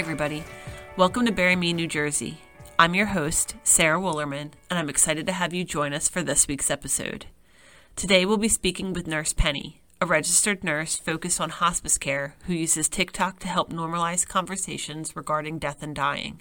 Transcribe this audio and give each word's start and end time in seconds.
everybody. 0.00 0.42
Welcome 0.96 1.26
to 1.26 1.30
Bury 1.30 1.56
Me, 1.56 1.74
New 1.74 1.86
Jersey. 1.86 2.38
I'm 2.78 2.94
your 2.94 3.04
host, 3.04 3.54
Sarah 3.64 4.00
Woolerman, 4.00 4.52
and 4.70 4.78
I'm 4.78 4.88
excited 4.88 5.26
to 5.26 5.32
have 5.32 5.52
you 5.52 5.62
join 5.62 5.92
us 5.92 6.08
for 6.08 6.22
this 6.22 6.48
week's 6.48 6.70
episode. 6.70 7.26
Today 7.96 8.24
we'll 8.24 8.38
be 8.38 8.48
speaking 8.48 8.94
with 8.94 9.06
Nurse 9.06 9.34
Penny, 9.34 9.82
a 10.00 10.06
registered 10.06 10.64
nurse 10.64 10.96
focused 10.96 11.38
on 11.38 11.50
hospice 11.50 11.98
care 11.98 12.34
who 12.46 12.54
uses 12.54 12.88
TikTok 12.88 13.40
to 13.40 13.48
help 13.48 13.70
normalize 13.70 14.26
conversations 14.26 15.14
regarding 15.14 15.58
death 15.58 15.82
and 15.82 15.94
dying. 15.94 16.40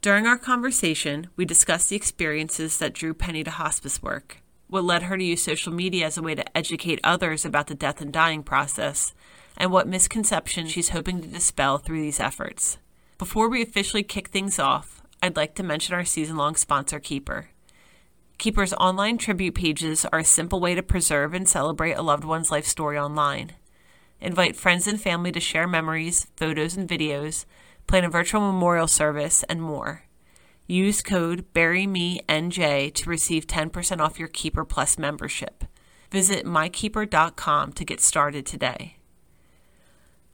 During 0.00 0.26
our 0.26 0.36
conversation, 0.36 1.28
we 1.36 1.44
discussed 1.44 1.90
the 1.90 1.96
experiences 1.96 2.78
that 2.78 2.92
drew 2.92 3.14
Penny 3.14 3.44
to 3.44 3.52
hospice 3.52 4.02
work, 4.02 4.42
what 4.66 4.82
led 4.82 5.04
her 5.04 5.16
to 5.16 5.22
use 5.22 5.44
social 5.44 5.72
media 5.72 6.06
as 6.06 6.18
a 6.18 6.22
way 6.22 6.34
to 6.34 6.58
educate 6.58 6.98
others 7.04 7.44
about 7.44 7.68
the 7.68 7.76
death 7.76 8.00
and 8.00 8.12
dying 8.12 8.42
process, 8.42 9.14
and 9.56 9.70
what 9.70 9.88
misconceptions 9.88 10.70
she's 10.70 10.90
hoping 10.90 11.20
to 11.20 11.28
dispel 11.28 11.78
through 11.78 12.00
these 12.00 12.20
efforts. 12.20 12.78
Before 13.18 13.48
we 13.48 13.62
officially 13.62 14.02
kick 14.02 14.28
things 14.28 14.58
off, 14.58 15.02
I'd 15.22 15.36
like 15.36 15.54
to 15.56 15.62
mention 15.62 15.94
our 15.94 16.04
season 16.04 16.36
long 16.36 16.56
sponsor, 16.56 16.98
Keeper. 16.98 17.50
Keeper's 18.38 18.72
online 18.74 19.18
tribute 19.18 19.54
pages 19.54 20.06
are 20.06 20.20
a 20.20 20.24
simple 20.24 20.60
way 20.60 20.74
to 20.74 20.82
preserve 20.82 21.34
and 21.34 21.46
celebrate 21.46 21.92
a 21.92 22.02
loved 22.02 22.24
one's 22.24 22.50
life 22.50 22.66
story 22.66 22.98
online. 22.98 23.52
Invite 24.18 24.56
friends 24.56 24.86
and 24.86 25.00
family 25.00 25.32
to 25.32 25.40
share 25.40 25.66
memories, 25.66 26.26
photos, 26.36 26.76
and 26.76 26.88
videos, 26.88 27.44
plan 27.86 28.04
a 28.04 28.08
virtual 28.08 28.40
memorial 28.40 28.86
service, 28.86 29.42
and 29.48 29.60
more. 29.60 30.04
Use 30.66 31.02
code 31.02 31.52
BuryMeNJ 31.52 32.94
to 32.94 33.10
receive 33.10 33.46
10% 33.46 34.00
off 34.00 34.18
your 34.18 34.28
Keeper 34.28 34.64
Plus 34.64 34.98
membership. 34.98 35.64
Visit 36.10 36.46
mykeeper.com 36.46 37.72
to 37.72 37.84
get 37.84 38.00
started 38.00 38.46
today. 38.46 38.99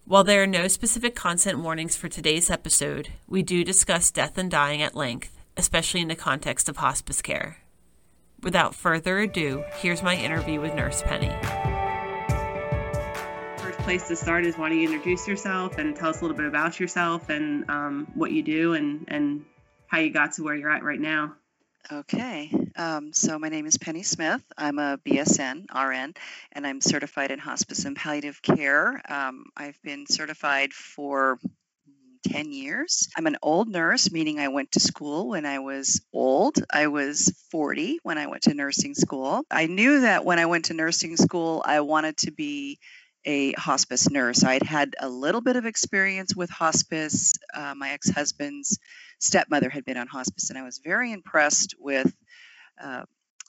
While 0.08 0.22
there 0.22 0.44
are 0.44 0.46
no 0.46 0.68
specific 0.68 1.16
content 1.16 1.58
warnings 1.58 1.96
for 1.96 2.08
today's 2.08 2.48
episode, 2.48 3.08
we 3.26 3.42
do 3.42 3.64
discuss 3.64 4.12
death 4.12 4.38
and 4.38 4.48
dying 4.48 4.80
at 4.80 4.94
length, 4.94 5.36
especially 5.56 6.00
in 6.00 6.06
the 6.06 6.14
context 6.14 6.68
of 6.68 6.76
hospice 6.76 7.20
care. 7.20 7.56
Without 8.40 8.77
further 8.77 9.18
ado, 9.18 9.64
here's 9.78 10.04
my 10.04 10.14
interview 10.14 10.60
with 10.60 10.77
Nurse 10.77 11.02
Penny. 11.02 11.34
First 13.58 13.80
place 13.80 14.06
to 14.06 14.14
start 14.14 14.46
is 14.46 14.56
why 14.56 14.68
don't 14.68 14.78
you 14.78 14.88
introduce 14.88 15.27
yourself 15.27 15.77
and 15.77 15.96
tell 15.96 16.10
us 16.10 16.20
a 16.20 16.22
little 16.22 16.36
bit 16.36 16.46
about 16.46 16.78
yourself 16.78 17.28
and 17.28 17.68
um, 17.68 18.06
what 18.14 18.30
you 18.30 18.44
do 18.44 18.74
and, 18.74 19.06
and 19.08 19.44
how 19.88 19.98
you 19.98 20.10
got 20.10 20.34
to 20.34 20.44
where 20.44 20.54
you're 20.54 20.70
at 20.70 20.84
right 20.84 21.00
now. 21.00 21.34
Okay, 21.92 22.51
um, 22.75 23.12
so 23.12 23.39
my 23.39 23.48
name 23.48 23.65
is 23.65 23.79
Penny 23.79 24.03
Smith. 24.03 24.42
I'm 24.59 24.81
a 24.81 24.98
BSN 25.05 25.67
RN, 25.73 26.15
and 26.51 26.67
I'm 26.67 26.81
certified 26.81 27.31
in 27.31 27.39
hospice 27.39 27.84
and 27.84 27.95
palliative 27.95 28.42
care. 28.42 29.01
Um, 29.09 29.45
I've 29.56 29.81
been 29.83 30.07
certified 30.09 30.73
for 30.73 31.39
10 32.29 32.51
years. 32.51 33.09
I'm 33.17 33.29
an 33.29 33.37
old 33.41 33.69
nurse, 33.69 34.11
meaning 34.11 34.41
I 34.41 34.48
went 34.48 34.73
to 34.73 34.81
school 34.81 35.29
when 35.29 35.47
I 35.47 35.61
was 35.61 36.01
old. 36.12 36.57
I 36.73 36.89
was 36.89 37.33
40 37.53 38.01
when 38.03 38.19
I 38.19 38.27
went 38.27 38.42
to 38.45 38.55
nursing 38.55 38.95
school. 38.95 39.45
I 39.48 39.67
knew 39.67 40.01
that 40.01 40.25
when 40.25 40.41
I 40.41 40.47
went 40.47 40.64
to 40.67 40.75
nursing 40.75 41.17
school, 41.17 41.62
I 41.64 41.83
wanted 41.83 42.17
to 42.19 42.33
be 42.33 42.81
a 43.25 43.53
hospice 43.53 44.11
nurse. 44.11 44.42
I'd 44.42 44.64
had 44.64 44.97
a 44.98 45.09
little 45.09 45.41
bit 45.41 45.55
of 45.55 45.67
experience 45.67 46.34
with 46.34 46.51
hospice. 46.51 47.33
Uh, 47.55 47.75
my 47.77 47.91
ex 47.91 48.11
husband's 48.11 48.79
stepmother 49.19 49.70
had 49.70 49.84
been 49.84 49.97
on 49.97 50.06
hospice, 50.06 50.50
and 50.50 50.59
I 50.59 50.62
was 50.62 50.81
very 50.84 51.12
impressed 51.12 51.75
with 51.78 52.12
uh, 52.83 53.05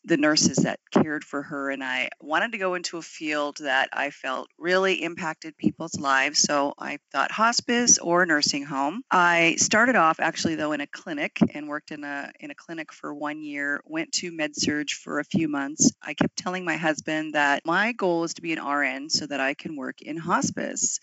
the 0.08 0.18
nurses 0.18 0.58
that 0.58 0.80
cared 0.92 1.24
for 1.24 1.44
her. 1.44 1.70
And 1.70 1.84
I 1.84 2.10
wanted 2.22 2.54
to 2.54 2.58
go 2.58 2.76
into 2.76 2.98
a 2.98 3.02
field 3.02 3.58
that 3.58 3.90
I 3.92 4.10
felt 4.10 4.50
really 4.58 5.04
impacted 5.04 5.58
people's 5.58 6.00
lives. 6.00 6.40
So 6.40 6.74
I 6.80 7.00
thought 7.12 7.32
hospice 7.32 7.98
or 7.98 8.26
nursing 8.26 8.64
home. 8.64 9.02
I 9.12 9.56
started 9.58 9.96
off 9.96 10.20
actually 10.20 10.56
though 10.56 10.72
in 10.72 10.82
a 10.82 10.88
clinic 10.88 11.40
and 11.54 11.68
worked 11.68 11.92
in 11.92 12.04
a 12.04 12.32
in 12.40 12.52
a 12.52 12.56
clinic 12.56 12.94
for 12.94 13.14
one 13.14 13.44
year. 13.44 13.82
Went 13.86 14.14
to 14.14 14.32
med 14.32 14.56
surg 14.56 14.90
for 14.92 15.20
a 15.20 15.26
few 15.26 15.50
months. 15.50 15.92
I 16.02 16.14
kept 16.14 16.38
telling 16.38 16.64
my 16.64 16.78
husband 16.78 17.36
that 17.36 17.66
my 17.66 17.92
goal 17.92 18.24
is 18.24 18.36
to 18.36 18.42
be 18.42 18.54
an 18.54 18.66
RN 18.66 19.10
so 19.10 19.28
that 19.28 19.42
I 19.42 19.54
can 19.54 19.76
work 19.76 20.02
in 20.02 20.18
hospice 20.18 21.00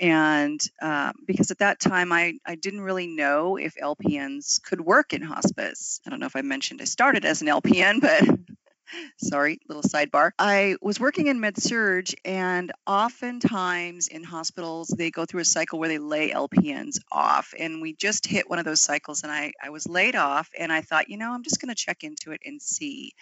and 0.00 0.60
uh, 0.80 1.12
because 1.26 1.50
at 1.50 1.58
that 1.58 1.78
time 1.78 2.12
I, 2.12 2.34
I 2.46 2.54
didn't 2.54 2.80
really 2.80 3.06
know 3.06 3.56
if 3.56 3.74
lpns 3.76 4.62
could 4.62 4.80
work 4.80 5.12
in 5.12 5.22
hospice. 5.22 6.00
I 6.06 6.10
don't 6.10 6.20
know 6.20 6.26
if 6.26 6.36
i 6.36 6.42
mentioned 6.42 6.80
i 6.80 6.84
started 6.84 7.24
as 7.24 7.42
an 7.42 7.48
lpn 7.48 8.00
but 8.00 8.39
sorry 9.18 9.58
little 9.68 9.82
sidebar 9.82 10.30
i 10.38 10.76
was 10.80 10.98
working 11.00 11.26
in 11.26 11.40
med 11.40 11.60
surg, 11.60 12.06
and 12.24 12.72
oftentimes 12.86 14.08
in 14.08 14.22
hospitals 14.22 14.88
they 14.88 15.10
go 15.10 15.24
through 15.24 15.40
a 15.40 15.44
cycle 15.44 15.78
where 15.78 15.88
they 15.88 15.98
lay 15.98 16.30
lpns 16.30 16.98
off 17.10 17.54
and 17.58 17.80
we 17.80 17.92
just 17.94 18.26
hit 18.26 18.48
one 18.48 18.58
of 18.58 18.64
those 18.64 18.80
cycles 18.80 19.22
and 19.22 19.32
i, 19.32 19.52
I 19.62 19.70
was 19.70 19.88
laid 19.88 20.16
off 20.16 20.50
and 20.58 20.72
i 20.72 20.80
thought 20.80 21.08
you 21.08 21.16
know 21.16 21.32
i'm 21.32 21.42
just 21.42 21.60
going 21.60 21.74
to 21.74 21.74
check 21.74 22.04
into 22.04 22.32
it 22.32 22.40
and 22.44 22.60
see 22.60 23.12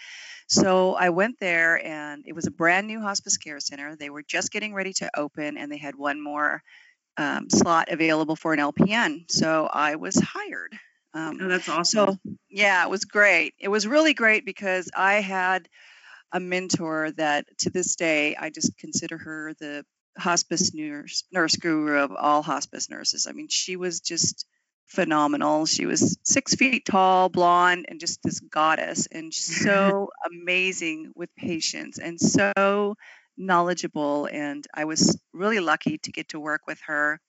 so 0.49 0.95
I 0.95 1.11
went 1.11 1.39
there 1.41 1.85
and 1.85 2.25
it 2.27 2.35
was 2.35 2.47
a 2.47 2.51
brand 2.51 2.87
new 2.87 3.03
hospice 3.03 3.37
care 3.37 3.61
center. 3.61 3.97
They 3.97 4.09
were 4.09 4.23
just 4.23 4.51
getting 4.51 4.73
ready 4.73 4.95
to 4.95 5.11
open 5.15 5.59
and 5.59 5.71
they 5.71 5.77
had 5.77 5.95
one 5.95 6.23
more 6.23 6.63
um, 7.19 7.51
slot 7.51 7.89
available 7.91 8.35
for 8.35 8.55
an 8.55 8.59
LPN. 8.59 9.31
So 9.31 9.69
I 9.71 9.97
was 9.97 10.19
hired. 10.19 10.79
Um, 11.15 11.39
oh, 11.41 11.49
that's 11.49 11.69
awesome. 11.69 12.19
So, 12.25 12.35
yeah, 12.49 12.85
it 12.85 12.91
was 12.91 13.05
great. 13.05 13.55
It 13.59 13.69
was 13.69 13.87
really 13.87 14.15
great 14.15 14.45
because 14.45 14.91
I 14.97 15.15
had 15.15 15.69
a 16.33 16.41
mentor 16.41 17.13
that 17.13 17.47
to 17.59 17.71
this 17.71 17.97
day 17.97 18.37
I 18.37 18.51
just 18.51 18.77
consider 18.79 19.17
her 19.17 19.55
the 19.59 19.85
hospice 20.19 20.75
nurse, 20.75 21.25
nurse 21.33 21.57
guru 21.57 21.99
of 21.99 22.13
all 22.13 22.43
hospice 22.43 22.91
nurses. 22.91 23.27
I 23.27 23.33
mean, 23.33 23.49
she 23.49 23.77
was 23.77 24.01
just 24.01 24.47
phenomenal. 24.89 25.67
She 25.67 25.87
was 25.87 26.19
six 26.23 26.55
feet 26.55 26.85
tall, 26.85 27.29
blonde, 27.29 27.87
and 27.89 28.01
just 28.01 28.21
this 28.23 28.41
goddess, 28.41 29.07
and 29.07 29.33
so 29.33 30.09
amazing 30.27 31.13
with 31.15 31.35
patients 31.37 31.99
and 31.99 32.19
so 32.21 32.97
knowledgeable. 33.37 34.29
And 34.31 34.67
I 34.75 34.85
was 34.85 35.19
really 35.33 35.61
lucky 35.61 35.99
to 35.99 36.13
get 36.13 36.31
to 36.31 36.41
work 36.41 36.63
with 36.67 36.81
her. 36.87 37.21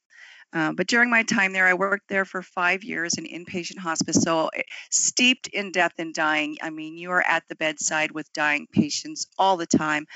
Uh, 0.52 0.74
but 0.74 0.88
during 0.88 1.10
my 1.10 1.24
time 1.24 1.54
there, 1.54 1.68
I 1.68 1.76
worked 1.76 2.10
there 2.10 2.26
for 2.26 2.42
five 2.42 2.84
years 2.84 3.16
in 3.16 3.26
inpatient 3.26 3.78
hospice. 3.78 4.22
So 4.22 4.48
eh, 4.48 4.64
steeped 4.90 5.48
in 5.48 5.72
death 5.72 5.94
and 6.00 6.14
dying. 6.14 6.58
I 6.62 6.70
mean, 6.70 6.98
you 6.98 7.12
are 7.12 7.22
at 7.22 7.44
the 7.48 7.56
bedside 7.56 8.12
with 8.12 8.32
dying 8.34 8.68
patients 8.72 9.28
all 9.38 9.58
the 9.58 9.68
time, 9.68 10.08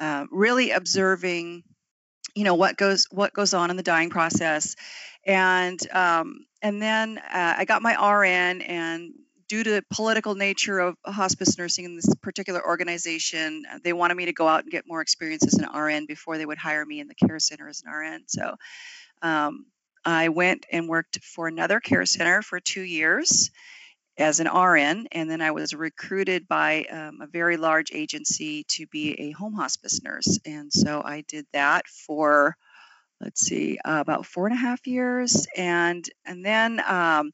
uh, 0.00 0.26
really 0.30 0.70
observing 0.70 1.64
you 2.34 2.44
know 2.44 2.54
what 2.54 2.78
goes 2.78 3.06
what 3.10 3.34
goes 3.34 3.52
on 3.52 3.70
in 3.70 3.76
the 3.76 3.82
dying 3.82 4.08
process 4.08 4.74
and 5.24 5.78
um, 5.92 6.46
and 6.60 6.80
then 6.80 7.18
uh, 7.18 7.54
I 7.58 7.64
got 7.64 7.82
my 7.82 7.94
RN, 7.94 8.62
and 8.62 9.12
due 9.48 9.62
to 9.62 9.70
the 9.70 9.84
political 9.90 10.34
nature 10.34 10.78
of 10.78 10.96
hospice 11.04 11.58
nursing 11.58 11.84
in 11.84 11.96
this 11.96 12.12
particular 12.22 12.64
organization, 12.64 13.64
uh, 13.70 13.78
they 13.82 13.92
wanted 13.92 14.16
me 14.16 14.26
to 14.26 14.32
go 14.32 14.48
out 14.48 14.62
and 14.62 14.70
get 14.70 14.84
more 14.86 15.00
experience 15.00 15.46
as 15.46 15.54
an 15.54 15.68
RN 15.72 16.06
before 16.06 16.38
they 16.38 16.46
would 16.46 16.58
hire 16.58 16.84
me 16.84 17.00
in 17.00 17.08
the 17.08 17.14
care 17.14 17.38
center 17.38 17.68
as 17.68 17.82
an 17.84 17.92
RN. 17.92 18.24
So 18.26 18.54
um, 19.22 19.66
I 20.04 20.28
went 20.28 20.66
and 20.70 20.88
worked 20.88 21.24
for 21.24 21.48
another 21.48 21.80
care 21.80 22.06
center 22.06 22.42
for 22.42 22.60
two 22.60 22.82
years 22.82 23.50
as 24.18 24.40
an 24.40 24.48
RN, 24.48 25.06
and 25.12 25.30
then 25.30 25.40
I 25.40 25.52
was 25.52 25.74
recruited 25.74 26.46
by 26.46 26.84
um, 26.84 27.20
a 27.22 27.26
very 27.26 27.56
large 27.56 27.92
agency 27.92 28.64
to 28.68 28.86
be 28.88 29.14
a 29.20 29.30
home 29.32 29.54
hospice 29.54 30.02
nurse. 30.02 30.38
And 30.44 30.72
so 30.72 31.02
I 31.02 31.22
did 31.28 31.46
that 31.52 31.88
for 31.88 32.56
let's 33.22 33.40
see, 33.46 33.78
uh, 33.84 33.98
about 34.00 34.26
four 34.26 34.46
and 34.46 34.54
a 34.54 34.58
half 34.58 34.86
years, 34.86 35.46
and 35.56 36.04
and 36.26 36.44
then 36.44 36.80
um, 36.86 37.32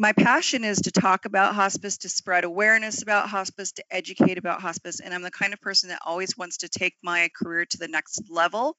my 0.00 0.12
passion 0.14 0.64
is 0.64 0.78
to 0.78 0.90
talk 0.90 1.26
about 1.26 1.54
hospice, 1.54 1.98
to 1.98 2.08
spread 2.08 2.44
awareness 2.44 3.02
about 3.02 3.28
hospice, 3.28 3.72
to 3.72 3.84
educate 3.90 4.38
about 4.38 4.62
hospice, 4.62 4.98
and 4.98 5.12
I'm 5.12 5.20
the 5.20 5.30
kind 5.30 5.52
of 5.52 5.60
person 5.60 5.90
that 5.90 6.00
always 6.06 6.38
wants 6.38 6.56
to 6.58 6.70
take 6.70 6.96
my 7.02 7.28
career 7.36 7.66
to 7.66 7.76
the 7.76 7.86
next 7.86 8.22
level. 8.30 8.76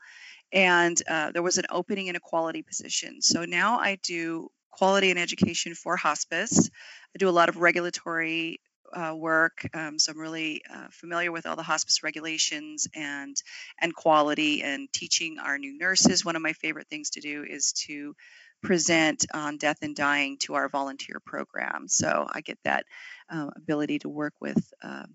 And 0.52 1.00
uh, 1.08 1.32
there 1.32 1.44
was 1.44 1.60
an 1.60 1.66
opening 1.70 2.08
in 2.08 2.16
a 2.16 2.20
quality 2.20 2.64
position, 2.64 3.22
so 3.22 3.46
now 3.46 3.78
I 3.78 4.00
do 4.02 4.50
quality 4.72 5.12
and 5.12 5.20
education 5.20 5.76
for 5.76 5.96
hospice. 5.96 6.72
I 7.16 7.20
do 7.20 7.30
a 7.30 7.38
lot 7.40 7.50
of 7.50 7.58
regulatory 7.58 8.60
uh, 8.92 9.14
work, 9.16 9.64
um, 9.76 10.00
so 10.00 10.14
I'm 10.14 10.18
really 10.18 10.64
uh, 10.74 10.88
familiar 10.90 11.32
with 11.32 11.46
all 11.46 11.56
the 11.56 11.62
hospice 11.62 12.02
regulations 12.02 12.88
and 12.96 13.38
and 13.80 13.94
quality 13.94 14.64
and 14.64 14.92
teaching 14.92 15.38
our 15.38 15.60
new 15.60 15.78
nurses. 15.78 16.26
One 16.26 16.36
of 16.36 16.42
my 16.42 16.54
favorite 16.54 16.88
things 16.88 17.12
to 17.12 17.22
do 17.22 17.46
is 17.48 17.74
to 17.86 18.16
present 18.62 19.26
on 19.34 19.58
death 19.58 19.78
and 19.82 19.96
dying 19.96 20.38
to 20.40 20.54
our 20.54 20.70
volunteer 20.70 21.20
program. 21.26 21.88
So 21.88 22.28
I 22.30 22.42
get 22.42 22.60
that 22.64 22.86
uh, 23.30 23.50
ability 23.56 24.00
to 24.00 24.10
work 24.10 24.34
with 24.40 24.74
uh, 24.84 25.06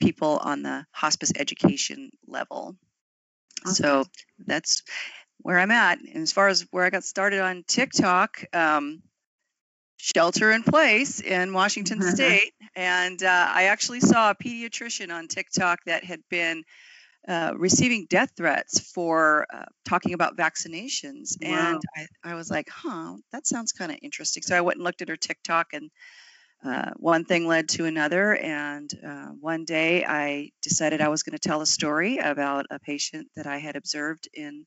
people 0.00 0.38
on 0.42 0.62
the 0.62 0.84
hospice 0.90 1.32
education 1.36 2.10
level. 2.26 2.76
Okay. 3.64 3.74
So 3.74 4.04
that's 4.46 4.82
where 5.38 5.58
I'm 5.58 5.70
at. 5.70 6.00
And 6.00 6.22
as 6.22 6.32
far 6.32 6.48
as 6.48 6.66
where 6.70 6.84
I 6.84 6.90
got 6.90 7.04
started 7.04 7.40
on 7.40 7.64
TikTok, 7.66 8.44
um, 8.52 9.02
shelter 10.02 10.50
in 10.50 10.64
place 10.64 11.20
in 11.20 11.52
Washington 11.52 12.02
State. 12.14 12.52
And 12.74 13.22
uh, 13.22 13.46
I 13.48 13.64
actually 13.64 14.00
saw 14.00 14.30
a 14.30 14.34
pediatrician 14.34 15.12
on 15.14 15.28
TikTok 15.28 15.84
that 15.86 16.04
had 16.04 16.20
been 16.28 16.64
uh, 17.28 17.52
receiving 17.56 18.06
death 18.08 18.32
threats 18.36 18.80
for 18.80 19.46
uh, 19.52 19.64
talking 19.84 20.14
about 20.14 20.36
vaccinations. 20.36 21.36
Wow. 21.40 21.72
And 21.72 21.82
I, 21.96 22.32
I 22.32 22.34
was 22.34 22.50
like, 22.50 22.68
huh, 22.68 23.16
that 23.30 23.46
sounds 23.46 23.72
kind 23.72 23.92
of 23.92 23.98
interesting. 24.02 24.42
So 24.42 24.56
I 24.56 24.60
went 24.60 24.76
and 24.76 24.84
looked 24.84 25.02
at 25.02 25.08
her 25.08 25.16
TikTok, 25.16 25.68
and 25.72 25.90
uh, 26.64 26.90
one 26.96 27.24
thing 27.24 27.46
led 27.46 27.68
to 27.70 27.86
another. 27.86 28.34
And 28.36 28.90
uh, 29.06 29.28
one 29.40 29.64
day 29.64 30.04
I 30.04 30.50
decided 30.62 31.00
I 31.00 31.08
was 31.08 31.22
going 31.22 31.38
to 31.38 31.48
tell 31.48 31.60
a 31.60 31.66
story 31.66 32.18
about 32.18 32.66
a 32.70 32.78
patient 32.78 33.28
that 33.36 33.46
I 33.46 33.58
had 33.58 33.76
observed 33.76 34.28
in 34.34 34.66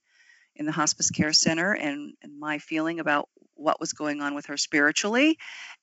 in 0.57 0.65
the 0.65 0.71
hospice 0.71 1.11
care 1.11 1.33
center 1.33 1.73
and, 1.73 2.13
and 2.23 2.39
my 2.39 2.59
feeling 2.59 3.01
about 3.01 3.27
what 3.55 3.79
was 3.79 3.93
going 3.93 4.21
on 4.21 4.35
with 4.35 4.45
her 4.45 4.57
spiritually. 4.57 5.37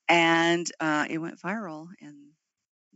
And 0.09 0.67
uh, 0.81 1.07
it 1.11 1.19
went 1.19 1.41
viral. 1.41 1.89
And 2.01 2.17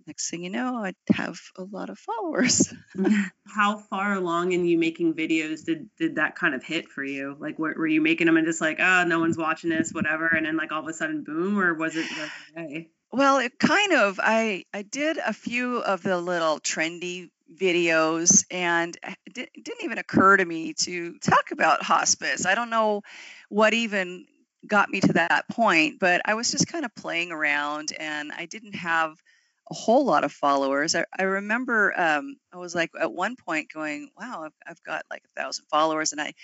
next 0.07 0.31
thing 0.31 0.45
you 0.45 0.51
know, 0.51 0.77
I'd 0.77 0.95
have 1.13 1.39
a 1.57 1.65
lot 1.65 1.91
of 1.91 1.99
followers. 1.99 2.73
How 3.47 3.79
far 3.79 4.15
along 4.15 4.53
in 4.53 4.65
you 4.65 4.79
making 4.79 5.15
videos 5.15 5.65
did 5.65 5.89
did 5.99 6.17
that 6.17 6.37
kind 6.37 6.55
of 6.55 6.63
hit 6.63 6.89
for 6.89 7.05
you? 7.05 7.37
Like, 7.39 7.59
were, 7.59 7.75
were 7.77 7.87
you 7.87 8.01
making 8.01 8.27
them 8.27 8.37
and 8.37 8.47
just 8.47 8.61
like, 8.61 8.79
oh, 8.81 9.05
no 9.05 9.21
one's 9.21 9.37
watching 9.37 9.71
this, 9.71 9.93
whatever, 9.93 10.27
and 10.27 10.47
then 10.47 10.57
like 10.57 10.73
all 10.73 10.81
of 10.81 10.89
a 10.89 10.93
sudden, 10.93 11.25
boom, 11.25 11.59
or 11.59 11.75
was 11.75 11.97
it 11.97 12.07
like, 12.19 12.31
hey? 12.55 12.91
Well, 13.13 13.39
it 13.39 13.59
kind 13.59 13.93
of. 13.93 14.21
I 14.23 14.65
I 14.75 14.83
did 14.83 15.19
a 15.19 15.33
few 15.33 15.79
of 15.79 16.03
the 16.03 16.19
little 16.19 16.61
trendy 16.61 17.31
videos, 17.55 18.45
and 18.51 18.97
it 19.27 19.51
didn't 19.55 19.85
even 19.85 19.99
occur 19.99 20.37
to 20.37 20.45
me 20.45 20.75
to 20.75 21.19
talk 21.19 21.51
about 21.53 21.83
hospice. 21.83 22.47
I 22.47 22.55
don't 22.55 22.71
know 22.71 23.03
what 23.49 23.75
even 23.75 24.27
got 24.67 24.91
me 24.91 25.01
to 25.01 25.13
that 25.15 25.49
point, 25.49 26.01
but 26.01 26.21
I 26.25 26.35
was 26.35 26.51
just 26.51 26.67
kind 26.67 26.85
of 26.85 26.95
playing 26.95 27.31
around, 27.31 27.93
and 27.99 28.33
I 28.33 28.47
didn't 28.47 28.75
have 28.75 29.17
a 29.71 29.75
whole 29.75 30.05
lot 30.05 30.25
of 30.25 30.33
followers. 30.33 30.95
I, 30.95 31.05
I 31.19 31.25
remember 31.25 31.93
um, 31.99 32.37
I 32.53 32.59
was 32.59 32.75
like 32.75 32.91
at 33.01 33.13
one 33.13 33.37
point 33.37 33.73
going, 33.73 34.11
"Wow, 34.19 34.45
I've, 34.45 34.53
I've 34.67 34.83
got 34.83 35.05
like 35.11 35.23
a 35.25 35.41
thousand 35.41 35.67
followers," 35.71 36.13
and 36.13 36.21
I 36.21 36.35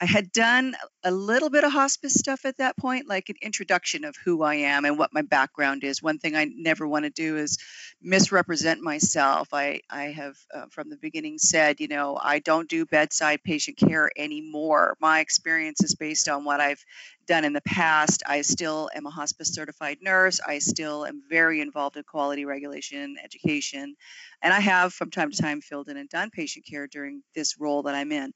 I 0.00 0.06
had 0.06 0.32
done 0.32 0.74
a 1.04 1.10
little 1.10 1.50
bit 1.50 1.64
of 1.64 1.72
hospice 1.72 2.14
stuff 2.14 2.46
at 2.46 2.56
that 2.56 2.76
point, 2.78 3.06
like 3.06 3.28
an 3.28 3.36
introduction 3.42 4.04
of 4.04 4.16
who 4.24 4.42
I 4.42 4.54
am 4.56 4.86
and 4.86 4.98
what 4.98 5.12
my 5.12 5.22
background 5.22 5.84
is. 5.84 6.02
One 6.02 6.18
thing 6.18 6.34
I 6.34 6.46
never 6.46 6.88
want 6.88 7.04
to 7.04 7.10
do 7.10 7.36
is 7.36 7.58
misrepresent 8.02 8.80
myself. 8.80 9.48
I, 9.52 9.80
I 9.90 10.04
have 10.04 10.36
uh, 10.54 10.66
from 10.70 10.88
the 10.88 10.96
beginning 10.96 11.38
said, 11.38 11.80
you 11.80 11.88
know, 11.88 12.18
I 12.20 12.38
don't 12.38 12.68
do 12.68 12.86
bedside 12.86 13.42
patient 13.42 13.76
care 13.76 14.10
anymore. 14.16 14.96
My 15.00 15.20
experience 15.20 15.82
is 15.82 15.94
based 15.94 16.28
on 16.28 16.44
what 16.44 16.60
I've 16.60 16.84
done 17.26 17.44
in 17.44 17.52
the 17.52 17.60
past. 17.60 18.22
I 18.26 18.40
still 18.42 18.90
am 18.94 19.06
a 19.06 19.10
hospice 19.10 19.52
certified 19.52 19.98
nurse. 20.00 20.40
I 20.44 20.58
still 20.58 21.04
am 21.04 21.22
very 21.28 21.60
involved 21.60 21.96
in 21.96 22.02
quality 22.04 22.44
regulation, 22.44 23.16
education, 23.22 23.96
and 24.42 24.52
I 24.54 24.60
have 24.60 24.92
from 24.94 25.10
time 25.10 25.30
to 25.30 25.36
time 25.40 25.60
filled 25.60 25.88
in 25.88 25.96
and 25.96 26.08
done 26.08 26.30
patient 26.30 26.66
care 26.66 26.86
during 26.86 27.22
this 27.34 27.60
role 27.60 27.82
that 27.82 27.94
I'm 27.94 28.12
in. 28.12 28.32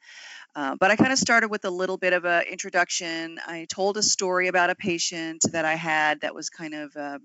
Uh, 0.54 0.76
but 0.78 0.90
I 0.90 0.96
kind 0.96 1.12
of 1.12 1.18
started 1.18 1.48
with 1.48 1.64
a 1.64 1.70
little 1.70 1.96
bit 1.96 2.12
of 2.12 2.24
an 2.24 2.44
introduction. 2.50 3.38
I 3.46 3.66
told 3.68 3.96
a 3.96 4.02
story 4.02 4.48
about 4.48 4.70
a 4.70 4.74
patient 4.74 5.42
that 5.52 5.64
I 5.64 5.74
had 5.74 6.20
that 6.20 6.34
was 6.34 6.50
kind 6.50 6.74
of 6.74 6.96
uh, 6.96 7.18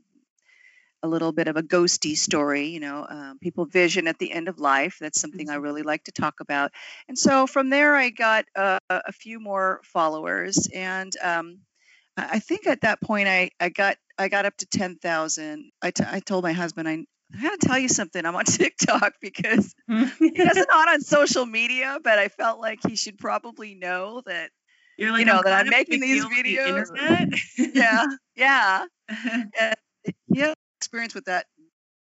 a 1.04 1.07
little 1.07 1.31
bit 1.31 1.48
of 1.48 1.57
a 1.57 1.63
ghosty 1.63 2.16
story. 2.18 2.68
You 2.68 2.80
know, 2.80 3.06
um, 3.10 3.40
people 3.40 3.66
vision 3.66 4.07
at 4.07 4.18
the 4.19 4.31
end 4.31 4.48
of 4.48 4.60
life. 4.60 4.98
That's 5.00 5.19
something 5.19 5.50
I 5.50 5.56
really 5.56 5.84
like 5.84 6.04
to 6.06 6.12
talk 6.12 6.40
about. 6.40 6.72
And 7.07 7.18
so 7.18 7.48
from 7.48 7.69
there, 7.69 7.96
I 7.96 8.10
got 8.10 8.46
uh, 8.56 8.80
a 8.90 9.12
few 9.12 9.40
more 9.40 9.81
followers, 9.84 10.68
and 10.74 11.12
um, 11.22 11.60
I 12.18 12.40
think 12.40 12.68
at 12.68 12.81
that 12.81 13.01
point, 13.01 13.28
I 13.28 13.51
I 13.60 13.69
got 13.69 13.98
I 14.18 14.28
got 14.28 14.46
up 14.46 14.57
to 14.57 14.66
ten 14.66 14.98
thousand. 14.98 15.72
I, 15.81 15.92
t- 15.92 16.04
I 16.07 16.19
told 16.19 16.44
my 16.44 16.54
husband 16.54 16.88
I 16.88 17.06
I 17.38 17.42
gotta 17.42 17.57
tell 17.57 17.80
you 17.80 17.90
something. 17.90 18.25
I'm 18.25 18.36
on 18.36 18.46
TikTok 18.46 19.13
because 19.22 19.74
he 20.19 20.31
doesn't 20.31 20.68
not 20.69 20.90
on 20.90 21.01
social 21.01 21.46
media, 21.46 22.00
but 22.04 22.19
I 22.19 22.28
felt 22.28 22.60
like 22.60 22.80
he 22.88 22.96
should 22.96 23.18
probably 23.18 23.75
know 23.75 24.22
that. 24.25 24.51
You're 24.98 25.12
like, 25.12 25.19
You 25.19 25.25
know, 25.25 25.38
I'm 25.38 25.44
that 25.44 25.54
I'm 25.54 25.69
making 25.69 26.01
these 26.01 26.24
on 26.25 26.31
the 26.31 26.44
videos. 26.44 26.90
internet. 26.98 27.40
Yeah, 27.74 28.06
yeah. 28.36 29.74
Experience 30.79 31.13
with 31.13 31.25
that 31.25 31.45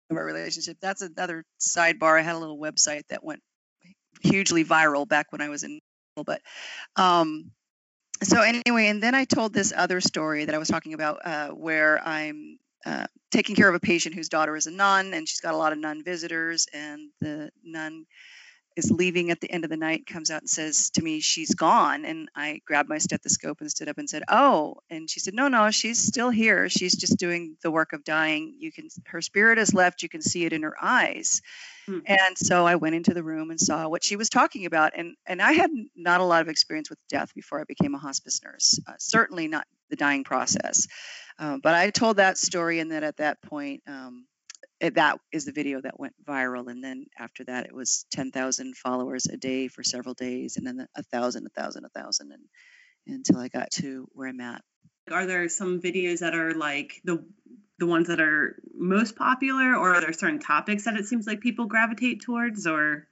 of 0.09 0.17
our 0.17 0.25
relationship. 0.25 0.77
That's 0.81 1.01
another 1.01 1.43
sidebar. 1.59 2.17
I 2.17 2.23
had 2.23 2.35
a 2.35 2.39
little 2.39 2.57
website 2.57 3.03
that 3.09 3.23
went 3.23 3.41
hugely 4.21 4.63
viral 4.63 5.07
back 5.07 5.31
when 5.31 5.41
I 5.41 5.49
was 5.49 5.63
in, 5.63 5.79
but 6.25 6.41
um, 6.95 7.51
so 8.23 8.41
anyway, 8.41 8.87
and 8.87 9.03
then 9.03 9.15
I 9.15 9.25
told 9.25 9.53
this 9.53 9.73
other 9.75 10.01
story 10.01 10.45
that 10.45 10.55
I 10.55 10.57
was 10.57 10.67
talking 10.67 10.93
about 10.93 11.25
uh, 11.25 11.49
where 11.49 12.05
I'm 12.05 12.57
uh, 12.85 13.07
taking 13.31 13.55
care 13.55 13.69
of 13.69 13.75
a 13.75 13.79
patient 13.79 14.15
whose 14.15 14.29
daughter 14.29 14.55
is 14.55 14.67
a 14.67 14.71
nun 14.71 15.13
and 15.13 15.27
she's 15.27 15.41
got 15.41 15.53
a 15.53 15.57
lot 15.57 15.73
of 15.73 15.77
nun 15.77 16.03
visitors, 16.03 16.67
and 16.73 17.09
the 17.21 17.51
nun 17.63 18.05
is 18.75 18.91
leaving 18.91 19.31
at 19.31 19.41
the 19.41 19.51
end 19.51 19.63
of 19.63 19.69
the 19.69 19.77
night 19.77 20.05
comes 20.05 20.31
out 20.31 20.41
and 20.41 20.49
says 20.49 20.89
to 20.91 21.01
me 21.01 21.19
she's 21.19 21.53
gone. 21.53 22.05
And 22.05 22.29
i 22.35 22.61
grabbed 22.65 22.89
my 22.89 22.97
stethoscope 22.97 23.61
and 23.61 23.69
stood 23.69 23.89
up 23.89 23.97
and 23.97 24.09
said 24.09 24.23
oh. 24.27 24.77
And 24.89 25.09
she 25.09 25.19
said 25.19 25.33
no 25.33 25.47
no 25.47 25.71
she's 25.71 25.99
still 25.99 26.29
here. 26.29 26.69
She's 26.69 26.95
just 26.95 27.17
doing 27.17 27.57
the 27.61 27.71
work 27.71 27.93
of 27.93 28.03
dying. 28.03 28.55
You 28.59 28.71
can 28.71 28.89
her 29.07 29.21
spirit 29.21 29.57
has 29.57 29.73
left. 29.73 30.03
You 30.03 30.09
can 30.09 30.21
see 30.21 30.45
it 30.45 30.53
in 30.53 30.63
her 30.63 30.75
eyes. 30.81 31.41
Hmm. 31.85 31.99
and 32.05 32.37
so 32.37 32.67
i 32.67 32.75
went 32.75 32.95
into 32.95 33.13
the 33.13 33.23
room 33.23 33.49
and 33.49 33.59
saw 33.59 33.87
what 33.87 34.03
she 34.03 34.15
was 34.15 34.29
talking 34.29 34.65
about. 34.65 34.93
And 34.95 35.15
and 35.25 35.41
i 35.41 35.53
had 35.53 35.71
not 35.95 36.21
a 36.21 36.25
lot 36.25 36.41
of 36.41 36.49
experience 36.49 36.89
with 36.89 36.99
death 37.09 37.33
before 37.33 37.59
i 37.59 37.63
became 37.63 37.95
a 37.95 37.99
hospice 37.99 38.41
nurse 38.43 38.79
uh, 38.87 38.93
certainly 38.99 39.47
not 39.47 39.65
the 39.89 39.95
dying 39.95 40.23
process. 40.23 40.87
Uh, 41.37 41.57
but 41.61 41.73
i 41.73 41.89
told 41.89 42.17
that 42.17 42.37
story 42.37 42.79
and 42.79 42.91
then 42.91 43.03
at 43.03 43.17
that 43.17 43.41
point 43.41 43.81
um, 43.87 44.25
that 44.81 45.19
is 45.31 45.45
the 45.45 45.51
video 45.51 45.81
that 45.81 45.99
went 45.99 46.13
viral 46.25 46.69
and 46.69 46.83
then 46.83 47.05
after 47.17 47.43
that 47.43 47.65
it 47.65 47.73
was 47.73 48.05
10,000 48.11 48.77
followers 48.77 49.25
a 49.25 49.37
day 49.37 49.67
for 49.67 49.83
several 49.83 50.13
days 50.13 50.57
and 50.57 50.65
then 50.65 50.87
a 50.95 51.03
thousand 51.03 51.45
a 51.47 51.61
thousand 51.61 51.85
a 51.85 51.89
thousand 51.89 52.31
and 52.31 52.43
until 53.07 53.37
I 53.37 53.47
got 53.47 53.71
to 53.71 54.07
where 54.13 54.29
I'm 54.29 54.41
at. 54.41 54.61
Are 55.11 55.25
there 55.25 55.49
some 55.49 55.81
videos 55.81 56.19
that 56.19 56.35
are 56.35 56.53
like 56.53 57.01
the 57.03 57.25
the 57.79 57.87
ones 57.87 58.09
that 58.09 58.19
are 58.19 58.61
most 58.75 59.15
popular, 59.15 59.73
or 59.75 59.95
are 59.95 60.01
there 60.01 60.11
certain 60.11 60.39
topics 60.39 60.83
that 60.83 60.97
it 60.97 61.05
seems 61.05 61.25
like 61.25 61.39
people 61.39 61.65
gravitate 61.65 62.21
towards, 62.21 62.67
or? 62.67 63.07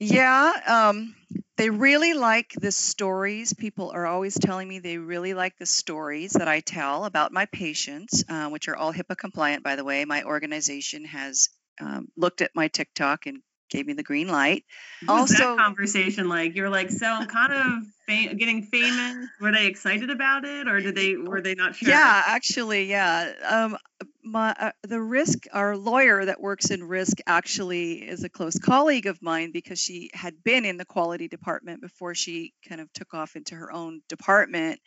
Yeah 0.00 0.52
um, 0.66 1.14
they 1.56 1.70
really 1.70 2.14
like 2.14 2.52
the 2.52 2.72
stories. 2.72 3.52
People 3.54 3.90
are 3.90 4.06
always 4.06 4.34
telling 4.34 4.68
me 4.68 4.78
they 4.78 4.98
really 4.98 5.34
like 5.34 5.56
the 5.58 5.66
stories 5.66 6.32
that 6.32 6.48
I 6.48 6.60
tell 6.60 7.04
about 7.04 7.32
my 7.32 7.46
patients 7.46 8.24
uh, 8.28 8.48
which 8.48 8.68
are 8.68 8.76
all 8.76 8.92
HIPAA 8.92 9.16
compliant 9.16 9.62
by 9.62 9.76
the 9.76 9.84
way. 9.84 10.04
My 10.04 10.24
organization 10.24 11.04
has 11.04 11.48
um, 11.80 12.08
looked 12.16 12.40
at 12.40 12.50
my 12.54 12.68
TikTok 12.68 13.26
and 13.26 13.42
gave 13.74 13.86
me 13.86 13.92
the 13.92 14.02
green 14.02 14.28
light 14.28 14.64
what 15.06 15.20
Also- 15.20 15.34
that 15.34 15.58
conversation 15.58 16.28
like? 16.28 16.54
You're 16.54 16.70
like, 16.70 16.90
so 16.90 17.06
I'm 17.06 17.26
kind 17.26 17.52
of 17.52 17.84
fa- 18.06 18.34
getting 18.34 18.62
famous. 18.62 19.28
Were 19.40 19.52
they 19.52 19.66
excited 19.66 20.10
about 20.10 20.44
it, 20.44 20.68
or 20.68 20.80
did 20.80 20.94
they 20.94 21.16
were 21.16 21.40
they 21.40 21.54
not 21.54 21.74
sure? 21.76 21.88
Yeah, 21.88 22.22
actually, 22.26 22.86
yeah. 22.86 23.32
Um, 23.46 23.76
my 24.22 24.54
uh, 24.58 24.70
the 24.82 25.00
risk, 25.00 25.46
our 25.52 25.76
lawyer 25.76 26.24
that 26.24 26.40
works 26.40 26.70
in 26.70 26.82
risk, 26.84 27.18
actually 27.26 27.94
is 27.94 28.24
a 28.24 28.28
close 28.28 28.58
colleague 28.58 29.06
of 29.06 29.20
mine 29.20 29.50
because 29.52 29.78
she 29.78 30.10
had 30.14 30.42
been 30.42 30.64
in 30.64 30.76
the 30.76 30.84
quality 30.84 31.28
department 31.28 31.82
before 31.82 32.14
she 32.14 32.52
kind 32.68 32.80
of 32.80 32.90
took 32.92 33.12
off 33.12 33.36
into 33.36 33.54
her 33.54 33.72
own 33.72 34.00
department. 34.08 34.80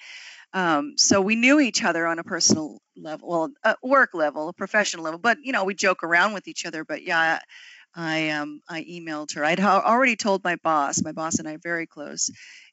Um, 0.53 0.93
so 0.97 1.21
we 1.21 1.35
knew 1.35 1.59
each 1.59 1.83
other 1.83 2.07
on 2.07 2.19
a 2.19 2.23
personal 2.23 2.81
level, 2.95 3.29
well, 3.29 3.49
a 3.63 3.75
work 3.83 4.11
level, 4.13 4.47
a 4.49 4.53
professional 4.53 5.03
level. 5.03 5.19
But 5.19 5.37
you 5.43 5.51
know, 5.51 5.65
we 5.65 5.75
joke 5.75 6.03
around 6.03 6.33
with 6.33 6.47
each 6.47 6.65
other. 6.65 6.83
But 6.83 7.03
yeah, 7.03 7.39
I 7.95 8.29
um 8.29 8.61
I 8.69 8.83
emailed 8.83 9.33
her. 9.35 9.43
I'd 9.43 9.59
already 9.59 10.15
told 10.15 10.43
my 10.43 10.55
boss. 10.57 11.03
My 11.03 11.11
boss 11.11 11.39
and 11.39 11.47
I 11.47 11.53
are 11.55 11.59
very 11.61 11.87
close, 11.87 12.29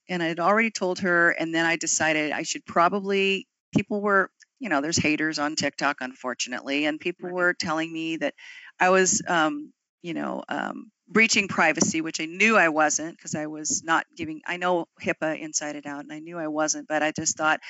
and 0.09 0.23
I'd 0.23 0.41
already 0.41 0.71
told 0.71 1.01
her. 1.01 1.31
And 1.31 1.55
then 1.55 1.67
I 1.67 1.77
decided 1.77 2.33
I 2.33 2.43
should 2.43 2.65
probably. 2.67 3.49
People 3.77 4.01
were, 4.03 4.31
you 4.61 4.69
know, 4.69 4.81
there's 4.81 4.97
haters 4.99 5.39
on 5.39 5.57
TikTok, 5.57 5.97
unfortunately, 6.01 6.85
and 6.87 7.01
people 7.01 7.31
Right. 7.31 7.33
were 7.33 7.55
telling 7.55 7.93
me 7.93 8.19
that 8.19 8.35
I 8.79 8.91
was, 8.91 9.21
um, 9.27 9.73
you 10.03 10.15
know, 10.15 10.45
um, 10.49 10.93
breaching 11.09 11.49
privacy, 11.49 12.01
which 12.01 12.21
I 12.21 12.27
knew 12.27 12.57
I 12.57 12.69
wasn't 12.69 13.17
because 13.17 13.35
I 13.35 13.47
was 13.47 13.83
not 13.85 14.07
giving. 14.17 14.43
I 14.47 14.59
know 14.59 14.87
HIPAA 15.01 15.41
inside 15.41 15.77
and 15.77 15.87
out, 15.87 16.01
and 16.05 16.13
I 16.13 16.21
knew 16.21 16.39
I 16.39 16.49
wasn't. 16.49 16.87
But 16.89 17.03
I 17.03 17.11
just 17.13 17.37
thought 17.37 17.61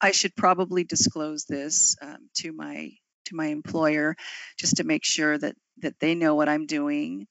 I 0.00 0.10
should 0.12 0.34
probably 0.36 0.84
disclose 0.84 1.44
this 1.44 1.96
um, 2.02 2.28
to 2.36 2.52
my 2.52 2.92
to 3.26 3.34
my 3.34 3.46
employer 3.46 4.14
just 4.58 4.76
to 4.76 4.84
make 4.84 5.04
sure 5.04 5.36
that 5.36 5.56
that 5.78 5.98
they 6.00 6.14
know 6.14 6.34
what 6.34 6.48
I'm 6.48 6.66
doing. 6.66 7.26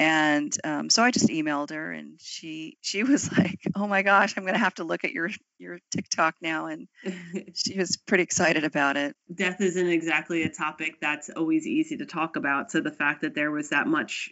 And 0.00 0.56
um, 0.62 0.90
so 0.90 1.02
I 1.02 1.10
just 1.10 1.28
emailed 1.28 1.70
her, 1.70 1.90
and 1.90 2.20
she 2.20 2.78
she 2.80 3.02
was 3.04 3.36
like, 3.36 3.58
"Oh 3.74 3.88
my 3.88 4.02
gosh, 4.02 4.34
I'm 4.36 4.44
going 4.44 4.54
to 4.54 4.60
have 4.60 4.74
to 4.74 4.84
look 4.84 5.04
at 5.04 5.12
your 5.12 5.30
your 5.58 5.80
TikTok 5.90 6.36
now." 6.40 6.66
And 6.66 6.86
she 7.54 7.76
was 7.76 7.96
pretty 7.96 8.22
excited 8.22 8.62
about 8.62 8.96
it. 8.96 9.16
death 9.34 9.60
isn't 9.60 9.88
exactly 9.88 10.44
a 10.44 10.50
topic 10.50 11.00
that's 11.00 11.30
always 11.30 11.66
easy 11.66 11.96
to 11.96 12.06
talk 12.06 12.36
about. 12.36 12.70
So 12.70 12.80
the 12.80 12.92
fact 12.92 13.22
that 13.22 13.34
there 13.34 13.50
was 13.50 13.70
that 13.70 13.88
much 13.88 14.30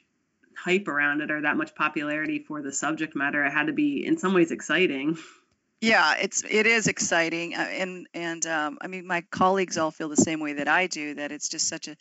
hype 0.57 0.87
around 0.87 1.21
it 1.21 1.31
or 1.33 1.43
that 1.43 1.57
much 1.57 1.75
popularity 1.75 2.39
for 2.39 2.63
the 2.63 2.73
subject 2.73 3.15
matter, 3.17 3.45
it 3.45 3.51
had 3.51 3.67
to 3.67 3.73
be 3.73 4.07
in 4.07 4.19
some 4.19 4.35
ways 4.35 4.53
exciting. 4.53 5.19
Yeah, 5.81 6.15
it's 6.21 6.43
it 6.49 6.67
is 6.67 6.87
exciting, 6.87 7.55
uh, 7.55 7.59
and 7.59 8.07
and 8.15 8.47
um, 8.47 8.79
I 8.81 8.87
mean 8.87 9.07
my 9.07 9.23
colleagues 9.31 9.77
all 9.77 9.91
feel 9.91 10.09
the 10.09 10.17
same 10.17 10.41
way 10.41 10.55
that 10.55 10.69
I 10.69 10.87
do. 10.87 11.15
That 11.15 11.33
it's 11.33 11.49
just 11.49 11.69
such 11.69 11.89
a 11.89 11.97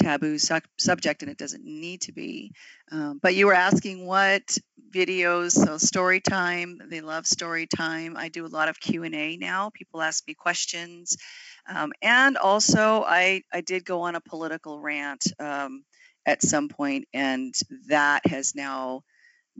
taboo 0.00 0.38
su- 0.38 0.60
subject, 0.78 1.22
and 1.22 1.30
it 1.30 1.38
doesn't 1.38 1.64
need 1.64 2.02
to 2.02 2.12
be. 2.12 2.52
Um, 2.90 3.18
but 3.22 3.34
you 3.34 3.46
were 3.46 3.54
asking 3.54 4.06
what 4.06 4.58
videos 4.94 5.52
so 5.52 5.76
story 5.76 6.20
time 6.20 6.80
they 6.88 7.00
love 7.00 7.26
story 7.26 7.66
time. 7.66 8.16
I 8.16 8.28
do 8.28 8.46
a 8.46 8.48
lot 8.48 8.68
of 8.68 8.78
q&a 8.78 9.36
now. 9.36 9.70
People 9.70 10.00
ask 10.00 10.26
me 10.26 10.34
questions. 10.34 11.16
Um, 11.68 11.92
and 12.00 12.36
also 12.36 13.02
I, 13.02 13.42
I 13.52 13.60
did 13.60 13.84
go 13.84 14.02
on 14.02 14.14
a 14.14 14.20
political 14.20 14.80
rant 14.80 15.26
um, 15.40 15.84
at 16.26 16.42
some 16.42 16.68
point 16.68 17.08
and 17.12 17.54
that 17.88 18.26
has 18.26 18.54
now 18.54 19.02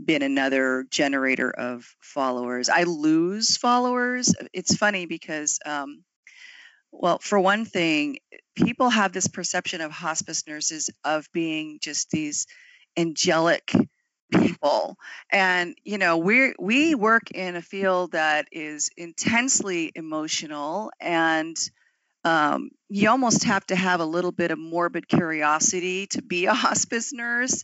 been 0.03 0.23
another 0.23 0.87
generator 0.91 1.50
of 1.50 1.85
followers. 2.00 2.69
I 2.69 2.85
lose 2.85 3.57
followers. 3.57 4.35
It's 4.53 4.76
funny 4.76 5.07
because 5.07 5.59
um, 5.64 6.03
well 7.01 7.19
for 7.19 7.39
one 7.39 7.65
thing 7.65 8.19
people 8.55 8.89
have 8.89 9.13
this 9.13 9.29
perception 9.29 9.81
of 9.81 9.91
hospice 9.91 10.47
nurses 10.47 10.91
of 11.05 11.27
being 11.33 11.79
just 11.81 12.11
these 12.11 12.47
angelic 12.97 13.73
people. 14.33 14.97
And 15.31 15.77
you 15.85 15.99
know 15.99 16.19
we 16.19 16.55
we 16.59 16.95
work 16.95 17.31
in 17.33 17.57
a 17.57 17.63
field 17.63 18.13
that 18.13 18.49
is 18.53 18.91
intensely 18.97 19.93
emotional 19.95 20.91
and 21.01 21.57
um, 22.27 22.71
you 22.89 23.11
almost 23.11 23.45
have 23.45 23.67
to 23.67 23.77
have 23.77 24.01
a 24.01 24.07
little 24.07 24.33
bit 24.33 24.51
of 24.51 24.59
morbid 24.59 25.07
curiosity 25.09 26.07
to 26.09 26.23
be 26.23 26.47
a 26.47 26.55
hospice 26.55 27.13
nurse. 27.13 27.63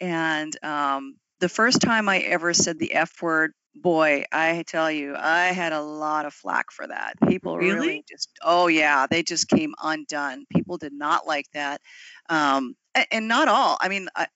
And 0.00 0.54
um, 0.62 1.16
the 1.40 1.48
first 1.48 1.80
time 1.80 2.08
i 2.08 2.18
ever 2.18 2.54
said 2.54 2.78
the 2.78 2.94
f 2.94 3.20
word 3.20 3.52
boy 3.74 4.24
i 4.32 4.62
tell 4.66 4.90
you 4.90 5.14
i 5.16 5.46
had 5.46 5.72
a 5.72 5.80
lot 5.80 6.26
of 6.26 6.34
flack 6.34 6.70
for 6.70 6.86
that 6.86 7.14
people 7.26 7.56
really, 7.56 7.74
really 7.74 8.04
just 8.08 8.28
oh 8.42 8.66
yeah 8.66 9.06
they 9.10 9.22
just 9.22 9.48
came 9.48 9.74
undone 9.82 10.44
people 10.52 10.76
did 10.76 10.92
not 10.92 11.26
like 11.26 11.46
that 11.54 11.80
um, 12.28 12.74
and 13.10 13.28
not 13.28 13.48
all 13.48 13.78
i 13.80 13.88
mean 13.88 14.08
I, 14.14 14.26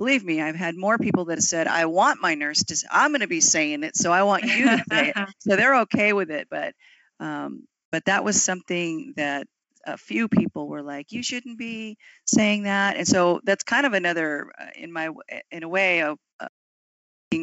believe 0.00 0.24
me, 0.24 0.40
I've 0.40 0.56
had 0.56 0.76
more 0.76 0.96
people 0.96 1.26
that 1.26 1.36
have 1.36 1.44
said, 1.44 1.68
I 1.68 1.84
want 1.84 2.22
my 2.22 2.34
nurse 2.34 2.64
to, 2.64 2.86
I'm 2.90 3.10
going 3.10 3.20
to 3.20 3.26
be 3.26 3.42
saying 3.42 3.84
it, 3.84 3.94
so 3.98 4.10
I 4.10 4.22
want 4.22 4.44
you 4.44 4.64
to 4.64 4.82
say 4.90 5.12
it. 5.14 5.16
So 5.40 5.56
they're 5.56 5.80
okay 5.80 6.14
with 6.14 6.30
it. 6.30 6.48
But, 6.50 6.74
um, 7.20 7.64
but 7.92 8.06
that 8.06 8.24
was 8.24 8.42
something 8.42 9.12
that 9.16 9.46
a 9.84 9.98
few 9.98 10.26
people 10.26 10.68
were 10.68 10.80
like, 10.82 11.12
you 11.12 11.22
shouldn't 11.22 11.58
be 11.58 11.98
saying 12.24 12.62
that. 12.62 12.96
And 12.96 13.06
so 13.06 13.42
that's 13.44 13.62
kind 13.62 13.84
of 13.84 13.92
another, 13.92 14.50
uh, 14.58 14.68
in 14.74 14.90
my, 14.90 15.10
in 15.50 15.64
a 15.64 15.68
way, 15.68 16.00
a, 16.00 16.12
a 16.12 16.16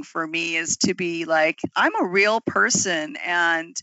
for 0.03 0.27
me 0.27 0.58
is 0.58 0.77
to 0.77 0.94
be 0.94 1.24
like, 1.24 1.60
I'm 1.75 1.94
a 1.96 2.08
real 2.08 2.41
person 2.41 3.15
and, 3.25 3.75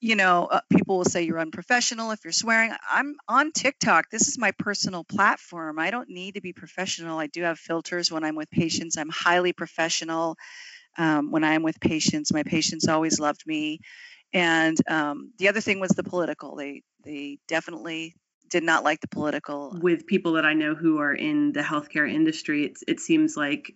you 0.00 0.16
know, 0.16 0.46
uh, 0.46 0.60
people 0.70 0.96
will 0.96 1.04
say 1.04 1.22
you're 1.22 1.38
unprofessional 1.38 2.12
if 2.12 2.20
you're 2.24 2.32
swearing. 2.32 2.72
I'm 2.90 3.16
on 3.28 3.52
TikTok. 3.52 4.10
This 4.10 4.28
is 4.28 4.38
my 4.38 4.52
personal 4.52 5.04
platform. 5.04 5.78
I 5.78 5.90
don't 5.90 6.08
need 6.08 6.34
to 6.34 6.40
be 6.40 6.54
professional. 6.54 7.18
I 7.18 7.26
do 7.26 7.42
have 7.42 7.58
filters 7.58 8.10
when 8.10 8.24
I'm 8.24 8.36
with 8.36 8.50
patients. 8.50 8.96
I'm 8.96 9.10
highly 9.10 9.52
professional 9.52 10.36
um, 10.96 11.30
when 11.30 11.44
I'm 11.44 11.62
with 11.62 11.78
patients. 11.78 12.32
My 12.32 12.42
patients 12.42 12.88
always 12.88 13.20
loved 13.20 13.46
me. 13.46 13.80
And 14.32 14.76
um, 14.88 15.32
the 15.38 15.48
other 15.48 15.60
thing 15.60 15.78
was 15.78 15.90
the 15.90 16.02
political. 16.02 16.56
They 16.56 16.82
they 17.04 17.38
definitely 17.48 18.14
did 18.48 18.62
not 18.62 18.82
like 18.82 19.00
the 19.00 19.08
political. 19.08 19.78
With 19.80 20.06
people 20.06 20.32
that 20.32 20.44
I 20.44 20.54
know 20.54 20.74
who 20.74 20.98
are 20.98 21.14
in 21.14 21.52
the 21.52 21.60
healthcare 21.60 22.10
industry, 22.10 22.64
it, 22.66 22.78
it 22.88 23.00
seems 23.00 23.36
like 23.36 23.74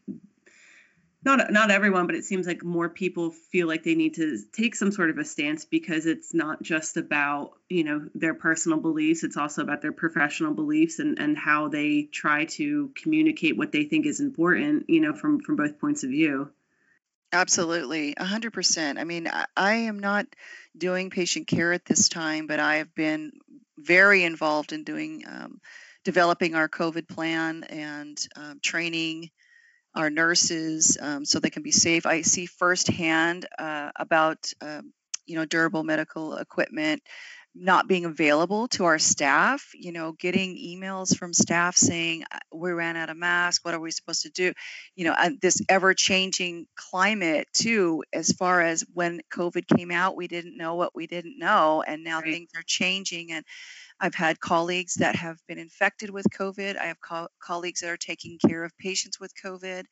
not 1.37 1.53
not 1.53 1.71
everyone, 1.71 2.07
but 2.07 2.17
it 2.17 2.25
seems 2.25 2.47
like 2.47 2.65
more 2.65 2.89
people 2.89 3.31
feel 3.31 3.69
like 3.69 3.83
they 3.83 3.95
need 3.95 4.15
to 4.15 4.39
take 4.53 4.75
some 4.75 4.91
sort 4.91 5.11
of 5.11 5.19
a 5.19 5.25
stance 5.25 5.65
because 5.65 6.07
it's 6.07 6.33
not 6.35 6.63
just 6.63 6.97
about 6.97 7.53
you 7.69 7.85
know 7.85 8.09
their 8.15 8.35
personal 8.35 8.79
beliefs; 8.79 9.23
it's 9.23 9.37
also 9.37 9.63
about 9.63 9.83
their 9.83 9.93
professional 9.93 10.55
beliefs 10.55 10.99
and 10.99 11.19
and 11.19 11.37
how 11.37 11.69
they 11.69 12.09
try 12.11 12.47
to 12.47 12.91
communicate 13.01 13.57
what 13.57 13.73
they 13.73 13.85
think 13.85 14.07
is 14.07 14.21
important. 14.21 14.87
You 14.89 15.01
know, 15.01 15.15
from 15.15 15.41
from 15.41 15.57
both 15.57 15.79
points 15.79 16.03
of 16.03 16.11
view. 16.11 16.51
Absolutely, 17.33 18.15
a 18.17 18.25
hundred 18.25 18.53
percent. 18.53 18.99
I 18.99 19.05
mean, 19.05 19.29
I, 19.29 19.45
I 19.57 19.75
am 19.75 19.99
not 19.99 20.27
doing 20.77 21.11
patient 21.11 21.47
care 21.47 21.73
at 21.73 21.85
this 21.85 22.09
time, 22.09 22.47
but 22.47 22.59
I 22.59 22.77
have 22.77 22.95
been 22.95 23.33
very 23.77 24.25
involved 24.25 24.73
in 24.73 24.83
doing 24.83 25.25
um, 25.29 25.61
developing 26.05 26.55
our 26.55 26.69
COVID 26.69 27.07
plan 27.07 27.65
and 27.65 28.19
um, 28.37 28.61
training 28.63 29.31
our 29.99 30.11
nurses 30.11 30.97
um, 31.01 31.25
so 31.25 31.41
they 31.41 31.51
can 31.51 31.63
be 31.63 31.73
safe. 31.73 32.07
I 32.07 32.23
see 32.23 32.47
firsthand 32.47 33.47
uh, 33.59 33.91
about 33.97 34.53
um, 34.63 34.93
you 35.27 35.37
know 35.37 35.45
durable 35.45 35.85
medical 35.85 36.37
equipment 36.37 37.03
not 37.55 37.89
being 37.89 38.05
available 38.05 38.69
to 38.69 38.85
our 38.85 38.99
staff 38.99 39.71
you 39.75 39.91
know 39.91 40.13
getting 40.13 40.57
emails 40.57 41.17
from 41.17 41.33
staff 41.33 41.77
saying 41.77 42.23
uh, 42.31 42.39
we 42.53 42.71
ran 42.71 42.97
out 42.97 43.11
of 43.11 43.17
masks 43.17 43.65
what 43.65 43.75
are 43.75 43.81
we 43.81 43.91
supposed 43.91 44.23
to 44.23 44.31
do 44.31 44.53
you 44.95 45.05
know 45.05 45.15
this 45.43 45.61
ever 45.69 45.93
changing 45.93 46.67
climate 46.77 47.49
too 47.53 48.03
as 48.13 48.33
far 48.33 48.61
as 48.61 48.85
when 48.95 49.21
covid 49.33 49.67
came 49.67 49.91
out 49.91 50.17
we 50.17 50.29
didn't 50.29 50.57
know 50.57 50.77
what 50.77 50.95
we 50.95 51.07
didn't 51.07 51.39
know 51.39 51.83
and 51.87 52.05
now 52.05 52.21
right. 52.21 52.33
things 52.33 52.51
are 52.55 52.63
changing 52.65 53.33
and 53.33 53.45
I've 54.01 54.15
had 54.15 54.41
colleagues 54.41 54.95
that 54.95 55.17
have 55.17 55.39
been 55.49 55.59
infected 55.59 56.11
with 56.11 56.27
COVID. 56.31 56.77
I 56.77 56.87
have 56.87 57.01
co- 57.01 57.29
colleagues 57.41 57.81
that 57.81 57.91
are 57.91 57.97
taking 57.97 58.39
care 58.39 58.65
of 58.65 58.77
patients 58.79 59.19
with 59.19 59.33
COVID. 59.45 59.85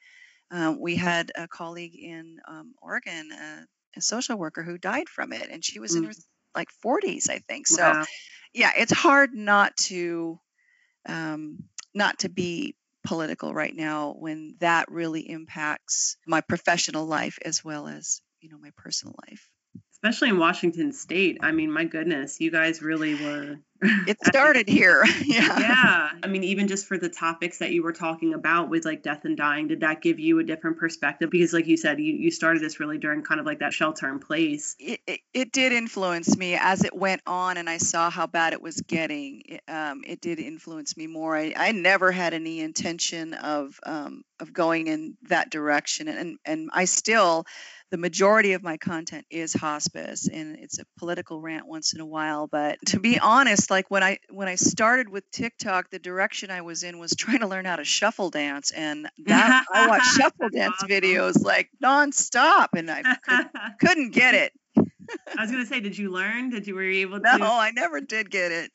Um, 0.50 0.80
we 0.80 0.94
had 0.96 1.32
a 1.34 1.48
colleague 1.48 1.96
in 1.96 2.38
um, 2.46 2.74
Oregon, 2.80 3.30
uh, 3.32 3.62
a 3.96 4.00
social 4.00 4.36
worker 4.36 4.62
who 4.62 4.78
died 4.78 5.08
from 5.08 5.32
it, 5.32 5.48
and 5.50 5.64
she 5.64 5.80
was 5.80 5.94
mm. 5.94 5.98
in 5.98 6.04
her 6.04 6.12
like 6.54 6.68
40s, 6.84 7.28
I 7.28 7.38
think. 7.38 7.66
So, 7.66 7.82
wow. 7.82 8.04
yeah, 8.54 8.72
it's 8.76 8.92
hard 8.92 9.34
not 9.34 9.76
to 9.76 10.38
um, 11.08 11.64
not 11.94 12.20
to 12.20 12.28
be 12.28 12.76
political 13.04 13.54
right 13.54 13.74
now 13.74 14.14
when 14.18 14.56
that 14.60 14.90
really 14.90 15.28
impacts 15.28 16.16
my 16.26 16.40
professional 16.40 17.06
life 17.06 17.38
as 17.44 17.64
well 17.64 17.86
as 17.86 18.20
you 18.40 18.50
know 18.50 18.58
my 18.58 18.70
personal 18.76 19.14
life 19.28 19.48
especially 19.96 20.28
in 20.28 20.38
Washington 20.38 20.92
State. 20.92 21.38
I 21.40 21.52
mean, 21.52 21.72
my 21.72 21.84
goodness, 21.84 22.38
you 22.38 22.50
guys 22.50 22.82
really 22.82 23.14
were. 23.14 23.56
it 24.06 24.18
started 24.22 24.68
here. 24.68 25.02
yeah. 25.24 25.58
Yeah. 25.58 26.10
I 26.22 26.26
mean, 26.26 26.44
even 26.44 26.68
just 26.68 26.86
for 26.86 26.98
the 26.98 27.08
topics 27.08 27.58
that 27.58 27.72
you 27.72 27.82
were 27.82 27.92
talking 27.92 28.34
about 28.34 28.68
with 28.68 28.84
like 28.84 29.02
death 29.02 29.24
and 29.24 29.36
dying, 29.36 29.68
did 29.68 29.80
that 29.80 30.02
give 30.02 30.18
you 30.18 30.38
a 30.38 30.44
different 30.44 30.78
perspective? 30.78 31.30
Because, 31.30 31.54
like 31.54 31.66
you 31.66 31.78
said, 31.78 31.98
you, 31.98 32.12
you 32.12 32.30
started 32.30 32.62
this 32.62 32.78
really 32.78 32.98
during 32.98 33.22
kind 33.22 33.40
of 33.40 33.46
like 33.46 33.60
that 33.60 33.72
shelter 33.72 34.08
in 34.10 34.18
place. 34.18 34.76
It, 34.78 35.00
it, 35.06 35.20
it 35.32 35.52
did 35.52 35.72
influence 35.72 36.36
me 36.36 36.58
as 36.60 36.84
it 36.84 36.94
went 36.94 37.22
on 37.26 37.56
and 37.56 37.68
I 37.68 37.78
saw 37.78 38.10
how 38.10 38.26
bad 38.26 38.52
it 38.52 38.60
was 38.60 38.80
getting. 38.82 39.42
It, 39.46 39.62
um, 39.66 40.02
it 40.06 40.20
did 40.20 40.38
influence 40.38 40.96
me 40.96 41.06
more. 41.06 41.36
I, 41.36 41.54
I 41.56 41.72
never 41.72 42.12
had 42.12 42.34
any 42.34 42.60
intention 42.60 43.32
of, 43.32 43.78
um, 43.84 44.24
of 44.40 44.52
going 44.52 44.88
in 44.88 45.16
that 45.28 45.50
direction. 45.50 46.08
And, 46.08 46.38
and 46.44 46.70
I 46.72 46.84
still, 46.84 47.46
the 47.90 47.98
majority 47.98 48.52
of 48.52 48.62
my 48.62 48.76
content 48.76 49.26
is 49.30 49.52
hospice 49.52 50.28
and 50.28 50.56
it's 50.56 50.78
a 50.78 50.84
political 50.98 51.40
rant 51.40 51.66
once 51.66 51.92
in 51.94 52.00
a 52.00 52.06
while 52.06 52.46
but 52.46 52.78
to 52.86 53.00
be 53.00 53.18
honest 53.18 53.70
like 53.70 53.90
when 53.90 54.02
i 54.02 54.18
when 54.30 54.48
i 54.48 54.54
started 54.54 55.08
with 55.08 55.28
tiktok 55.30 55.90
the 55.90 55.98
direction 55.98 56.50
i 56.50 56.62
was 56.62 56.82
in 56.82 56.98
was 56.98 57.14
trying 57.14 57.40
to 57.40 57.46
learn 57.46 57.64
how 57.64 57.76
to 57.76 57.84
shuffle 57.84 58.30
dance 58.30 58.70
and 58.70 59.08
that 59.24 59.64
i 59.72 59.86
watched 59.88 60.06
shuffle 60.16 60.48
dance 60.48 60.82
videos 60.82 61.42
like 61.42 61.68
nonstop 61.82 62.68
and 62.76 62.90
i 62.90 63.02
could, 63.02 63.46
couldn't 63.80 64.10
get 64.10 64.34
it 64.34 64.52
I 65.38 65.42
was 65.42 65.52
gonna 65.52 65.66
say, 65.66 65.78
did 65.78 65.96
you 65.96 66.10
learn? 66.10 66.50
Did 66.50 66.66
you 66.66 66.74
were 66.74 66.82
you 66.82 67.02
able 67.02 67.20
to? 67.20 67.38
No, 67.38 67.46
I 67.46 67.70
never 67.70 68.00
did 68.00 68.28
get 68.28 68.50
it. 68.50 68.72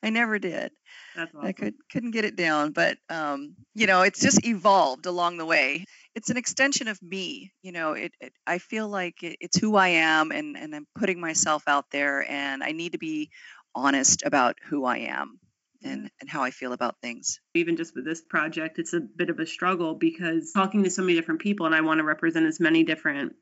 I 0.00 0.10
never 0.10 0.38
did. 0.38 0.70
That's 1.16 1.34
awesome. 1.34 1.46
I 1.46 1.52
could 1.52 1.74
couldn't 1.90 2.12
get 2.12 2.24
it 2.24 2.36
down, 2.36 2.70
but 2.70 2.98
um, 3.08 3.54
you 3.74 3.86
know, 3.86 4.02
it's 4.02 4.20
just 4.20 4.46
evolved 4.46 5.06
along 5.06 5.38
the 5.38 5.44
way 5.44 5.84
it's 6.14 6.30
an 6.30 6.36
extension 6.36 6.88
of 6.88 7.00
me 7.02 7.52
you 7.62 7.72
know 7.72 7.92
it, 7.92 8.12
it 8.20 8.32
i 8.46 8.58
feel 8.58 8.88
like 8.88 9.22
it, 9.22 9.36
it's 9.40 9.58
who 9.58 9.76
i 9.76 9.88
am 9.88 10.30
and 10.30 10.56
and 10.56 10.74
i'm 10.74 10.86
putting 10.98 11.20
myself 11.20 11.62
out 11.66 11.86
there 11.90 12.28
and 12.30 12.62
i 12.62 12.72
need 12.72 12.92
to 12.92 12.98
be 12.98 13.30
honest 13.74 14.22
about 14.24 14.56
who 14.68 14.84
i 14.84 14.98
am 14.98 15.38
and, 15.84 16.10
and 16.20 16.30
how 16.30 16.42
I 16.42 16.50
feel 16.50 16.72
about 16.72 17.00
things. 17.00 17.40
Even 17.54 17.76
just 17.76 17.94
with 17.94 18.04
this 18.04 18.20
project, 18.20 18.78
it's 18.78 18.92
a 18.92 19.00
bit 19.00 19.30
of 19.30 19.38
a 19.38 19.46
struggle 19.46 19.94
because 19.94 20.52
talking 20.52 20.84
to 20.84 20.90
so 20.90 21.02
many 21.02 21.14
different 21.14 21.40
people, 21.40 21.66
and 21.66 21.74
I 21.74 21.80
want 21.80 21.98
to 21.98 22.04
represent 22.04 22.46
as 22.46 22.60
many 22.60 22.84
different 22.84 23.34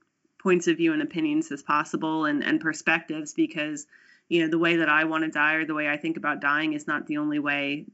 points 0.42 0.66
of 0.68 0.76
view 0.76 0.92
and 0.92 1.02
opinions 1.02 1.52
as 1.52 1.62
possible 1.62 2.24
and, 2.24 2.42
and 2.42 2.60
perspectives 2.60 3.34
because, 3.34 3.86
you 4.28 4.42
know, 4.42 4.48
the 4.48 4.58
way 4.58 4.76
that 4.76 4.88
I 4.88 5.04
want 5.04 5.24
to 5.24 5.30
die 5.30 5.54
or 5.54 5.66
the 5.66 5.74
way 5.74 5.88
I 5.88 5.96
think 5.96 6.16
about 6.16 6.40
dying 6.40 6.72
is 6.72 6.86
not 6.86 7.06
the 7.06 7.18
only 7.18 7.38
way 7.38 7.86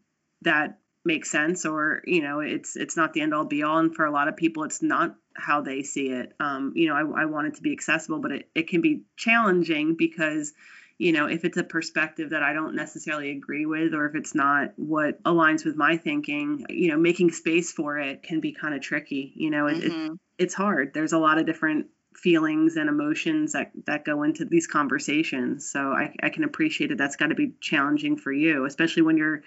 that 0.43 0.79
makes 1.07 1.31
sense 1.31 1.65
or 1.65 2.03
you 2.05 2.21
know 2.21 2.41
it's 2.41 2.77
it's 2.77 2.97
not 2.97 3.13
the 3.13 3.21
end 3.21 3.33
all 3.33 3.45
be 3.45 3.63
all. 3.63 3.79
And 3.79 3.95
for 3.95 4.05
a 4.05 4.11
lot 4.11 4.29
of 4.29 4.37
people 4.37 4.65
it's 4.65 4.83
not 4.83 5.17
how 5.35 5.61
they 5.61 5.83
see 5.83 6.09
it. 6.09 6.33
Um, 6.41 6.73
you 6.75 6.89
know 6.89 6.95
I, 6.95 7.23
I 7.23 7.25
want 7.27 7.49
it 7.49 7.55
to 7.57 7.63
be 7.63 7.73
accessible 7.73 8.19
but 8.19 8.33
it, 8.33 8.49
it 8.55 8.69
can 8.69 8.81
be 8.81 9.03
challenging 9.17 9.97
because 9.97 10.53
you 10.99 11.13
know 11.13 11.27
if 11.27 11.45
it's 11.45 11.59
a 11.59 11.63
perspective 11.63 12.31
that 12.31 12.43
i 12.43 12.55
don't 12.55 12.75
necessarily 12.75 13.31
agree 13.31 13.67
with 13.67 13.93
or 13.93 14.07
if 14.07 14.15
it's 14.15 14.35
not 14.35 14.73
what 14.77 15.23
aligns 15.25 15.63
with 15.63 15.77
my 15.77 15.99
thinking 15.99 16.65
you 16.71 16.89
know 16.89 16.97
making 16.97 17.31
space 17.31 17.71
for 17.71 17.99
it 17.99 18.23
can 18.23 18.41
be 18.41 18.53
kind 18.53 18.75
of 18.75 18.81
tricky 18.81 19.31
you 19.37 19.51
know 19.51 19.67
it, 19.67 19.83
mm-hmm. 19.83 20.15
it, 20.15 20.21
it's 20.39 20.55
hard. 20.55 20.93
There's 20.93 21.13
a 21.13 21.19
lot 21.19 21.39
of 21.39 21.47
different 21.47 21.87
feelings 22.15 22.77
and 22.77 22.89
emotions 22.89 23.53
that 23.53 23.73
that 23.87 24.05
go 24.05 24.23
into 24.23 24.45
these 24.47 24.67
conversations. 24.67 25.71
So 25.71 25.93
i, 25.93 26.15
I 26.23 26.31
can 26.31 26.45
appreciate 26.45 26.91
it. 26.91 26.99
That's 26.99 27.17
got 27.17 27.29
to 27.29 27.35
be 27.35 27.53
challenging 27.61 28.17
for 28.17 28.33
you 28.33 28.65
especially 28.65 29.03
when 29.03 29.17
you're 29.17 29.43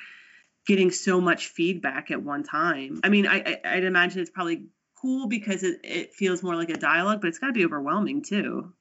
getting 0.70 0.92
so 0.92 1.20
much 1.20 1.48
feedback 1.48 2.12
at 2.12 2.22
one 2.22 2.44
time. 2.44 3.00
I 3.04 3.10
mean, 3.10 3.26
I, 3.26 3.60
I 3.66 3.74
would 3.74 3.86
imagine 3.86 4.22
it's 4.22 4.30
probably 4.30 4.68
cool 5.02 5.28
because 5.28 5.64
it, 5.64 5.80
it 5.84 6.14
feels 6.14 6.44
more 6.44 6.56
like 6.56 6.70
a 6.70 6.78
dialogue, 6.78 7.22
but 7.22 7.28
it's 7.28 7.40
got 7.40 7.48
to 7.48 7.54
be 7.54 7.66
overwhelming 7.66 8.22
too. 8.22 8.72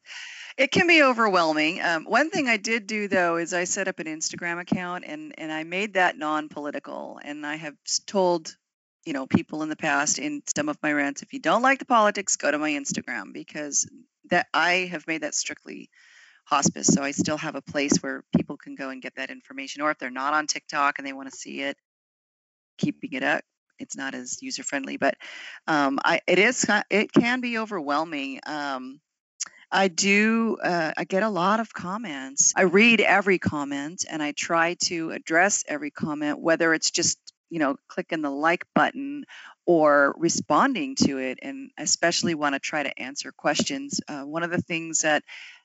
It 0.59 0.71
can 0.71 0.87
be 0.87 1.03
overwhelming. 1.03 1.81
Um, 1.81 2.05
one 2.05 2.29
thing 2.29 2.47
I 2.47 2.59
did 2.59 2.87
do 2.87 3.09
though 3.09 3.39
is 3.39 3.55
I 3.55 3.65
set 3.65 3.89
up 3.89 4.01
an 4.01 4.07
Instagram 4.07 4.61
account 4.61 5.05
and 5.07 5.33
and 5.39 5.51
I 5.51 5.65
made 5.65 5.95
that 5.95 6.19
non-political. 6.19 7.21
And 7.25 7.47
I 7.47 7.57
have 7.57 7.75
told 8.07 8.55
you 9.07 9.15
know 9.15 9.27
people 9.27 9.63
in 9.63 9.71
the 9.71 9.77
past 9.77 10.19
in 10.19 10.43
some 10.55 10.69
of 10.69 10.77
my 10.83 10.93
rants, 10.93 11.23
if 11.23 11.33
you 11.33 11.41
don't 11.41 11.63
like 11.63 11.79
the 11.79 11.87
politics, 11.87 12.37
go 12.37 12.51
to 12.51 12.59
my 12.59 12.73
Instagram 12.73 13.33
because 13.33 13.89
that 14.29 14.49
I 14.53 14.91
have 14.91 15.07
made 15.07 15.23
that 15.23 15.35
strictly 15.35 15.89
hospice. 16.49 16.87
So 16.87 17.03
I 17.03 17.11
still 17.11 17.37
have 17.37 17.55
a 17.55 17.63
place 17.63 17.99
where 17.99 18.25
people 18.35 18.57
can 18.57 18.75
go 18.75 18.89
and 18.89 19.03
get 19.03 19.17
that 19.17 19.31
information. 19.31 19.83
Or 19.83 19.91
if 19.91 19.99
they're 19.99 20.11
not 20.11 20.33
on 20.33 20.47
TikTok 20.47 20.99
and 20.99 21.07
they 21.07 21.13
want 21.13 21.31
to 21.31 21.37
see 21.37 21.61
it, 21.61 21.77
keeping 22.79 23.13
it 23.13 23.23
up. 23.23 23.43
It's 23.79 23.97
not 23.97 24.15
as 24.15 24.43
user 24.43 24.65
friendly, 24.65 24.97
but 24.97 25.15
um, 25.67 26.01
I, 26.05 26.21
it 26.27 26.39
is. 26.39 26.67
It 26.91 27.13
can 27.13 27.41
be 27.41 27.59
overwhelming. 27.59 28.41
Um, 28.45 29.01
I 29.71 29.89
do, 29.89 30.57
uh, 30.63 30.93
I 30.97 31.05
get 31.05 31.23
a 31.23 31.29
lot 31.29 31.61
of 31.61 31.73
comments. 31.73 32.55
I 32.57 32.63
read 32.63 33.01
every 33.01 33.39
comment 33.39 34.05
and 34.11 34.23
I 34.23 34.33
try 34.33 34.75
to 34.85 35.11
address 35.11 35.63
every 35.69 35.91
comment, 35.91 36.41
whether 36.41 36.73
it's 36.73 36.91
just, 36.91 37.19
you 37.51 37.59
know, 37.59 37.77
clicking 37.87 38.23
the 38.23 38.31
like 38.31 38.65
button 38.75 39.25
or 39.67 40.15
responding 40.17 40.97
to 40.97 41.19
it, 41.19 41.39
and 41.43 41.71
especially 41.79 42.35
want 42.35 42.55
to 42.55 42.59
try 42.59 42.83
to 42.83 42.99
answer 42.99 43.31
questions. 43.33 44.01
Uh, 44.09 44.23
one 44.23 44.43
of 44.43 44.51
the 44.51 44.63
things 44.63 45.03
that 45.03 45.23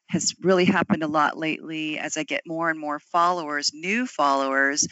has 0.10 0.34
really 0.42 0.66
happened 0.66 1.04
a 1.04 1.08
lot 1.08 1.38
lately 1.38 1.98
as 1.98 2.18
I 2.18 2.24
get 2.24 2.44
more 2.46 2.70
and 2.70 2.80
more 2.80 3.00
followers, 3.00 3.72
new 3.74 4.06
followers, 4.06 4.88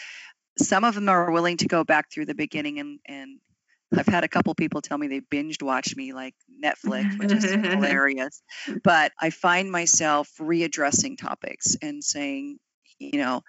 some 0.57 0.83
of 0.83 0.95
them 0.95 1.09
are 1.09 1.31
willing 1.31 1.57
to 1.57 1.67
go 1.67 1.83
back 1.83 2.11
through 2.11 2.25
the 2.25 2.35
beginning 2.35 2.79
and, 2.79 2.99
and 3.05 3.39
I've 3.97 4.07
had 4.07 4.23
a 4.23 4.29
couple 4.29 4.55
people 4.55 4.81
tell 4.81 4.97
me 4.97 5.07
they 5.07 5.19
binged 5.19 5.61
watched 5.61 5.97
me 5.97 6.13
like 6.13 6.35
Netflix, 6.63 7.17
which 7.19 7.33
is 7.33 7.43
hilarious. 7.51 8.41
But 8.83 9.11
I 9.19 9.31
find 9.31 9.71
myself 9.71 10.29
readdressing 10.39 11.17
topics 11.17 11.75
and 11.81 12.03
saying, 12.03 12.59
you 12.99 13.19
know, 13.19 13.41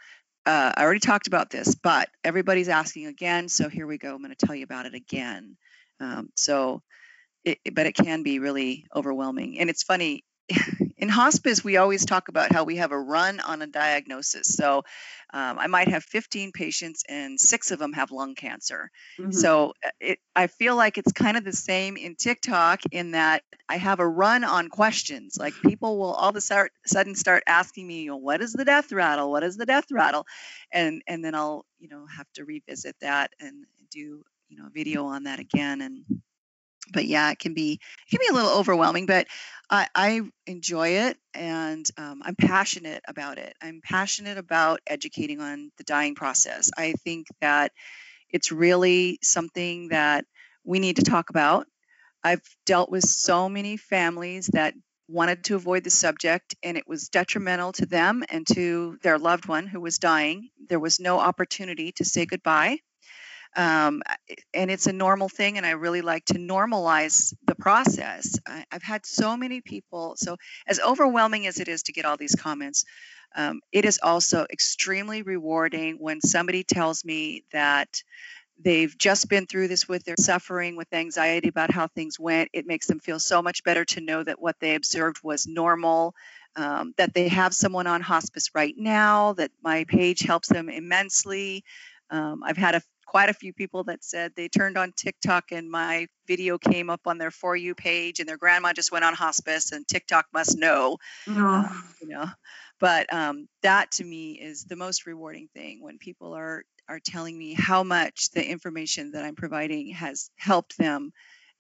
uh, 0.45 0.73
I 0.76 0.83
already 0.83 1.00
talked 1.00 1.28
about 1.28 1.50
this, 1.50 1.76
but 1.76 2.09
everybody's 2.25 2.69
asking 2.69 3.07
again. 3.07 3.49
So 3.49 3.69
here 3.69 3.87
we 3.87 3.99
go. 3.99 4.12
I'm 4.14 4.23
going 4.23 4.35
to 4.35 4.47
tell 4.47 4.57
you 4.57 4.64
about 4.64 4.87
it 4.87 4.95
again. 4.95 5.57
Um, 6.00 6.31
so, 6.35 6.83
it, 7.45 7.59
but 7.73 7.87
it 7.87 7.95
can 7.95 8.25
be 8.25 8.40
really 8.40 8.87
overwhelming. 8.95 9.61
And 9.61 9.71
it's 9.71 9.85
funny, 9.85 10.25
in 11.02 11.09
hospice, 11.09 11.64
we 11.64 11.78
always 11.78 12.06
talk 12.06 12.28
about 12.28 12.52
how 12.52 12.62
we 12.62 12.76
have 12.76 12.92
a 12.92 12.99
run 12.99 13.40
on 13.40 13.61
a 13.61 13.66
diagnosis. 13.66 14.47
So 14.54 14.85
um, 15.35 15.59
I 15.59 15.66
might 15.66 15.88
have 15.88 16.04
15 16.04 16.52
patients 16.52 17.02
and 17.09 17.40
six 17.40 17.73
of 17.73 17.80
them 17.80 17.92
have 17.94 18.12
lung 18.12 18.37
cancer. 18.37 18.88
Mm-hmm. 19.18 19.32
So 19.32 19.73
uh, 19.85 19.90
it, 19.99 20.21
I 20.37 20.47
feel 20.47 20.76
like 20.76 20.99
it's 20.99 21.11
kind 21.11 21.37
of 21.37 21.44
the 21.44 21.52
same 21.52 21.97
in 21.97 22.14
TikTok 22.14 22.82
in 22.92 23.11
that 23.11 23.42
I 23.68 23.78
have 23.78 23.99
a 23.99 24.06
run 24.06 24.44
on 24.44 24.68
questions. 24.68 25.37
Like 25.37 25.54
people 25.61 25.99
will 25.99 26.12
all 26.12 26.28
of 26.28 26.37
a 26.37 26.40
sudden 26.40 27.16
start 27.16 27.42
asking 27.49 27.88
me, 27.88 28.02
you 28.02 28.11
know, 28.11 28.18
what 28.18 28.40
is 28.40 28.52
the 28.52 28.64
death 28.64 28.92
rattle? 28.92 29.32
What 29.32 29.42
is 29.42 29.56
the 29.56 29.66
death 29.66 29.90
rattle? 29.90 30.25
And 30.71 31.02
and 31.09 31.25
then 31.25 31.35
I'll 31.35 31.66
you 31.80 31.88
know 31.88 32.06
have 32.16 32.32
to 32.35 32.44
revisit 32.44 32.94
that 33.00 33.32
and 33.40 33.64
do 33.90 34.23
you 34.49 34.56
know 34.56 34.68
a 34.68 34.71
video 34.71 35.06
on 35.06 35.25
that 35.25 35.40
again 35.40 35.80
and 35.80 36.04
but 36.92 37.04
yeah, 37.04 37.30
it 37.30 37.38
can 37.38 37.54
be 37.54 37.74
it 37.74 38.10
can 38.10 38.18
be 38.20 38.28
a 38.30 38.34
little 38.34 38.58
overwhelming, 38.58 39.06
but 39.06 39.26
I, 39.70 39.86
I 39.94 40.20
enjoy 40.46 40.88
it 40.88 41.16
and 41.32 41.88
um, 41.96 42.22
I'm 42.24 42.36
passionate 42.36 43.02
about 43.08 43.38
it. 43.38 43.54
I'm 43.62 43.80
passionate 43.82 44.36
about 44.36 44.80
educating 44.86 45.40
on 45.40 45.70
the 45.78 45.84
dying 45.84 46.14
process. 46.14 46.70
I 46.76 46.92
think 47.04 47.26
that 47.40 47.72
it's 48.28 48.52
really 48.52 49.18
something 49.22 49.88
that 49.88 50.26
we 50.64 50.78
need 50.78 50.96
to 50.96 51.02
talk 51.02 51.30
about. 51.30 51.66
I've 52.22 52.42
dealt 52.66 52.90
with 52.90 53.04
so 53.04 53.48
many 53.48 53.76
families 53.78 54.48
that 54.52 54.74
wanted 55.09 55.44
to 55.44 55.57
avoid 55.57 55.85
the 55.85 55.90
subject 55.90 56.54
and 56.62 56.76
it 56.76 56.87
was 56.87 57.09
detrimental 57.09 57.72
to 57.72 57.87
them 57.87 58.24
and 58.28 58.46
to 58.48 58.98
their 59.02 59.18
loved 59.18 59.46
one 59.46 59.66
who 59.66 59.80
was 59.80 59.98
dying. 59.98 60.50
There 60.68 60.80
was 60.80 61.00
no 61.00 61.18
opportunity 61.18 61.92
to 61.92 62.04
say 62.04 62.26
goodbye 62.26 62.78
um, 63.56 64.02
and 64.54 64.70
it's 64.70 64.86
a 64.86 64.92
normal 64.92 65.28
thing 65.28 65.56
and 65.56 65.66
i 65.66 65.70
really 65.70 66.02
like 66.02 66.24
to 66.24 66.34
normalize 66.34 67.34
the 67.46 67.54
process. 67.54 68.38
I, 68.46 68.64
have 68.70 68.82
had 68.82 69.06
so 69.06 69.36
many 69.36 69.60
people 69.60 70.14
so 70.16 70.36
as 70.66 70.80
overwhelming 70.80 71.46
as 71.46 71.60
it 71.60 71.68
is 71.68 71.84
to 71.84 71.92
get 71.92 72.04
all 72.04 72.16
these 72.16 72.34
comments 72.34 72.84
um, 73.34 73.60
it 73.72 73.84
is 73.84 74.00
also 74.02 74.46
extremely 74.50 75.22
rewarding 75.22 75.96
when 75.98 76.20
somebody 76.20 76.64
tells 76.64 77.04
me 77.04 77.44
that 77.52 78.02
they've 78.62 78.96
just 78.96 79.28
been 79.28 79.46
through 79.46 79.68
this 79.68 79.88
with 79.88 80.04
their 80.04 80.16
suffering 80.18 80.76
with 80.76 80.92
anxiety 80.92 81.48
about 81.48 81.70
how 81.70 81.88
things 81.88 82.20
went. 82.20 82.50
It 82.52 82.66
makes 82.66 82.86
them 82.86 83.00
feel 83.00 83.18
so 83.18 83.42
much 83.42 83.64
better 83.64 83.84
to 83.86 84.00
know 84.00 84.22
that 84.22 84.40
what 84.40 84.56
they 84.60 84.74
observed 84.74 85.18
was 85.22 85.46
normal 85.46 86.14
um, 86.56 86.94
that 86.98 87.14
they 87.14 87.28
have 87.28 87.54
someone 87.54 87.86
on 87.86 88.00
hospice 88.00 88.50
right 88.54 88.74
now 88.76 89.32
that 89.34 89.50
my 89.62 89.84
page 89.84 90.20
helps 90.20 90.48
them 90.48 90.68
immensely. 90.68 91.64
Um, 92.10 92.42
I've 92.44 92.58
had 92.58 92.74
a 92.74 92.82
quite 93.12 93.29
a 93.29 93.35
few 93.35 93.53
people 93.53 93.85
that 93.85 94.03
said 94.03 94.33
they 94.35 94.48
turned 94.48 94.79
on 94.79 94.90
TikTok 94.96 95.53
and 95.53 95.70
my 95.70 96.07
video 96.27 96.57
came 96.57 96.88
up 96.88 97.03
on 97.05 97.18
their 97.18 97.31
For 97.31 97.55
You 97.55 97.75
page 97.75 98.20
and 98.20 98.27
their 98.27 98.38
grandma 98.38 98.72
just 98.72 98.90
went 98.90 99.05
on 99.05 99.12
hospice 99.12 99.70
and 99.70 99.87
TikTok 99.87 100.25
must 100.33 100.57
know. 100.57 100.96
Uh, 101.29 101.68
you 102.01 102.09
know, 102.09 102.25
but 102.81 103.12
um, 103.12 103.48
that 103.62 103.90
to 103.92 104.05
me 104.05 104.40
is 104.40 104.64
the 104.64 104.77
most 104.77 105.05
rewarding 105.05 105.48
thing 105.55 105.83
when 105.83 105.98
people 105.98 106.33
are 106.33 106.64
are 106.88 107.01
telling 107.05 107.37
me 107.37 107.53
how 107.53 107.83
much 107.83 108.31
the 108.31 108.42
information 108.42 109.11
that 109.12 109.27
I'm 109.27 109.37
providing 109.37 109.90
has 109.90 110.31
helped 110.37 110.79
them 110.79 111.12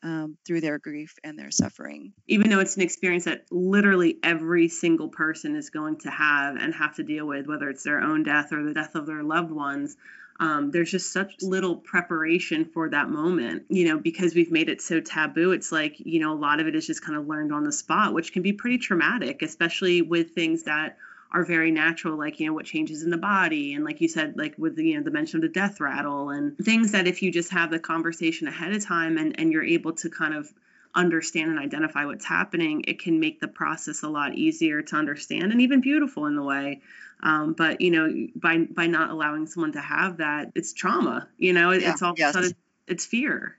um, 0.02 0.38
through 0.46 0.62
their 0.62 0.78
grief 0.78 1.16
and 1.22 1.38
their 1.38 1.50
suffering. 1.50 2.14
Even 2.28 2.48
though 2.48 2.60
it's 2.60 2.76
an 2.76 2.82
experience 2.82 3.26
that 3.26 3.44
literally 3.50 4.18
every 4.22 4.68
single 4.68 5.10
person 5.10 5.54
is 5.54 5.68
going 5.68 5.98
to 5.98 6.10
have 6.10 6.56
and 6.56 6.74
have 6.74 6.96
to 6.96 7.02
deal 7.02 7.26
with, 7.26 7.46
whether 7.46 7.68
it's 7.68 7.84
their 7.84 8.00
own 8.00 8.22
death 8.22 8.52
or 8.52 8.64
the 8.64 8.72
death 8.72 8.94
of 8.94 9.06
their 9.06 9.22
loved 9.22 9.52
ones, 9.52 9.96
um, 10.42 10.72
there's 10.72 10.90
just 10.90 11.12
such 11.12 11.40
little 11.40 11.76
preparation 11.76 12.64
for 12.64 12.88
that 12.88 13.08
moment, 13.08 13.62
you 13.68 13.86
know, 13.86 13.96
because 13.96 14.34
we've 14.34 14.50
made 14.50 14.68
it 14.68 14.82
so 14.82 14.98
taboo. 14.98 15.52
It's 15.52 15.70
like, 15.70 15.94
you 16.00 16.18
know, 16.18 16.32
a 16.32 16.34
lot 16.34 16.58
of 16.58 16.66
it 16.66 16.74
is 16.74 16.84
just 16.84 17.00
kind 17.00 17.16
of 17.16 17.28
learned 17.28 17.52
on 17.52 17.62
the 17.62 17.70
spot, 17.70 18.12
which 18.12 18.32
can 18.32 18.42
be 18.42 18.52
pretty 18.52 18.78
traumatic, 18.78 19.42
especially 19.42 20.02
with 20.02 20.32
things 20.32 20.64
that 20.64 20.98
are 21.30 21.44
very 21.44 21.70
natural, 21.70 22.18
like, 22.18 22.40
you 22.40 22.46
know, 22.48 22.54
what 22.54 22.64
changes 22.64 23.04
in 23.04 23.10
the 23.10 23.16
body. 23.16 23.74
And 23.74 23.84
like 23.84 24.00
you 24.00 24.08
said, 24.08 24.36
like 24.36 24.56
with 24.58 24.76
you 24.78 24.96
know, 24.96 25.04
the 25.04 25.12
mention 25.12 25.38
of 25.38 25.42
the 25.42 25.48
death 25.48 25.80
rattle 25.80 26.30
and 26.30 26.58
things 26.58 26.90
that 26.90 27.06
if 27.06 27.22
you 27.22 27.30
just 27.30 27.52
have 27.52 27.70
the 27.70 27.78
conversation 27.78 28.48
ahead 28.48 28.72
of 28.72 28.84
time 28.84 29.18
and, 29.18 29.38
and 29.38 29.52
you're 29.52 29.62
able 29.62 29.92
to 29.92 30.10
kind 30.10 30.34
of 30.34 30.52
understand 30.92 31.50
and 31.50 31.60
identify 31.60 32.04
what's 32.04 32.24
happening, 32.24 32.84
it 32.88 32.98
can 32.98 33.20
make 33.20 33.38
the 33.38 33.48
process 33.48 34.02
a 34.02 34.08
lot 34.08 34.34
easier 34.34 34.82
to 34.82 34.96
understand 34.96 35.52
and 35.52 35.62
even 35.62 35.80
beautiful 35.80 36.26
in 36.26 36.34
the 36.34 36.42
way. 36.42 36.80
Um, 37.22 37.52
but 37.52 37.80
you 37.80 37.90
know, 37.90 38.28
by 38.34 38.58
by 38.58 38.86
not 38.86 39.10
allowing 39.10 39.46
someone 39.46 39.72
to 39.72 39.80
have 39.80 40.18
that, 40.18 40.52
it's 40.54 40.72
trauma. 40.72 41.28
You 41.38 41.52
know, 41.52 41.70
yeah, 41.70 41.92
it's 41.92 42.02
all 42.02 42.14
yes. 42.16 42.34
sudden, 42.34 42.52
it's 42.88 43.06
fear. 43.06 43.56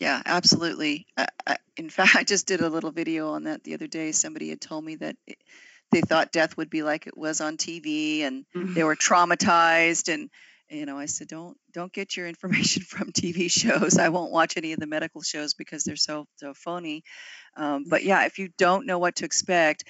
Yeah, 0.00 0.20
absolutely. 0.26 1.06
I, 1.16 1.26
I, 1.46 1.56
in 1.76 1.88
fact, 1.88 2.16
I 2.16 2.24
just 2.24 2.46
did 2.46 2.60
a 2.60 2.68
little 2.68 2.90
video 2.90 3.30
on 3.30 3.44
that 3.44 3.62
the 3.64 3.74
other 3.74 3.86
day. 3.86 4.12
Somebody 4.12 4.48
had 4.48 4.60
told 4.60 4.84
me 4.84 4.96
that 4.96 5.16
it, 5.26 5.38
they 5.92 6.00
thought 6.00 6.32
death 6.32 6.56
would 6.56 6.70
be 6.70 6.82
like 6.82 7.06
it 7.06 7.16
was 7.16 7.40
on 7.40 7.56
TV, 7.56 8.22
and 8.22 8.44
mm-hmm. 8.54 8.74
they 8.74 8.82
were 8.82 8.96
traumatized. 8.96 10.12
And 10.12 10.28
you 10.68 10.86
know, 10.86 10.98
I 10.98 11.06
said, 11.06 11.28
don't 11.28 11.56
don't 11.72 11.92
get 11.92 12.16
your 12.16 12.26
information 12.28 12.82
from 12.82 13.12
TV 13.12 13.50
shows. 13.50 13.98
I 13.98 14.08
won't 14.08 14.32
watch 14.32 14.56
any 14.56 14.72
of 14.72 14.80
the 14.80 14.86
medical 14.86 15.22
shows 15.22 15.54
because 15.54 15.84
they're 15.84 15.96
so 15.96 16.26
so 16.36 16.54
phony. 16.54 17.04
Um, 17.56 17.84
but 17.88 18.02
yeah, 18.02 18.26
if 18.26 18.38
you 18.38 18.48
don't 18.58 18.86
know 18.86 18.98
what 18.98 19.16
to 19.16 19.24
expect, 19.24 19.84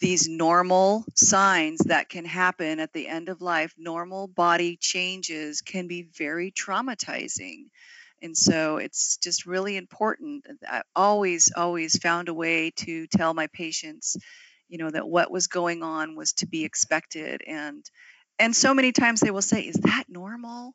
these 0.00 0.28
normal 0.28 1.04
signs 1.14 1.80
that 1.86 2.08
can 2.08 2.24
happen 2.24 2.80
at 2.80 2.92
the 2.92 3.08
end 3.08 3.28
of 3.28 3.42
life, 3.42 3.74
normal 3.76 4.28
body 4.28 4.76
changes 4.76 5.60
can 5.60 5.88
be 5.88 6.08
very 6.16 6.52
traumatizing. 6.52 7.66
And 8.22 8.36
so 8.36 8.78
it's 8.78 9.16
just 9.18 9.46
really 9.46 9.76
important. 9.76 10.46
I 10.66 10.82
always, 10.94 11.52
always 11.54 11.98
found 11.98 12.28
a 12.28 12.34
way 12.34 12.72
to 12.76 13.06
tell 13.06 13.34
my 13.34 13.48
patients, 13.48 14.16
you 14.68 14.78
know, 14.78 14.90
that 14.90 15.08
what 15.08 15.30
was 15.30 15.46
going 15.46 15.82
on 15.82 16.16
was 16.16 16.32
to 16.34 16.46
be 16.46 16.64
expected. 16.64 17.42
And 17.46 17.84
and 18.40 18.54
so 18.54 18.72
many 18.72 18.92
times 18.92 19.20
they 19.20 19.30
will 19.30 19.42
say, 19.42 19.62
Is 19.62 19.76
that 19.76 20.04
normal? 20.08 20.74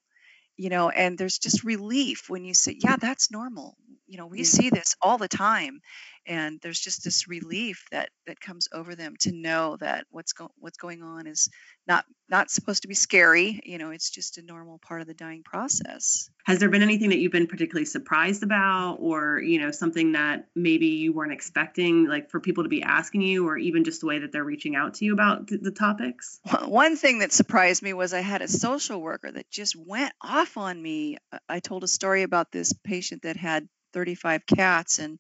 You 0.57 0.69
know, 0.69 0.89
and 0.89 1.17
there's 1.17 1.39
just 1.39 1.63
relief 1.63 2.25
when 2.29 2.45
you 2.45 2.53
say, 2.53 2.75
Yeah, 2.77 2.95
that's 2.97 3.31
normal. 3.31 3.75
You 4.07 4.17
know, 4.17 4.27
we 4.27 4.41
mm. 4.41 4.45
see 4.45 4.69
this 4.69 4.95
all 5.01 5.17
the 5.17 5.27
time 5.27 5.79
and 6.25 6.59
there's 6.61 6.79
just 6.79 7.03
this 7.03 7.27
relief 7.27 7.85
that 7.91 8.09
that 8.27 8.39
comes 8.39 8.67
over 8.73 8.95
them 8.95 9.15
to 9.21 9.31
know 9.31 9.77
that 9.77 10.05
what's 10.09 10.33
going 10.33 10.51
what's 10.57 10.77
going 10.77 11.03
on 11.03 11.27
is 11.27 11.49
not 11.87 12.05
not 12.29 12.49
supposed 12.49 12.81
to 12.81 12.87
be 12.87 12.95
scary 12.95 13.61
you 13.65 13.77
know 13.77 13.91
it's 13.91 14.09
just 14.09 14.37
a 14.37 14.41
normal 14.41 14.79
part 14.79 15.01
of 15.01 15.07
the 15.07 15.13
dying 15.13 15.43
process. 15.43 16.29
Has 16.45 16.59
there 16.59 16.69
been 16.69 16.81
anything 16.81 17.09
that 17.09 17.19
you've 17.19 17.31
been 17.31 17.47
particularly 17.47 17.85
surprised 17.85 18.43
about 18.43 18.97
or 18.99 19.39
you 19.39 19.59
know 19.59 19.71
something 19.71 20.13
that 20.13 20.47
maybe 20.55 20.87
you 20.87 21.13
weren't 21.13 21.33
expecting 21.33 22.07
like 22.07 22.29
for 22.29 22.39
people 22.39 22.63
to 22.63 22.69
be 22.69 22.83
asking 22.83 23.21
you 23.21 23.47
or 23.47 23.57
even 23.57 23.83
just 23.83 24.01
the 24.01 24.07
way 24.07 24.19
that 24.19 24.31
they're 24.31 24.43
reaching 24.43 24.75
out 24.75 24.95
to 24.95 25.05
you 25.05 25.13
about 25.13 25.47
the 25.47 25.71
topics? 25.71 26.39
One 26.65 26.95
thing 26.95 27.19
that 27.19 27.31
surprised 27.31 27.83
me 27.83 27.93
was 27.93 28.13
i 28.13 28.19
had 28.19 28.41
a 28.41 28.47
social 28.47 28.99
worker 29.01 29.31
that 29.31 29.49
just 29.49 29.75
went 29.75 30.13
off 30.21 30.57
on 30.57 30.81
me. 30.81 31.17
I 31.47 31.59
told 31.59 31.83
a 31.83 31.87
story 31.87 32.23
about 32.23 32.51
this 32.51 32.73
patient 32.83 33.23
that 33.23 33.37
had 33.37 33.67
35 33.93 34.45
cats 34.45 34.99
and 34.99 35.19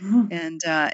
mm-hmm. 0.00 0.26
and 0.30 0.64
uh, 0.64 0.90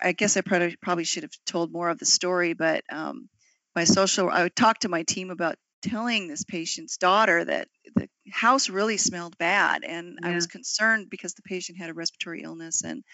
I 0.00 0.12
guess 0.12 0.36
I 0.36 0.42
probably 0.42 0.76
probably 0.80 1.04
should 1.04 1.22
have 1.24 1.36
told 1.46 1.72
more 1.72 1.88
of 1.88 1.98
the 1.98 2.06
story, 2.06 2.52
but 2.52 2.84
um, 2.90 3.28
my 3.74 3.84
social 3.84 4.30
I 4.30 4.48
talked 4.48 4.82
to 4.82 4.88
my 4.88 5.02
team 5.02 5.30
about 5.30 5.56
telling 5.82 6.28
this 6.28 6.44
patient's 6.44 6.96
daughter 6.96 7.44
that 7.44 7.68
the 7.94 8.08
house 8.30 8.70
really 8.70 8.96
smelled 8.96 9.36
bad 9.36 9.84
and 9.84 10.18
yeah. 10.22 10.28
I 10.30 10.34
was 10.34 10.46
concerned 10.46 11.10
because 11.10 11.34
the 11.34 11.42
patient 11.42 11.78
had 11.78 11.90
a 11.90 11.94
respiratory 11.94 12.42
illness 12.42 12.82
and 12.82 13.04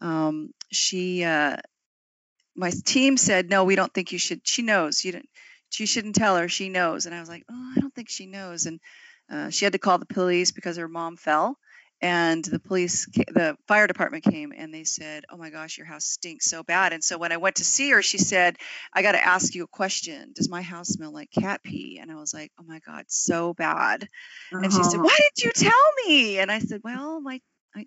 um, 0.00 0.50
she 0.70 1.24
uh, 1.24 1.56
my 2.54 2.70
team 2.84 3.16
said 3.16 3.50
no 3.50 3.64
we 3.64 3.76
don't 3.76 3.92
think 3.92 4.12
you 4.12 4.18
should 4.18 4.46
she 4.46 4.62
knows 4.62 5.04
you 5.04 5.12
don't 5.12 5.28
you 5.78 5.86
shouldn't 5.86 6.14
tell 6.14 6.36
her 6.36 6.48
she 6.48 6.68
knows 6.68 7.06
and 7.06 7.14
I 7.14 7.20
was 7.20 7.28
like 7.28 7.44
oh 7.50 7.72
I 7.76 7.80
don't 7.80 7.94
think 7.94 8.08
she 8.08 8.26
knows 8.26 8.66
and 8.66 8.80
uh, 9.30 9.50
she 9.50 9.64
had 9.64 9.72
to 9.72 9.78
call 9.78 9.98
the 9.98 10.06
police 10.06 10.52
because 10.52 10.76
her 10.76 10.88
mom 10.88 11.16
fell 11.16 11.58
and 12.02 12.44
the 12.44 12.58
police 12.58 13.06
the 13.06 13.56
fire 13.66 13.86
department 13.86 14.24
came 14.24 14.52
and 14.54 14.72
they 14.72 14.84
said 14.84 15.24
oh 15.30 15.36
my 15.36 15.50
gosh 15.50 15.78
your 15.78 15.86
house 15.86 16.04
stinks 16.04 16.46
so 16.46 16.62
bad. 16.62 16.92
And 16.92 17.02
so 17.02 17.16
when 17.16 17.32
i 17.32 17.38
went 17.38 17.56
to 17.56 17.64
see 17.64 17.90
her 17.90 18.02
she 18.02 18.18
said 18.18 18.56
i 18.92 19.02
got 19.02 19.12
to 19.12 19.24
ask 19.24 19.54
you 19.54 19.64
a 19.64 19.68
question. 19.68 20.32
Does 20.34 20.48
my 20.48 20.62
house 20.62 20.88
smell 20.88 21.12
like 21.12 21.30
cat 21.30 21.62
pee? 21.62 21.98
And 22.00 22.10
i 22.10 22.16
was 22.16 22.34
like 22.34 22.52
oh 22.60 22.64
my 22.66 22.80
god 22.80 23.04
so 23.08 23.54
bad. 23.54 24.04
Uh-huh. 24.52 24.62
and 24.62 24.72
she 24.72 24.82
said 24.82 24.96
uh-huh. 24.96 25.04
why 25.04 25.18
did 25.34 25.44
you 25.44 25.52
tell 25.52 25.92
me? 26.06 26.38
And 26.38 26.50
i 26.50 26.58
said 26.58 26.82
well 26.84 27.20
my 27.20 27.40
I, 27.74 27.86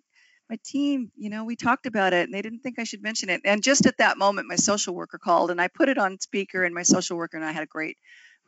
my 0.49 0.57
team 0.65 1.11
you 1.15 1.29
know 1.29 1.43
we 1.43 1.55
talked 1.55 1.85
about 1.85 2.13
it 2.13 2.25
and 2.25 2.33
they 2.33 2.41
didn't 2.41 2.59
think 2.61 2.79
i 2.79 2.83
should 2.85 3.03
mention 3.03 3.29
it. 3.29 3.41
And 3.45 3.61
just 3.61 3.85
at 3.85 3.97
that 3.99 4.17
moment 4.17 4.47
my 4.47 4.55
social 4.55 4.95
worker 4.95 5.19
called 5.19 5.51
and 5.51 5.61
i 5.61 5.67
put 5.67 5.89
it 5.89 5.99
on 5.99 6.19
speaker 6.19 6.63
and 6.63 6.73
my 6.73 6.83
social 6.83 7.17
worker 7.17 7.37
and 7.37 7.45
i 7.45 7.51
had 7.51 7.63
a 7.63 7.67
great 7.67 7.97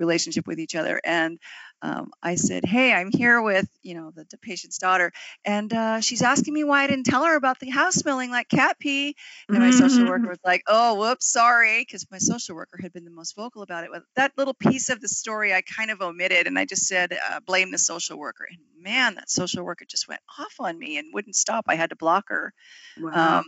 relationship 0.01 0.47
with 0.47 0.59
each 0.59 0.75
other. 0.75 0.99
And 1.05 1.39
um, 1.81 2.11
I 2.21 2.35
said, 2.35 2.65
"Hey, 2.65 2.93
I'm 2.93 3.11
here 3.11 3.41
with 3.41 3.67
you 3.81 3.95
know 3.95 4.11
the, 4.11 4.25
the 4.29 4.37
patient's 4.37 4.77
daughter, 4.77 5.11
and 5.45 5.73
uh, 5.73 6.01
she's 6.01 6.21
asking 6.21 6.53
me 6.53 6.63
why 6.63 6.83
I 6.83 6.87
didn't 6.87 7.05
tell 7.05 7.23
her 7.25 7.35
about 7.35 7.59
the 7.59 7.69
house 7.69 7.95
smelling 7.95 8.29
like 8.29 8.49
cat 8.49 8.77
pee." 8.79 9.15
And 9.51 9.61
my 9.61 9.71
social 9.71 10.05
worker 10.05 10.29
was 10.29 10.39
like, 10.45 10.63
"Oh, 10.67 10.95
whoops, 10.95 11.31
sorry," 11.31 11.81
because 11.81 12.05
my 12.11 12.19
social 12.19 12.55
worker 12.55 12.77
had 12.81 12.93
been 12.93 13.05
the 13.05 13.11
most 13.11 13.35
vocal 13.35 13.63
about 13.63 13.83
it. 13.85 13.89
That 14.15 14.33
little 14.37 14.53
piece 14.53 14.89
of 14.89 15.01
the 15.01 15.07
story 15.07 15.53
I 15.53 15.61
kind 15.61 15.89
of 15.91 16.01
omitted, 16.01 16.47
and 16.47 16.59
I 16.59 16.65
just 16.65 16.85
said, 16.87 17.13
uh, 17.13 17.39
"Blame 17.39 17.71
the 17.71 17.79
social 17.79 18.17
worker." 18.17 18.45
And 18.49 18.59
man, 18.83 19.15
that 19.15 19.29
social 19.29 19.63
worker 19.63 19.85
just 19.85 20.07
went 20.07 20.21
off 20.37 20.55
on 20.59 20.77
me 20.77 20.97
and 20.97 21.13
wouldn't 21.13 21.35
stop. 21.35 21.65
I 21.67 21.75
had 21.75 21.89
to 21.89 21.95
block 21.95 22.25
her. 22.29 22.53
Wow. 22.95 23.39
Um, 23.39 23.43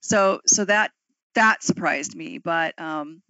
so 0.00 0.40
so 0.46 0.64
that 0.64 0.92
that 1.34 1.62
surprised 1.62 2.16
me, 2.16 2.38
but 2.38 2.78
um, 2.80 3.22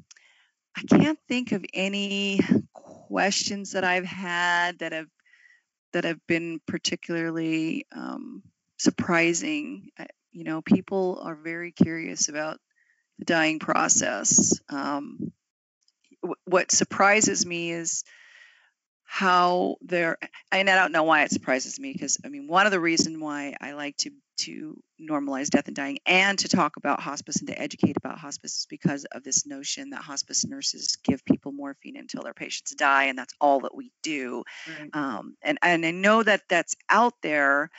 I 0.77 0.83
can't 0.83 1.19
think 1.29 1.53
of 1.53 1.65
any 1.73 2.41
questions 2.73 3.73
that 3.73 3.85
I've 3.85 4.05
had 4.05 4.79
that 4.81 4.93
have 4.93 5.09
that 5.93 6.05
have 6.05 6.25
been 6.27 6.61
particularly 6.67 7.87
um, 7.93 8.43
surprising. 8.77 9.91
You 10.33 10.45
know, 10.45 10.63
people 10.63 11.21
are 11.23 11.35
very 11.35 11.73
curious 11.73 12.29
about 12.29 12.59
the 13.19 13.25
dying 13.25 13.59
process. 13.59 14.61
Um, 14.69 15.33
what 16.45 16.71
surprises 16.71 17.47
me 17.47 17.71
is 17.71 18.05
how 19.05 19.77
they're 19.81 20.19
and 20.53 20.69
i 20.69 20.75
don't 20.75 20.93
know 20.93 21.05
why 21.05 21.23
it 21.23 21.31
surprises 21.31 21.81
me 21.81 21.95
because 21.95 22.19
i 22.27 22.29
mean 22.29 22.47
one 22.47 22.67
of 22.67 22.73
the 22.73 22.81
reasons 22.81 23.17
why 23.19 23.57
i 23.59 23.73
like 23.73 23.97
to 23.97 24.11
to 24.39 24.81
normalize 25.01 25.49
death 25.49 25.67
and 25.67 25.77
dying 25.77 25.99
and 26.07 26.39
to 26.39 26.49
talk 26.49 26.77
about 26.77 27.01
hospice 27.01 27.37
and 27.39 27.49
to 27.49 27.61
educate 27.61 27.97
about 27.97 28.19
hospice 28.19 28.59
is 28.59 28.67
because 28.69 29.05
of 29.07 29.23
this 29.23 29.47
notion 29.47 29.91
that 29.91 30.03
hospice 30.03 30.47
nurses 30.47 30.97
give 31.05 31.25
people 31.25 31.53
morphine 31.53 31.97
until 31.97 32.23
their 32.23 32.35
patients 32.35 32.75
die 32.75 33.05
and 33.05 33.19
that's 33.19 33.35
all 33.41 33.61
that 33.61 33.75
we 33.75 33.91
do. 34.03 34.45
Right. 34.81 34.91
um, 34.93 35.37
and 35.43 35.59
and 35.63 35.85
i 35.85 35.91
know 35.91 36.23
that 36.23 36.43
that's 36.49 36.77
out 36.89 37.15
there 37.23 37.71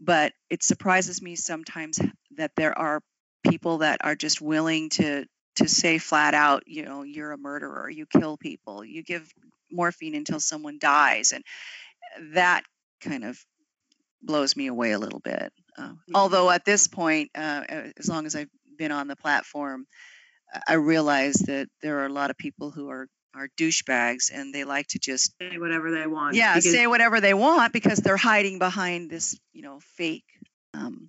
but 0.00 0.32
it 0.50 0.62
surprises 0.62 1.22
me 1.22 1.36
sometimes 1.36 1.98
that 2.36 2.52
there 2.56 2.76
are 2.76 3.00
people 3.48 3.78
that 3.78 3.98
are 4.02 4.16
just 4.16 4.40
willing 4.40 4.88
to 4.90 5.24
to 5.56 5.68
say 5.68 5.98
flat 5.98 6.34
out 6.34 6.64
you 6.66 6.84
know 6.84 7.02
you're 7.02 7.32
a 7.32 7.38
murderer. 7.38 7.88
You 7.88 8.06
kill 8.06 8.36
people. 8.36 8.84
You 8.84 9.02
give 9.02 9.30
morphine 9.70 10.14
until 10.14 10.40
someone 10.40 10.78
dies. 10.78 11.32
And 11.32 11.44
that 12.34 12.64
kind 13.00 13.24
of 13.24 13.38
blows 14.22 14.56
me 14.56 14.66
away 14.68 14.92
a 14.92 14.98
little 14.98 15.20
bit 15.20 15.52
uh, 15.78 15.92
although 16.14 16.50
at 16.50 16.64
this 16.64 16.88
point 16.88 17.30
uh, 17.34 17.62
as 17.98 18.08
long 18.08 18.26
as 18.26 18.34
i've 18.34 18.48
been 18.76 18.92
on 18.92 19.08
the 19.08 19.16
platform 19.16 19.86
i 20.68 20.74
realize 20.74 21.34
that 21.34 21.68
there 21.82 22.00
are 22.00 22.06
a 22.06 22.12
lot 22.12 22.30
of 22.30 22.36
people 22.36 22.70
who 22.70 22.90
are 22.90 23.06
are 23.36 23.48
douchebags 23.58 24.30
and 24.32 24.54
they 24.54 24.62
like 24.62 24.86
to 24.86 24.98
just 24.98 25.32
say 25.40 25.58
whatever 25.58 25.90
they 25.90 26.06
want 26.06 26.36
yeah 26.36 26.54
because... 26.54 26.72
say 26.72 26.86
whatever 26.86 27.20
they 27.20 27.34
want 27.34 27.72
because 27.72 27.98
they're 27.98 28.16
hiding 28.16 28.58
behind 28.58 29.10
this 29.10 29.38
you 29.52 29.62
know 29.62 29.80
fake 29.96 30.24
um, 30.74 31.06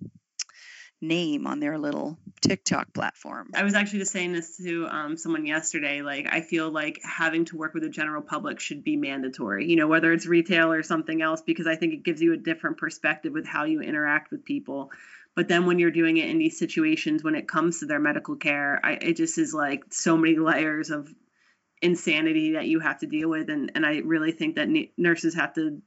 name 1.06 1.46
on 1.46 1.60
their 1.60 1.78
little 1.78 2.18
TikTok 2.40 2.92
platform. 2.92 3.50
I 3.54 3.64
was 3.64 3.74
actually 3.74 4.00
just 4.00 4.12
saying 4.12 4.32
this 4.32 4.56
to 4.58 4.86
um, 4.86 5.16
someone 5.16 5.46
yesterday. 5.46 6.02
Like, 6.02 6.28
I 6.30 6.40
feel 6.40 6.70
like 6.70 7.00
having 7.02 7.44
to 7.46 7.56
work 7.56 7.74
with 7.74 7.82
the 7.82 7.88
general 7.88 8.22
public 8.22 8.60
should 8.60 8.84
be 8.84 8.96
mandatory, 8.96 9.68
you 9.68 9.76
know, 9.76 9.86
whether 9.88 10.12
it's 10.12 10.26
retail 10.26 10.72
or 10.72 10.82
something 10.82 11.22
else, 11.22 11.42
because 11.42 11.66
I 11.66 11.76
think 11.76 11.94
it 11.94 12.04
gives 12.04 12.20
you 12.20 12.32
a 12.32 12.36
different 12.36 12.78
perspective 12.78 13.32
with 13.32 13.46
how 13.46 13.64
you 13.64 13.80
interact 13.80 14.30
with 14.30 14.44
people. 14.44 14.90
But 15.34 15.48
then 15.48 15.66
when 15.66 15.78
you're 15.78 15.90
doing 15.90 16.16
it 16.16 16.30
in 16.30 16.38
these 16.38 16.58
situations, 16.58 17.22
when 17.22 17.34
it 17.34 17.46
comes 17.46 17.80
to 17.80 17.86
their 17.86 18.00
medical 18.00 18.36
care, 18.36 18.80
I, 18.82 18.92
it 18.92 19.16
just 19.16 19.38
is 19.38 19.52
like 19.52 19.84
so 19.90 20.16
many 20.16 20.36
layers 20.38 20.90
of 20.90 21.12
insanity 21.82 22.52
that 22.52 22.66
you 22.66 22.80
have 22.80 23.00
to 23.00 23.06
deal 23.06 23.28
with. 23.28 23.50
And, 23.50 23.72
and 23.74 23.84
I 23.84 23.98
really 23.98 24.32
think 24.32 24.56
that 24.56 24.68
nurses 24.96 25.34
have 25.34 25.54
to 25.54 25.82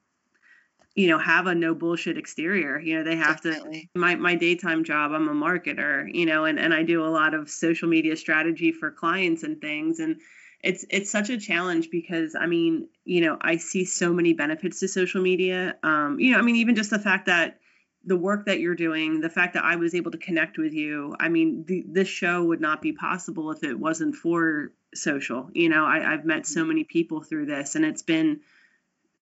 you 0.96 1.08
know 1.08 1.18
have 1.18 1.48
a 1.48 1.56
no 1.56 1.74
bullshit 1.74 2.18
exterior 2.18 2.80
you 2.80 2.96
know 2.96 3.04
they 3.04 3.16
have 3.16 3.42
Definitely. 3.42 3.90
to 3.94 4.00
my 4.00 4.16
my 4.16 4.36
daytime 4.36 4.84
job 4.84 5.12
i'm 5.12 5.28
a 5.28 5.34
marketer 5.34 6.08
you 6.14 6.26
know 6.26 6.46
and 6.46 6.60
and 6.60 6.74
i 6.74 6.84
do 6.84 7.06
a 7.06 7.08
lot 7.08 7.34
of 7.34 7.50
social 7.50 7.88
media 7.88 8.16
strategy 8.16 8.72
for 8.72 8.92
clients 8.92 9.44
and 9.44 9.62
things 9.62 10.00
and 10.00 10.20
it's 10.62 10.86
it's 10.90 11.10
such 11.10 11.30
a 11.30 11.38
challenge 11.38 11.90
because 11.90 12.36
i 12.36 12.46
mean 12.46 12.90
you 13.06 13.22
know 13.22 13.38
i 13.42 13.58
see 13.58 13.86
so 13.86 14.14
many 14.14 14.34
benefits 14.34 14.80
to 14.80 14.88
social 14.88 15.22
media 15.22 15.76
um 15.84 16.20
you 16.20 16.32
know 16.32 16.40
i 16.40 16.42
mean 16.42 16.58
even 16.58 16.76
just 16.76 16.90
the 16.90 17.00
fact 17.00 17.28
that 17.28 17.60
the 18.06 18.18
work 18.18 18.46
that 18.46 18.60
you're 18.60 18.76
doing 18.76 19.22
the 19.22 19.30
fact 19.30 19.54
that 19.54 19.64
i 19.64 19.76
was 19.76 19.94
able 19.94 20.12
to 20.12 20.18
connect 20.18 20.58
with 20.58 20.74
you 20.74 21.16
i 21.20 21.30
mean 21.30 21.64
the, 21.66 21.86
this 21.88 22.08
show 22.08 22.44
would 22.44 22.62
not 22.62 22.82
be 22.82 22.94
possible 22.94 23.52
if 23.52 23.64
it 23.64 23.80
wasn't 23.80 24.16
for 24.16 24.72
social 24.94 25.50
you 25.54 25.70
know 25.70 25.86
I, 25.86 26.14
i've 26.14 26.26
met 26.26 26.46
so 26.46 26.62
mm-hmm. 26.62 26.70
many 26.70 26.84
people 26.84 27.22
through 27.22 27.46
this 27.46 27.76
and 27.76 27.86
it's 27.86 28.02
been 28.02 28.42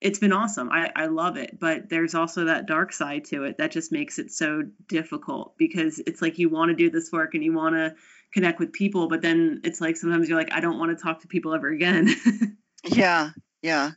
it's 0.02 0.20
been 0.20 0.34
awesome. 0.34 0.70
I, 0.72 0.92
I 0.96 1.06
love 1.06 1.38
it. 1.38 1.60
But 1.60 1.88
there's 1.88 2.16
also 2.16 2.46
that 2.46 2.66
dark 2.66 2.92
side 2.92 3.26
to 3.26 3.44
it 3.44 3.60
that 3.60 3.72
just 3.72 3.92
makes 3.92 4.20
it 4.20 4.32
so 4.32 4.64
difficult 4.88 5.56
because 5.58 6.00
it's 6.00 6.22
like 6.22 6.40
you 6.40 6.50
want 6.50 6.70
to 6.70 6.76
do 6.76 6.90
this 6.90 7.12
work 7.12 7.36
and 7.36 7.44
you 7.44 7.54
want 7.54 7.76
to 7.76 7.96
connect 8.34 8.60
with 8.60 8.74
people, 8.74 9.08
but 9.08 9.22
then 9.22 9.62
it's 9.64 9.80
like 9.80 9.98
sometimes 9.98 10.28
you're 10.28 10.38
like, 10.38 10.54
I 10.54 10.60
don't 10.60 10.80
want 10.80 10.98
to 10.98 11.02
talk 11.02 11.22
to 11.22 11.28
people 11.28 11.54
ever 11.54 11.70
again. 11.70 12.10
yeah, 12.84 13.30
yeah, 13.62 13.92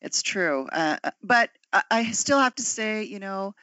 it's 0.00 0.22
true. 0.22 0.68
Uh, 0.70 0.98
uh 1.02 1.10
but 1.22 1.50
I 1.90 2.10
still 2.12 2.38
have 2.38 2.54
to 2.56 2.62
say, 2.62 3.04
you 3.04 3.20
know, 3.20 3.54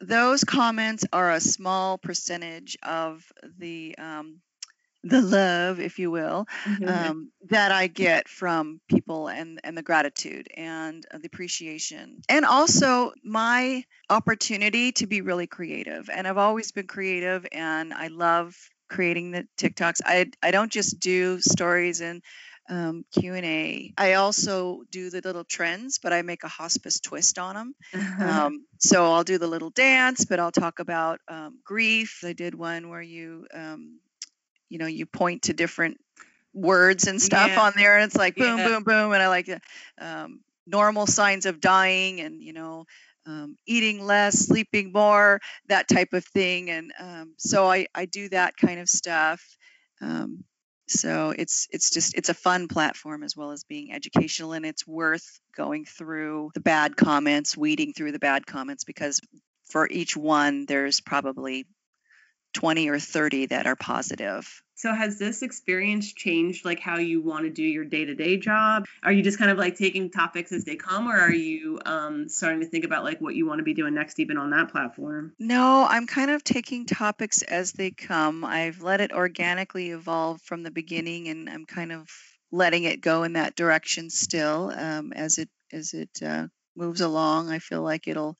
those 0.00 0.44
comments 0.44 1.06
are 1.12 1.32
a 1.32 1.40
small 1.40 1.96
percentage 1.96 2.76
of 2.82 3.24
the 3.58 3.96
um, 3.98 4.40
the 5.02 5.20
love, 5.20 5.80
if 5.80 5.98
you 5.98 6.10
will, 6.10 6.46
mm-hmm. 6.64 6.88
um, 6.88 7.32
that 7.48 7.72
I 7.72 7.86
get 7.86 8.28
from 8.28 8.80
people 8.88 9.28
and, 9.28 9.60
and 9.64 9.76
the 9.76 9.82
gratitude 9.82 10.48
and 10.56 11.04
the 11.12 11.26
appreciation. 11.26 12.20
And 12.28 12.44
also 12.44 13.12
my 13.24 13.84
opportunity 14.08 14.92
to 14.92 15.06
be 15.06 15.22
really 15.22 15.46
creative. 15.46 16.10
And 16.12 16.26
I've 16.26 16.38
always 16.38 16.72
been 16.72 16.86
creative 16.86 17.46
and 17.52 17.94
I 17.94 18.08
love 18.08 18.54
creating 18.88 19.30
the 19.30 19.46
TikToks. 19.56 20.00
I, 20.04 20.26
I 20.42 20.50
don't 20.50 20.70
just 20.70 21.00
do 21.00 21.40
stories 21.40 22.00
and 22.00 22.22
um, 22.68 23.04
Q&A. 23.12 23.92
I 23.96 24.14
also 24.14 24.82
do 24.90 25.10
the 25.10 25.20
little 25.22 25.44
trends, 25.44 25.98
but 25.98 26.12
I 26.12 26.22
make 26.22 26.44
a 26.44 26.48
hospice 26.48 27.00
twist 27.00 27.38
on 27.38 27.54
them. 27.54 27.74
Uh-huh. 27.94 28.46
Um, 28.46 28.66
so 28.78 29.12
I'll 29.12 29.24
do 29.24 29.38
the 29.38 29.48
little 29.48 29.70
dance, 29.70 30.24
but 30.24 30.38
I'll 30.38 30.52
talk 30.52 30.78
about 30.78 31.20
um, 31.26 31.58
grief. 31.64 32.20
I 32.24 32.32
did 32.32 32.54
one 32.54 32.88
where 32.88 33.02
you 33.02 33.46
um, 33.52 33.98
you 34.70 34.78
know 34.78 34.86
you 34.86 35.04
point 35.04 35.42
to 35.42 35.52
different 35.52 35.98
words 36.54 37.06
and 37.06 37.20
stuff 37.20 37.50
yeah. 37.50 37.60
on 37.60 37.72
there 37.76 37.96
and 37.96 38.04
it's 38.04 38.16
like 38.16 38.34
boom 38.34 38.58
yeah. 38.58 38.68
boom 38.68 38.82
boom 38.82 39.12
and 39.12 39.22
i 39.22 39.28
like 39.28 39.48
um, 40.00 40.40
normal 40.66 41.06
signs 41.06 41.46
of 41.46 41.60
dying 41.60 42.20
and 42.20 42.42
you 42.42 42.52
know 42.52 42.84
um, 43.26 43.56
eating 43.66 44.04
less 44.04 44.46
sleeping 44.46 44.92
more 44.92 45.40
that 45.68 45.88
type 45.88 46.12
of 46.12 46.24
thing 46.24 46.70
and 46.70 46.92
um, 46.98 47.34
so 47.36 47.70
I, 47.70 47.86
I 47.94 48.06
do 48.06 48.28
that 48.30 48.56
kind 48.56 48.80
of 48.80 48.88
stuff 48.88 49.42
um, 50.00 50.44
so 50.88 51.32
it's 51.36 51.68
it's 51.70 51.90
just 51.90 52.16
it's 52.16 52.30
a 52.30 52.34
fun 52.34 52.66
platform 52.66 53.22
as 53.22 53.36
well 53.36 53.52
as 53.52 53.64
being 53.64 53.92
educational 53.92 54.52
and 54.52 54.64
it's 54.64 54.86
worth 54.86 55.40
going 55.54 55.84
through 55.84 56.50
the 56.54 56.60
bad 56.60 56.96
comments 56.96 57.56
weeding 57.56 57.92
through 57.92 58.12
the 58.12 58.18
bad 58.18 58.46
comments 58.46 58.84
because 58.84 59.20
for 59.68 59.86
each 59.88 60.16
one 60.16 60.66
there's 60.66 61.00
probably 61.00 61.66
20 62.52 62.88
or 62.88 62.98
30 62.98 63.46
that 63.46 63.66
are 63.66 63.76
positive 63.76 64.62
So 64.74 64.92
has 64.92 65.18
this 65.18 65.42
experience 65.42 66.12
changed 66.12 66.64
like 66.64 66.80
how 66.80 66.98
you 66.98 67.20
want 67.22 67.44
to 67.44 67.50
do 67.50 67.62
your 67.62 67.84
day-to-day 67.84 68.38
job? 68.38 68.86
Are 69.02 69.12
you 69.12 69.22
just 69.22 69.38
kind 69.38 69.50
of 69.50 69.58
like 69.58 69.76
taking 69.76 70.10
topics 70.10 70.52
as 70.52 70.64
they 70.64 70.76
come 70.76 71.08
or 71.08 71.16
are 71.16 71.32
you 71.32 71.78
um, 71.84 72.28
starting 72.28 72.60
to 72.60 72.66
think 72.66 72.84
about 72.84 73.04
like 73.04 73.20
what 73.20 73.34
you 73.34 73.46
want 73.46 73.58
to 73.58 73.64
be 73.64 73.74
doing 73.74 73.94
next 73.94 74.18
even 74.18 74.38
on 74.38 74.50
that 74.50 74.70
platform? 74.70 75.32
No, 75.38 75.86
I'm 75.88 76.06
kind 76.06 76.30
of 76.30 76.42
taking 76.42 76.86
topics 76.86 77.42
as 77.42 77.72
they 77.72 77.90
come. 77.90 78.44
I've 78.44 78.82
let 78.82 79.00
it 79.00 79.12
organically 79.12 79.90
evolve 79.90 80.40
from 80.42 80.62
the 80.62 80.70
beginning 80.70 81.28
and 81.28 81.48
I'm 81.48 81.66
kind 81.66 81.92
of 81.92 82.08
letting 82.52 82.84
it 82.84 83.00
go 83.00 83.22
in 83.22 83.34
that 83.34 83.54
direction 83.54 84.10
still 84.10 84.72
um, 84.74 85.12
as 85.12 85.38
it 85.38 85.48
as 85.72 85.94
it 85.94 86.10
uh, 86.22 86.48
moves 86.76 87.00
along. 87.00 87.50
I 87.50 87.58
feel 87.58 87.82
like 87.82 88.08
it'll 88.08 88.36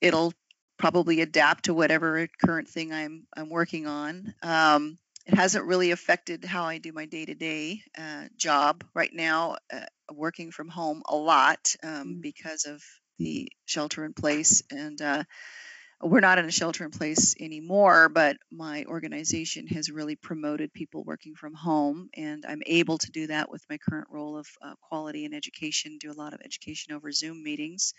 it'll 0.00 0.32
probably 0.78 1.20
adapt 1.20 1.64
to 1.64 1.74
whatever 1.74 2.28
current 2.44 2.68
thing 2.68 2.92
I'm 2.92 3.26
I'm 3.36 3.50
working 3.50 3.86
on. 3.86 4.34
Um, 4.42 4.98
it 5.26 5.34
hasn't 5.34 5.66
really 5.66 5.90
affected 5.90 6.44
how 6.44 6.64
I 6.64 6.78
do 6.78 6.92
my 6.92 7.04
day-to-day 7.04 7.82
uh, 7.98 8.24
job 8.36 8.82
right 8.94 9.12
now. 9.12 9.56
Uh, 9.70 9.80
working 10.10 10.50
from 10.50 10.68
home 10.68 11.02
a 11.06 11.16
lot 11.16 11.76
um, 11.82 11.90
mm. 11.90 12.22
because 12.22 12.64
of 12.64 12.82
the 13.18 13.52
shelter 13.66 14.06
in 14.06 14.14
place, 14.14 14.62
and 14.70 15.02
uh, 15.02 15.24
we're 16.00 16.20
not 16.20 16.38
in 16.38 16.46
a 16.46 16.50
shelter 16.50 16.84
in 16.84 16.90
place 16.90 17.34
anymore. 17.38 18.08
But 18.08 18.38
my 18.50 18.84
organization 18.86 19.66
has 19.66 19.90
really 19.90 20.16
promoted 20.16 20.72
people 20.72 21.04
working 21.04 21.34
from 21.34 21.52
home, 21.52 22.08
and 22.16 22.46
I'm 22.48 22.62
able 22.64 22.96
to 22.96 23.10
do 23.10 23.26
that 23.26 23.50
with 23.50 23.62
my 23.68 23.76
current 23.76 24.08
role 24.10 24.38
of 24.38 24.46
uh, 24.62 24.74
quality 24.80 25.26
and 25.26 25.34
education. 25.34 25.98
Do 26.00 26.10
a 26.10 26.14
lot 26.14 26.32
of 26.32 26.40
education 26.42 26.94
over 26.94 27.12
Zoom 27.12 27.42
meetings. 27.42 27.92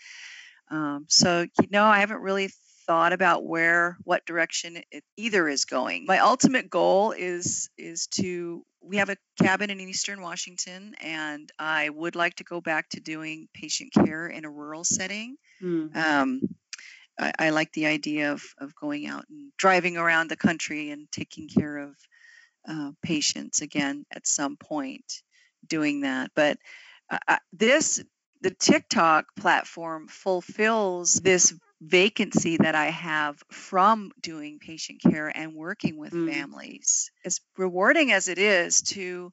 Um, 0.70 1.06
so 1.08 1.42
you 1.42 1.68
know, 1.70 1.84
I 1.84 2.00
haven't 2.00 2.22
really 2.22 2.50
thought 2.90 3.12
about 3.12 3.44
where 3.44 3.96
what 4.02 4.26
direction 4.26 4.82
it 4.90 5.04
either 5.16 5.48
is 5.48 5.64
going. 5.64 6.06
My 6.06 6.18
ultimate 6.18 6.68
goal 6.68 7.12
is 7.12 7.70
is 7.78 8.08
to 8.14 8.66
we 8.82 8.96
have 8.96 9.10
a 9.10 9.16
cabin 9.40 9.70
in 9.70 9.78
eastern 9.78 10.20
Washington 10.20 10.96
and 11.00 11.48
I 11.56 11.88
would 11.88 12.16
like 12.16 12.34
to 12.36 12.44
go 12.44 12.60
back 12.60 12.88
to 12.88 13.00
doing 13.00 13.46
patient 13.54 13.92
care 13.92 14.26
in 14.26 14.44
a 14.44 14.50
rural 14.50 14.82
setting. 14.82 15.36
Mm-hmm. 15.62 15.96
Um, 15.96 16.40
I, 17.16 17.32
I, 17.38 17.50
like 17.50 17.72
the 17.74 17.86
idea 17.86 18.32
of, 18.32 18.42
of 18.58 18.74
going 18.74 19.06
out 19.06 19.24
and 19.30 19.52
driving 19.56 19.96
around 19.96 20.28
the 20.28 20.36
country 20.36 20.90
and 20.90 21.06
taking 21.12 21.48
care 21.48 21.76
of 21.76 21.94
uh, 22.68 22.90
patients 23.04 23.62
again 23.62 24.04
at 24.12 24.26
some 24.26 24.56
point 24.56 25.22
doing 25.64 26.00
that. 26.00 26.32
But 26.34 26.58
uh, 27.08 27.36
this 27.52 28.02
the 28.40 28.50
TikTok 28.50 29.26
platform 29.36 30.08
fulfills 30.08 31.14
this 31.14 31.54
vacancy 31.80 32.58
that 32.58 32.74
I 32.74 32.86
have 32.86 33.42
from 33.50 34.12
doing 34.20 34.58
patient 34.58 35.00
care 35.02 35.28
and 35.28 35.54
working 35.54 35.96
with 35.96 36.12
mm. 36.12 36.30
families. 36.30 37.10
As 37.24 37.40
rewarding 37.56 38.12
as 38.12 38.28
it 38.28 38.38
is 38.38 38.82
to 38.82 39.32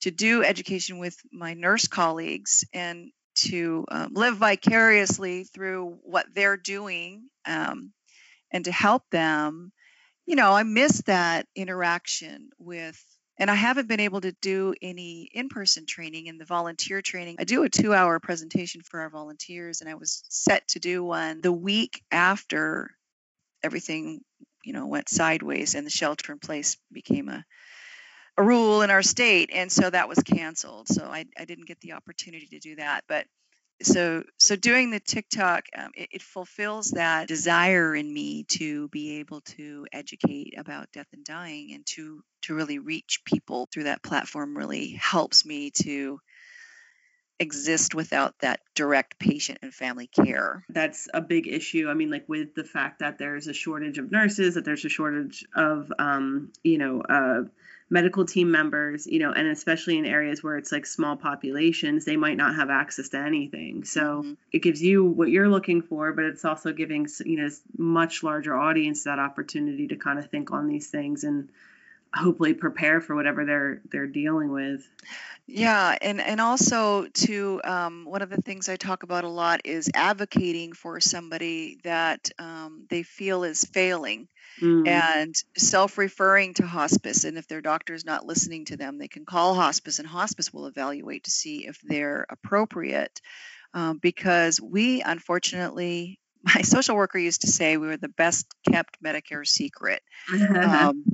to 0.00 0.10
do 0.10 0.42
education 0.42 0.98
with 0.98 1.16
my 1.32 1.54
nurse 1.54 1.86
colleagues 1.86 2.64
and 2.72 3.12
to 3.34 3.84
um, 3.88 4.10
live 4.14 4.36
vicariously 4.36 5.44
through 5.44 5.98
what 6.02 6.26
they're 6.34 6.56
doing 6.56 7.28
um, 7.46 7.92
and 8.50 8.64
to 8.64 8.72
help 8.72 9.04
them, 9.10 9.72
you 10.26 10.34
know, 10.34 10.52
I 10.52 10.64
miss 10.64 11.02
that 11.02 11.46
interaction 11.54 12.50
with 12.58 13.00
and 13.42 13.50
I 13.50 13.56
haven't 13.56 13.88
been 13.88 13.98
able 13.98 14.20
to 14.20 14.30
do 14.30 14.72
any 14.80 15.28
in 15.34 15.48
person 15.48 15.84
training 15.84 16.26
in 16.26 16.38
the 16.38 16.44
volunteer 16.44 17.02
training. 17.02 17.34
I 17.40 17.44
do 17.44 17.64
a 17.64 17.68
two 17.68 17.92
hour 17.92 18.20
presentation 18.20 18.82
for 18.82 19.00
our 19.00 19.10
volunteers, 19.10 19.80
and 19.80 19.90
I 19.90 19.94
was 19.94 20.22
set 20.28 20.68
to 20.68 20.78
do 20.78 21.02
one 21.02 21.40
the 21.40 21.50
week 21.50 22.04
after 22.12 22.92
everything 23.64 24.20
you 24.62 24.72
know 24.72 24.86
went 24.86 25.08
sideways 25.08 25.74
and 25.74 25.84
the 25.84 25.90
shelter 25.90 26.30
in 26.30 26.38
place 26.38 26.76
became 26.92 27.28
a 27.28 27.44
a 28.38 28.44
rule 28.44 28.82
in 28.82 28.90
our 28.90 29.02
state. 29.02 29.50
And 29.52 29.72
so 29.72 29.90
that 29.90 30.08
was 30.08 30.18
canceled. 30.20 30.86
So 30.86 31.04
I, 31.04 31.26
I 31.36 31.44
didn't 31.44 31.66
get 31.66 31.80
the 31.80 31.94
opportunity 31.94 32.46
to 32.52 32.60
do 32.60 32.76
that. 32.76 33.02
But 33.08 33.26
so 33.80 34.22
so 34.38 34.56
doing 34.56 34.90
the 34.90 35.00
tiktok 35.00 35.64
um, 35.76 35.90
it, 35.94 36.08
it, 36.12 36.22
fulfills 36.22 36.90
that 36.90 37.28
desire 37.28 37.94
in 37.94 38.12
me 38.12 38.44
to 38.44 38.88
be 38.88 39.18
able 39.18 39.40
to 39.40 39.86
educate 39.92 40.54
about 40.58 40.92
death 40.92 41.08
and 41.12 41.24
dying 41.24 41.72
and 41.72 41.84
to 41.86 42.22
to 42.42 42.54
really 42.54 42.78
reach 42.78 43.22
people 43.24 43.68
through 43.72 43.84
that 43.84 44.02
platform 44.02 44.56
really 44.56 44.90
helps 44.92 45.44
me 45.44 45.70
to 45.70 46.18
exist 47.42 47.94
without 47.94 48.34
that 48.40 48.60
direct 48.74 49.18
patient 49.18 49.58
and 49.62 49.74
family 49.74 50.06
care. 50.06 50.64
That's 50.68 51.08
a 51.12 51.20
big 51.20 51.48
issue. 51.48 51.88
I 51.88 51.94
mean, 51.94 52.10
like 52.10 52.28
with 52.28 52.54
the 52.54 52.64
fact 52.64 53.00
that 53.00 53.18
there's 53.18 53.48
a 53.48 53.52
shortage 53.52 53.98
of 53.98 54.12
nurses, 54.12 54.54
that 54.54 54.64
there's 54.64 54.84
a 54.84 54.88
shortage 54.88 55.44
of, 55.54 55.92
um, 55.98 56.52
you 56.62 56.78
know, 56.78 57.02
uh, 57.02 57.42
medical 57.92 58.24
team 58.24 58.50
members, 58.50 59.06
you 59.06 59.18
know, 59.18 59.32
and 59.32 59.46
especially 59.48 59.98
in 59.98 60.06
areas 60.06 60.42
where 60.42 60.56
it's 60.56 60.72
like 60.72 60.86
small 60.86 61.14
populations, 61.14 62.06
they 62.06 62.16
might 62.16 62.38
not 62.38 62.54
have 62.54 62.70
access 62.70 63.10
to 63.10 63.18
anything. 63.18 63.84
So 63.84 64.22
mm-hmm. 64.22 64.32
it 64.50 64.62
gives 64.62 64.82
you 64.82 65.04
what 65.04 65.28
you're 65.28 65.50
looking 65.50 65.82
for, 65.82 66.14
but 66.14 66.24
it's 66.24 66.46
also 66.46 66.72
giving, 66.72 67.06
you 67.26 67.36
know, 67.36 67.50
much 67.76 68.22
larger 68.22 68.56
audience 68.56 69.04
that 69.04 69.18
opportunity 69.18 69.88
to 69.88 69.96
kind 69.96 70.18
of 70.18 70.30
think 70.30 70.52
on 70.52 70.68
these 70.68 70.88
things 70.88 71.22
and 71.22 71.50
hopefully 72.14 72.54
prepare 72.54 73.02
for 73.02 73.14
whatever 73.14 73.44
they're 73.44 73.82
they're 73.90 74.06
dealing 74.06 74.50
with. 74.50 74.88
Yeah, 75.46 75.94
and 76.00 76.18
and 76.18 76.40
also 76.40 77.08
to 77.08 77.60
um, 77.62 78.06
one 78.06 78.22
of 78.22 78.30
the 78.30 78.40
things 78.40 78.70
I 78.70 78.76
talk 78.76 79.02
about 79.02 79.24
a 79.24 79.28
lot 79.28 79.60
is 79.64 79.90
advocating 79.92 80.72
for 80.72 80.98
somebody 80.98 81.78
that 81.84 82.30
um, 82.38 82.86
they 82.88 83.02
feel 83.02 83.44
is 83.44 83.64
failing 83.64 84.28
mm. 84.60 84.86
and 84.86 85.34
self 85.56 85.98
referring 85.98 86.54
to 86.54 86.66
hospice. 86.66 87.24
And 87.24 87.38
if 87.38 87.46
their 87.46 87.60
doctor 87.60 87.94
is 87.94 88.04
not 88.04 88.26
listening 88.26 88.66
to 88.66 88.76
them, 88.76 88.98
they 88.98 89.08
can 89.08 89.24
call 89.24 89.54
hospice, 89.54 89.98
and 89.98 90.08
hospice 90.08 90.52
will 90.52 90.66
evaluate 90.66 91.24
to 91.24 91.30
see 91.30 91.66
if 91.66 91.80
they're 91.82 92.26
appropriate. 92.28 93.20
Um, 93.74 93.98
because 93.98 94.60
we, 94.60 95.02
unfortunately, 95.02 96.18
my 96.42 96.62
social 96.62 96.96
worker 96.96 97.18
used 97.18 97.42
to 97.42 97.46
say 97.46 97.76
we 97.76 97.86
were 97.86 97.96
the 97.96 98.08
best 98.08 98.46
kept 98.68 99.02
Medicare 99.02 99.46
secret. 99.46 100.02
um, 100.32 101.04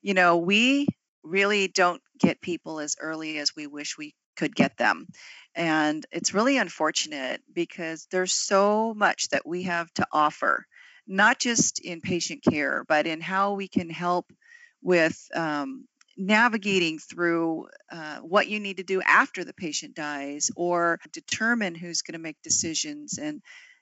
you 0.00 0.14
know, 0.14 0.38
we 0.38 0.86
really 1.22 1.68
don't 1.68 2.00
get 2.18 2.40
people 2.40 2.80
as 2.80 2.96
early 3.00 3.38
as 3.38 3.54
we 3.54 3.66
wish 3.66 3.98
we 3.98 4.14
could 4.36 4.54
get 4.54 4.76
them. 4.76 5.06
And 5.54 6.06
it's 6.12 6.34
really 6.34 6.56
unfortunate 6.56 7.42
because 7.52 8.06
there's 8.10 8.32
so 8.32 8.94
much 8.94 9.28
that 9.30 9.46
we 9.46 9.64
have 9.64 9.92
to 9.94 10.06
offer 10.12 10.64
not 11.08 11.38
just 11.38 11.80
in 11.80 12.00
patient 12.00 12.44
care, 12.44 12.84
but 12.86 13.06
in 13.06 13.20
how 13.20 13.54
we 13.54 13.66
can 13.66 13.88
help 13.88 14.30
with 14.82 15.18
um, 15.34 15.86
navigating 16.16 16.98
through 16.98 17.66
uh, 17.90 18.18
what 18.18 18.48
you 18.48 18.60
need 18.60 18.76
to 18.76 18.82
do 18.82 19.00
after 19.00 19.42
the 19.44 19.54
patient 19.54 19.94
dies 19.94 20.50
or 20.54 21.00
determine 21.12 21.74
who's 21.74 22.02
going 22.02 22.12
to 22.12 22.18
make 22.18 22.36
decisions. 22.42 23.18
And 23.18 23.40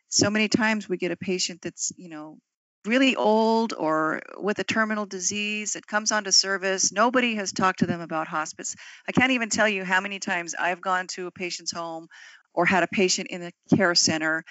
so 0.09 0.31
many 0.31 0.49
times 0.49 0.89
we 0.89 0.97
get 0.97 1.11
a 1.11 1.17
patient 1.17 1.63
that's, 1.63 1.93
you 1.97 2.09
know, 2.09 2.39
really 2.85 3.17
old 3.17 3.73
or 3.77 4.23
with 4.39 4.61
a 4.61 4.65
terminal 4.65 5.07
disease 5.07 5.73
that 5.73 5.87
comes 5.87 6.13
onto 6.13 6.31
service. 6.31 6.93
Nobody 6.93 7.35
has 7.35 7.53
talked 7.53 7.81
to 7.81 7.87
them 7.87 8.01
about 8.01 8.29
hospice. 8.29 8.77
I 9.09 9.13
can't 9.13 9.33
even 9.33 9.49
tell 9.49 9.69
you 9.69 9.85
how 9.85 10.01
many 10.01 10.21
times 10.21 10.55
I've 10.57 10.81
gone 10.81 11.09
to 11.09 11.27
a 11.27 11.33
patient's 11.33 11.73
home 11.73 12.07
or 12.55 12.65
had 12.65 12.85
a 12.85 12.89
patient 12.89 13.29
in 13.29 13.43
a 13.43 13.77
care 13.77 13.97
center 13.97 14.45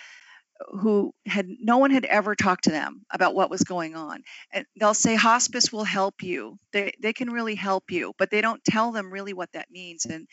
who 0.80 1.14
had 1.26 1.48
no 1.60 1.78
one 1.80 1.92
had 1.92 2.06
ever 2.06 2.36
talked 2.36 2.66
to 2.66 2.72
them 2.72 3.06
about 3.12 3.36
what 3.36 3.50
was 3.50 3.64
going 3.64 3.96
on. 3.96 4.24
And 4.52 4.66
they'll 4.80 4.94
say 4.94 5.16
hospice 5.16 5.72
will 5.72 5.84
help 5.84 6.24
you. 6.24 6.58
They, 6.72 6.94
they 7.02 7.14
can 7.14 7.30
really 7.30 7.56
help 7.56 7.92
you 7.92 8.14
but 8.18 8.32
they 8.32 8.42
don't 8.42 8.64
tell 8.64 8.92
them 8.92 9.12
really 9.12 9.34
what 9.34 9.52
that 9.54 9.72
means. 9.72 10.06
And 10.06 10.28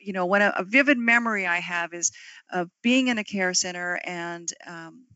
you 0.00 0.12
know 0.12 0.26
when 0.26 0.42
a, 0.42 0.52
a 0.56 0.64
vivid 0.64 0.96
memory 0.96 1.44
i 1.44 1.58
have 1.58 1.92
is 1.92 2.12
of 2.52 2.70
being 2.82 3.08
in 3.08 3.18
a 3.18 3.24
care 3.24 3.52
center 3.52 3.98
and 4.04 4.48
um, 4.64 5.06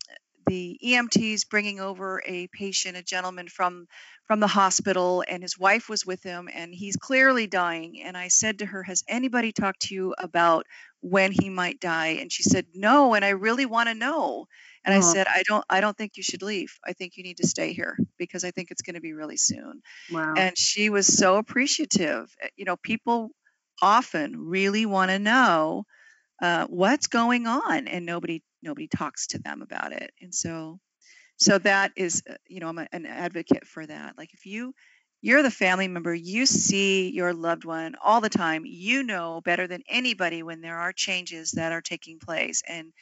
the 0.46 0.78
EMTs 0.84 1.48
bringing 1.48 1.80
over 1.80 2.22
a 2.26 2.48
patient, 2.48 2.96
a 2.96 3.02
gentleman 3.02 3.48
from 3.48 3.86
from 4.26 4.40
the 4.40 4.46
hospital, 4.46 5.24
and 5.28 5.42
his 5.42 5.58
wife 5.58 5.88
was 5.88 6.06
with 6.06 6.22
him, 6.22 6.48
and 6.52 6.74
he's 6.74 6.96
clearly 6.96 7.46
dying. 7.46 8.02
And 8.02 8.16
I 8.16 8.28
said 8.28 8.58
to 8.58 8.66
her, 8.66 8.82
"Has 8.82 9.04
anybody 9.08 9.52
talked 9.52 9.82
to 9.82 9.94
you 9.94 10.14
about 10.18 10.66
when 11.02 11.32
he 11.32 11.50
might 11.50 11.80
die 11.80 12.18
and 12.20 12.32
she 12.32 12.44
said 12.44 12.66
no 12.74 13.14
and 13.14 13.24
i 13.24 13.30
really 13.30 13.66
want 13.66 13.88
to 13.88 13.94
know. 13.94 14.46
And 14.84 14.94
i 14.94 15.00
said 15.00 15.26
i 15.28 15.42
don't 15.46 15.64
i 15.68 15.80
don't 15.80 15.96
think 15.96 16.16
you 16.16 16.22
should 16.22 16.42
leave. 16.42 16.78
I 16.84 16.92
think 16.92 17.16
you 17.16 17.24
need 17.24 17.38
to 17.38 17.46
stay 17.46 17.72
here 17.72 17.96
because 18.18 18.44
i 18.44 18.50
think 18.50 18.70
it's 18.70 18.82
going 18.82 18.94
to 18.94 19.00
be 19.00 19.12
really 19.12 19.36
soon. 19.36 19.82
Wow. 20.10 20.34
and 20.36 20.56
she 20.56 20.90
was 20.90 21.06
so 21.06 21.36
appreciative. 21.36 22.34
Eh, 22.40 22.48
you 22.56 22.64
know 22.64 22.76
people 22.76 23.30
often 23.80 24.38
really 24.38 24.86
want 24.86 25.10
to 25.10 25.18
know 25.18 25.84
uh, 26.40 26.66
what's 26.66 27.08
going 27.08 27.46
on 27.46 27.88
and 27.88 28.06
nobody 28.06 28.42
nobody 28.62 28.88
talks 28.88 29.28
to 29.28 29.38
them 29.38 29.62
about 29.62 29.92
it. 29.92 30.12
And 30.20 30.34
so 30.34 30.78
so 31.36 31.58
that 31.58 31.92
is 31.96 32.22
uh, 32.28 32.34
you 32.46 32.60
know 32.60 32.68
i'm 32.68 32.78
a, 32.78 32.86
an 32.92 33.06
advocate 33.06 33.66
for 33.66 33.84
that. 33.84 34.16
Like 34.16 34.34
if 34.34 34.46
you 34.46 34.74
you're 35.22 35.42
the 35.42 35.50
family 35.50 35.88
member. 35.88 36.12
You 36.12 36.44
see 36.46 37.10
your 37.10 37.32
loved 37.32 37.64
one 37.64 37.94
all 38.04 38.20
the 38.20 38.28
time. 38.28 38.64
You 38.66 39.04
know 39.04 39.40
better 39.40 39.66
than 39.68 39.84
anybody 39.88 40.42
when 40.42 40.60
there 40.60 40.78
are 40.78 40.92
changes 40.92 41.52
that 41.52 41.72
are 41.72 41.80
taking 41.80 42.18
place. 42.18 42.62
And 42.68 42.92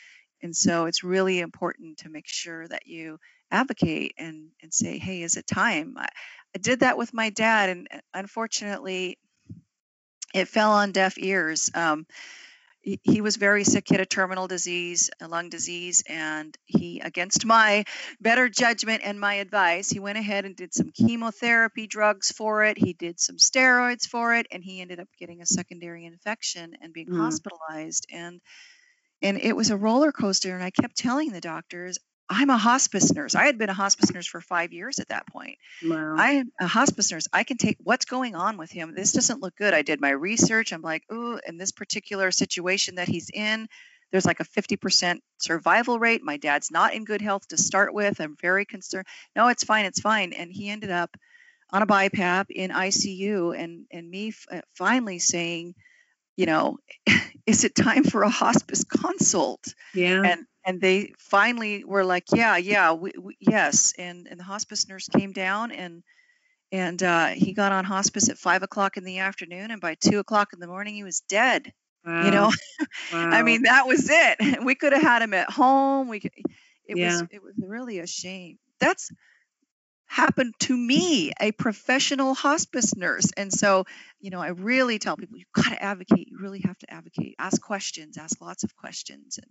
and 0.43 0.55
so 0.55 0.87
it's 0.87 1.05
really 1.05 1.41
important 1.41 1.99
to 1.99 2.09
make 2.09 2.27
sure 2.27 2.67
that 2.69 2.87
you 2.87 3.19
advocate 3.51 4.15
and, 4.17 4.49
and 4.63 4.73
say, 4.73 4.99
hey, 4.99 5.23
is 5.23 5.37
it 5.37 5.47
time? 5.47 5.95
I, 5.99 6.07
I 6.55 6.59
did 6.59 6.81
that 6.81 6.97
with 6.97 7.13
my 7.13 7.31
dad, 7.31 7.69
and 7.69 7.89
unfortunately, 8.15 9.19
it 10.33 10.49
fell 10.49 10.73
on 10.73 10.93
deaf 10.93 11.19
ears. 11.19 11.71
Um, 11.75 12.07
he, 12.83 13.21
was 13.21 13.37
very 13.37 13.65
sick. 13.65 13.85
He 13.89 13.95
had 13.95 14.01
a 14.01 14.07
terminal 14.07 14.49
disease, 14.49 15.11
a 15.21 15.29
lung 15.29 15.51
disease, 15.51 16.03
and 16.09 16.57
he, 16.65 17.01
against 17.01 17.45
my 17.45 17.85
better 18.21 18.49
judgment 18.49 19.03
and 19.05 19.21
my 19.21 19.35
advice, 19.35 19.91
he 19.91 20.01
went 20.01 20.19
ahead 20.19 20.45
and 20.45 20.57
did 20.57 20.73
some 20.73 20.91
chemotherapy 20.91 21.87
drugs 21.87 22.33
for 22.33 22.65
it. 22.65 22.79
He 22.79 22.93
did 22.95 23.21
some 23.21 23.37
steroids 23.37 24.07
for 24.07 24.35
it, 24.35 24.47
and 24.51 24.65
he 24.65 24.81
ended 24.81 25.01
up 25.01 25.09
getting 25.19 25.43
a 25.43 25.47
secondary 25.47 26.07
infection 26.07 26.75
and 26.81 26.93
being 26.93 27.09
mm. 27.09 27.19
hospitalized. 27.19 28.07
And 28.11 28.41
and 29.23 29.39
it 29.39 29.55
was 29.55 29.71
a 29.71 29.77
roller 29.77 30.13
coaster. 30.13 30.55
And 30.55 30.65
I 30.65 30.71
kept 30.71 30.97
telling 30.97 31.31
the 31.31 31.43
doctors, 31.43 31.99
I'm 32.31 32.49
a 32.49 32.57
hospice 32.57 33.13
nurse. 33.13 33.35
I 33.35 33.47
had 33.47 33.59
been 33.59 33.71
a 33.71 33.75
hospice 33.75 34.13
nurse 34.15 34.27
for 34.27 34.41
five 34.41 34.73
years 34.73 35.01
at 35.01 35.09
that 35.09 35.27
point. 35.27 35.59
Wow. 35.85 36.15
I 36.17 36.31
am 36.33 36.53
a 36.61 36.69
hospice 36.69 37.11
nurse. 37.11 37.27
I 37.33 37.43
can 37.43 37.57
take 37.57 37.77
what's 37.83 38.05
going 38.05 38.37
on 38.37 38.57
with 38.57 38.71
him. 38.71 38.95
This 38.95 39.13
doesn't 39.13 39.43
look 39.43 39.57
good. 39.57 39.75
I 39.75 39.83
did 39.83 40.01
my 40.01 40.11
research. 40.11 40.73
I'm 40.73 40.81
like, 40.81 41.03
ooh, 41.13 41.41
in 41.45 41.59
this 41.59 41.73
particular 41.73 42.31
situation 42.31 42.95
that 42.95 43.09
he's 43.09 43.31
in, 43.35 43.69
there's 44.13 44.27
like 44.27 44.39
a 44.39 44.45
50% 44.45 45.19
survival 45.39 45.99
rate. 45.99 46.23
My 46.23 46.37
dad's 46.37 46.71
not 46.71 46.95
in 46.95 47.05
good 47.05 47.21
health 47.21 47.49
to 47.49 47.57
start 47.57 47.93
with. 47.93 48.21
I'm 48.21 48.37
very 48.41 48.65
concerned. 48.65 49.07
No, 49.35 49.49
it's 49.49 49.65
fine. 49.65 49.85
It's 49.85 50.01
fine. 50.01 50.33
And 50.33 50.53
he 50.53 50.69
ended 50.69 50.91
up 50.91 51.17
on 51.73 51.83
a 51.83 51.87
BiPAP 51.87 52.47
in 52.51 52.71
ICU, 52.71 53.57
and 53.57 53.87
and 53.93 54.11
me 54.11 54.29
f- 54.29 54.47
uh, 54.51 54.61
finally 54.75 55.19
saying, 55.21 55.75
you 56.37 56.47
know, 56.47 56.79
is 57.47 57.65
it 57.65 57.75
time 57.75 58.05
for 58.05 58.23
a 58.23 58.31
hospice 58.31 58.85
consult? 58.85 59.75
Yeah. 59.95 60.23
And 60.25 60.47
and 60.65 60.81
they 60.81 61.13
finally 61.19 61.85
were 61.85 62.05
like, 62.05 62.25
yeah, 62.35 62.57
yeah, 62.57 62.93
we, 62.93 63.13
we, 63.19 63.37
yes. 63.41 63.95
And 63.99 64.27
and 64.31 64.39
the 64.39 64.45
hospice 64.45 64.89
nurse 64.89 65.09
came 65.09 65.33
down 65.33 65.73
and 65.73 66.03
and 66.73 67.03
uh, 67.03 67.29
he 67.29 67.53
got 67.53 67.73
on 67.73 67.85
hospice 67.85 68.29
at 68.29 68.39
five 68.39 68.63
o'clock 68.63 68.97
in 68.97 69.05
the 69.05 69.19
afternoon, 69.19 69.71
and 69.71 69.81
by 69.81 69.97
two 69.97 70.19
o'clock 70.19 70.53
in 70.53 70.61
the 70.61 70.69
morning, 70.69 70.95
he 70.95 71.03
was 71.03 71.21
dead. 71.29 71.73
Wow. 72.05 72.25
You 72.25 72.31
know, 72.31 72.53
wow. 73.13 73.31
I 73.31 73.43
mean, 73.43 73.63
that 73.63 73.87
was 73.87 74.09
it. 74.09 74.63
We 74.65 74.75
could 74.75 74.93
have 74.93 75.03
had 75.03 75.23
him 75.23 75.35
at 75.35 75.51
home. 75.51 76.09
We 76.09 76.21
could, 76.21 76.33
it 76.87 76.97
yeah. 76.97 77.13
was 77.13 77.23
it 77.31 77.43
was 77.43 77.55
really 77.59 77.99
a 77.99 78.07
shame. 78.07 78.59
That's 78.79 79.11
happened 80.07 80.55
to 80.59 80.77
me, 80.77 81.33
a 81.41 81.53
professional 81.53 82.35
hospice 82.35 82.97
nurse. 82.97 83.31
And 83.37 83.53
so, 83.53 83.85
you 84.21 84.31
know, 84.31 84.41
I 84.41 84.49
really 84.49 84.99
tell 84.99 85.17
people 85.17 85.39
you've 85.39 85.53
got 85.53 85.71
to 85.71 85.83
advocate. 85.83 86.29
You 86.29 86.39
really 86.41 86.61
have 86.65 86.79
to 86.79 86.93
advocate. 86.93 87.37
Ask 87.39 87.63
questions, 87.63 88.19
ask 88.19 88.41
lots 88.41 88.65
of 88.65 88.75
questions, 88.75 89.39
and 89.39 89.51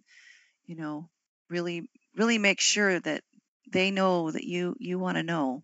you 0.69 0.75
know, 0.75 1.09
really, 1.49 1.89
really 2.15 2.37
make 2.37 2.61
sure 2.61 2.99
that 2.99 3.23
they 3.71 3.89
know 3.89 4.29
that 4.29 4.43
you 4.43 4.75
you 4.79 4.99
want 4.99 5.17
to 5.17 5.23
know. 5.23 5.63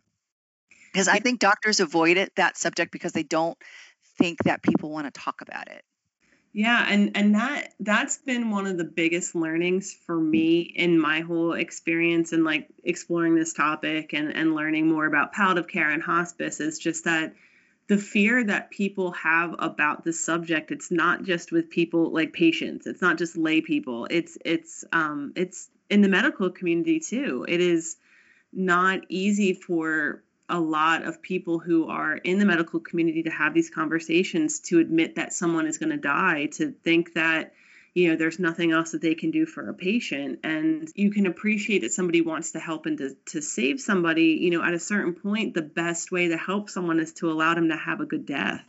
Because 0.91 1.07
I 1.07 1.19
think 1.19 1.39
doctors 1.39 1.79
avoid 1.79 2.17
it 2.17 2.31
that 2.37 2.57
subject 2.57 2.91
because 2.91 3.11
they 3.11 3.23
don't 3.23 3.57
think 4.17 4.39
that 4.45 4.63
people 4.63 4.89
want 4.89 5.05
to 5.05 5.11
talk 5.11 5.41
about 5.41 5.67
it. 5.67 5.83
Yeah, 6.53 6.83
and 6.89 7.15
and 7.15 7.35
that 7.35 7.73
that's 7.79 8.17
been 8.17 8.49
one 8.49 8.65
of 8.65 8.77
the 8.77 8.83
biggest 8.83 9.35
learnings 9.35 9.95
for 10.07 10.19
me 10.19 10.61
in 10.61 10.99
my 10.99 11.19
whole 11.19 11.53
experience 11.53 12.31
and 12.31 12.43
like 12.43 12.67
exploring 12.83 13.35
this 13.35 13.53
topic 13.53 14.13
and 14.13 14.35
and 14.35 14.55
learning 14.55 14.87
more 14.87 15.05
about 15.05 15.33
palliative 15.33 15.67
care 15.67 15.91
and 15.91 16.01
hospice 16.01 16.59
is 16.59 16.79
just 16.79 17.03
that 17.03 17.35
the 17.87 17.97
fear 17.97 18.43
that 18.43 18.71
people 18.71 19.11
have 19.11 19.55
about 19.59 20.03
the 20.03 20.13
subject 20.13 20.71
it's 20.71 20.91
not 20.91 21.23
just 21.23 21.51
with 21.51 21.69
people 21.69 22.11
like 22.11 22.33
patients. 22.33 22.87
It's 22.87 23.01
not 23.01 23.17
just 23.17 23.37
lay 23.37 23.61
people. 23.61 24.07
It's 24.09 24.37
it's 24.43 24.83
um 24.91 25.33
it's 25.35 25.69
in 25.89 26.01
the 26.01 26.09
medical 26.09 26.49
community 26.49 26.99
too. 26.99 27.45
It 27.47 27.61
is 27.61 27.97
not 28.51 29.01
easy 29.09 29.53
for 29.53 30.23
a 30.47 30.59
lot 30.59 31.03
of 31.03 31.21
people 31.21 31.59
who 31.59 31.87
are 31.87 32.15
in 32.15 32.39
the 32.39 32.45
medical 32.45 32.79
community 32.79 33.23
to 33.23 33.31
have 33.31 33.53
these 33.53 33.69
conversations 33.69 34.59
to 34.59 34.79
admit 34.79 35.15
that 35.15 35.33
someone 35.33 35.67
is 35.67 35.77
going 35.77 35.89
to 35.89 35.97
die 35.97 36.45
to 36.45 36.71
think 36.83 37.13
that 37.13 37.53
you 37.95 38.09
know 38.09 38.17
there's 38.17 38.37
nothing 38.37 38.73
else 38.73 38.91
that 38.91 39.01
they 39.01 39.15
can 39.15 39.31
do 39.31 39.45
for 39.45 39.67
a 39.67 39.73
patient. 39.73 40.41
And 40.43 40.87
you 40.93 41.11
can 41.11 41.25
appreciate 41.25 41.81
that 41.81 41.93
somebody 41.93 42.21
wants 42.21 42.51
to 42.51 42.59
help 42.59 42.85
and 42.85 42.97
to, 42.99 43.15
to 43.27 43.41
save 43.41 43.79
somebody 43.79 44.37
you 44.41 44.51
know 44.51 44.61
at 44.61 44.73
a 44.73 44.79
certain 44.79 45.13
point 45.15 45.55
the 45.55 45.63
best 45.63 46.11
way 46.11 46.27
to 46.27 46.37
help 46.37 46.69
someone 46.69 46.99
is 46.99 47.13
to 47.13 47.31
allow 47.31 47.55
them 47.55 47.69
to 47.69 47.77
have 47.77 48.01
a 48.01 48.05
good 48.05 48.25
death. 48.25 48.61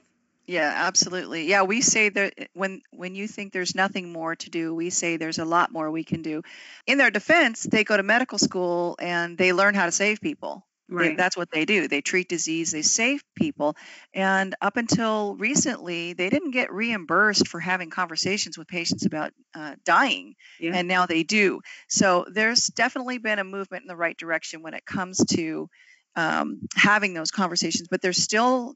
Yeah 0.47 0.73
absolutely. 0.75 1.47
Yeah 1.47 1.65
we 1.65 1.81
say 1.83 2.09
that 2.09 2.35
when 2.55 2.81
when 2.93 3.17
you 3.17 3.27
think 3.27 3.53
there's 3.53 3.75
nothing 3.75 4.13
more 4.13 4.37
to 4.37 4.49
do 4.49 4.73
we 4.75 4.91
say 4.91 5.17
there's 5.17 5.41
a 5.41 5.45
lot 5.45 5.73
more 5.73 5.91
we 5.91 6.05
can 6.05 6.23
do. 6.23 6.43
In 6.87 6.97
their 6.97 7.11
defense 7.11 7.65
they 7.65 7.83
go 7.83 7.97
to 7.97 8.05
medical 8.05 8.39
school 8.39 8.97
and 9.01 9.37
they 9.37 9.53
learn 9.53 9.75
how 9.75 9.87
to 9.87 9.93
save 9.93 10.21
people 10.21 10.65
Right. 10.89 11.11
They, 11.11 11.15
that's 11.17 11.37
what 11.37 11.51
they 11.51 11.65
do. 11.65 11.89
They 11.89 12.01
treat 12.01 12.29
disease, 12.29 12.71
they 12.71 12.83
save 12.83 13.23
people. 13.35 13.77
And 14.15 14.55
up 14.61 14.77
until 14.77 15.35
recently, 15.37 16.13
they 16.13 16.31
didn't 16.31 16.53
get 16.53 16.73
reimbursed 16.73 17.49
for 17.49 17.59
having 17.59 17.91
conversations 17.91 18.57
with 18.57 18.69
patients 18.69 19.05
about 19.05 19.33
uh, 19.55 19.75
dying. 19.85 20.35
Yeah. 20.61 20.73
And 20.75 20.87
now 20.87 21.07
they 21.07 21.25
do. 21.25 21.61
So 21.89 22.25
there's 22.31 22.67
definitely 22.69 23.19
been 23.19 23.39
a 23.39 23.45
movement 23.45 23.83
in 23.83 23.89
the 23.89 23.97
right 23.97 24.17
direction 24.17 24.63
when 24.63 24.75
it 24.75 24.87
comes 24.87 25.19
to 25.31 25.69
um, 26.15 26.61
having 26.75 27.15
those 27.15 27.31
conversations, 27.31 27.89
but 27.91 28.01
there's 28.01 28.23
still 28.23 28.75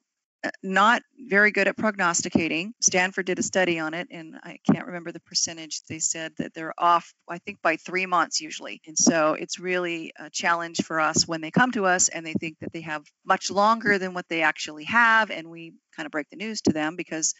not 0.62 1.02
very 1.28 1.50
good 1.50 1.68
at 1.68 1.76
prognosticating. 1.76 2.72
Stanford 2.80 3.26
did 3.26 3.38
a 3.38 3.42
study 3.42 3.78
on 3.78 3.94
it, 3.94 4.08
and 4.10 4.36
I 4.42 4.58
can't 4.70 4.86
remember 4.86 5.12
the 5.12 5.20
percentage. 5.20 5.82
They 5.88 5.98
said 5.98 6.32
that 6.38 6.54
they're 6.54 6.74
off, 6.78 7.12
I 7.28 7.38
think, 7.38 7.60
by 7.62 7.76
three 7.76 8.06
months 8.06 8.40
usually. 8.40 8.80
And 8.86 8.96
so 8.96 9.34
it's 9.34 9.58
really 9.58 10.12
a 10.18 10.30
challenge 10.30 10.82
for 10.84 11.00
us 11.00 11.28
when 11.28 11.40
they 11.40 11.50
come 11.50 11.72
to 11.72 11.84
us 11.86 12.08
and 12.08 12.24
they 12.24 12.34
think 12.34 12.58
that 12.60 12.72
they 12.72 12.82
have 12.82 13.04
much 13.24 13.50
longer 13.50 13.98
than 13.98 14.14
what 14.14 14.28
they 14.28 14.42
actually 14.42 14.84
have. 14.84 15.30
And 15.30 15.50
we 15.50 15.74
kind 15.94 16.06
of 16.06 16.12
break 16.12 16.30
the 16.30 16.36
news 16.36 16.62
to 16.62 16.72
them 16.72 16.96
because, 16.96 17.34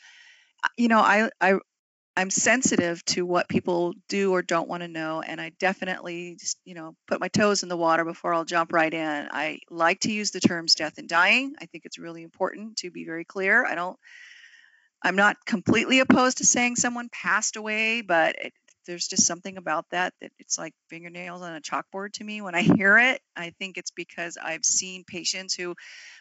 you 0.77 0.89
know, 0.89 1.01
I, 1.01 1.31
I 1.41 1.55
I'm 2.21 2.29
sensitive 2.29 3.03
to 3.07 3.25
what 3.25 3.49
people 3.49 3.95
do 4.11 4.33
or 4.33 4.43
don't 4.43 4.69
want 4.69 4.83
to 4.83 4.89
know, 4.89 5.23
and 5.23 5.41
I 5.41 5.53
definitely, 5.59 6.37
just, 6.39 6.59
you 6.67 6.75
know, 6.75 6.95
put 7.09 7.19
my 7.19 7.29
toes 7.29 7.63
in 7.63 7.71
the 7.71 7.79
water 7.79 8.05
before 8.05 8.35
I'll 8.35 8.45
jump 8.45 8.75
right 8.75 8.93
in. 8.93 9.29
I 9.31 9.61
like 9.71 10.01
to 10.01 10.13
use 10.13 10.31
the 10.31 10.41
terms 10.41 10.75
death 10.75 10.99
and 10.99 11.09
dying. 11.09 11.55
I 11.59 11.65
think 11.65 11.87
it's 11.87 11.99
really 11.99 12.23
important 12.23 12.77
to 12.81 12.91
be 12.91 13.07
very 13.07 13.25
clear. 13.25 13.65
I 13.65 13.75
don't, 13.75 13.99
I'm 15.03 15.17
not 15.17 15.39
completely 15.47 16.01
opposed 16.01 16.39
to 16.39 16.45
saying 16.45 16.77
someone 16.77 17.09
passed 17.11 17.57
away, 17.57 18.03
but 18.03 18.37
it, 18.39 18.53
there's 18.91 19.07
just 19.07 19.25
something 19.25 19.57
about 19.57 19.87
that 19.91 20.13
that 20.21 20.33
it's 20.41 20.59
like 20.59 20.75
fingernails 20.89 21.43
on 21.43 21.55
a 21.55 21.61
chalkboard 21.61 22.13
to 22.15 22.25
me 22.25 22.43
when 22.43 22.57
I 22.57 22.63
hear 22.77 22.99
it. 22.99 23.21
I 23.37 23.51
think 23.59 23.79
it's 23.79 23.93
because 23.93 24.37
I've 24.37 24.65
seen 24.65 25.05
patients 25.05 25.55
who 25.55 25.77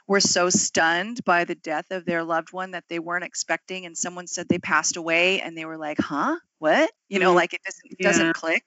were 0.08 0.19
so 0.19 0.51
stunned 0.51 1.25
by 1.25 1.45
the 1.45 1.55
death 1.55 1.86
of 1.89 2.05
their 2.05 2.23
loved 2.23 2.53
one 2.53 2.71
that 2.71 2.84
they 2.88 2.99
weren't 2.99 3.23
expecting 3.23 3.88
and 3.88 3.97
someone 3.97 4.27
said 4.27 4.47
they 4.47 4.60
passed 4.60 4.97
away 4.97 5.41
and 5.41 5.58
they 5.58 5.65
were 5.65 5.77
like, 5.77 5.99
"Huh? 5.99 6.38
What?" 6.60 6.91
You 7.08 7.17
know, 7.17 7.29
mm-hmm. 7.29 7.38
like 7.38 7.53
it 7.55 7.62
doesn't 7.63 7.99
doesn't 7.99 8.34
click. 8.34 8.63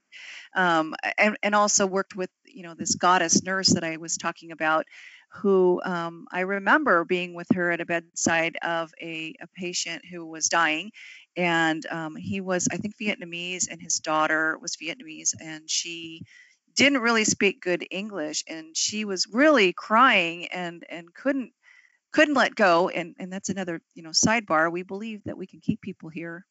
Um, 0.55 0.95
and 1.17 1.37
and 1.43 1.55
also 1.55 1.87
worked 1.87 2.17
with, 2.17 2.31
you 2.45 2.65
know, 2.65 2.75
this 2.75 2.97
goddess 2.97 3.45
nurse 3.45 3.69
that 3.75 3.85
I 3.85 3.99
was 3.99 4.17
talking 4.17 4.51
about 4.51 4.87
who 5.35 5.81
um, 5.85 6.27
I 6.31 6.41
remember 6.41 7.05
being 7.05 7.35
with 7.35 7.47
her 7.55 7.71
at 7.71 7.81
a 7.81 7.87
bedside 7.87 8.59
of 8.63 8.93
a, 9.01 9.35
a 9.41 9.47
patient 9.55 10.05
who 10.05 10.27
was 10.27 10.49
dying 10.49 10.93
and 11.37 11.87
um, 11.87 12.17
he 12.17 12.41
was 12.41 12.69
i 12.71 12.77
think 12.77 12.95
vietnamese 12.97 13.69
and 13.71 13.81
his 13.81 13.97
daughter 13.97 14.59
was 14.61 14.77
vietnamese 14.77 15.35
and 15.41 15.69
she 15.69 16.23
didn't 16.75 17.01
really 17.01 17.25
speak 17.25 17.61
good 17.61 17.87
english 17.91 18.45
and 18.49 18.77
she 18.77 19.05
was 19.05 19.27
really 19.33 19.73
crying 19.73 20.47
and 20.47 20.85
and 20.89 21.13
couldn't 21.15 21.53
couldn't 22.13 22.35
let 22.35 22.55
go 22.55 22.89
and 22.89 23.15
and 23.19 23.33
that's 23.33 23.49
another 23.49 23.81
you 23.95 24.03
know 24.03 24.11
sidebar 24.11 24.71
we 24.71 24.83
believe 24.83 25.23
that 25.25 25.39
we 25.39 25.47
can 25.47 25.61
keep 25.61 25.81
people 25.81 26.09
here 26.09 26.45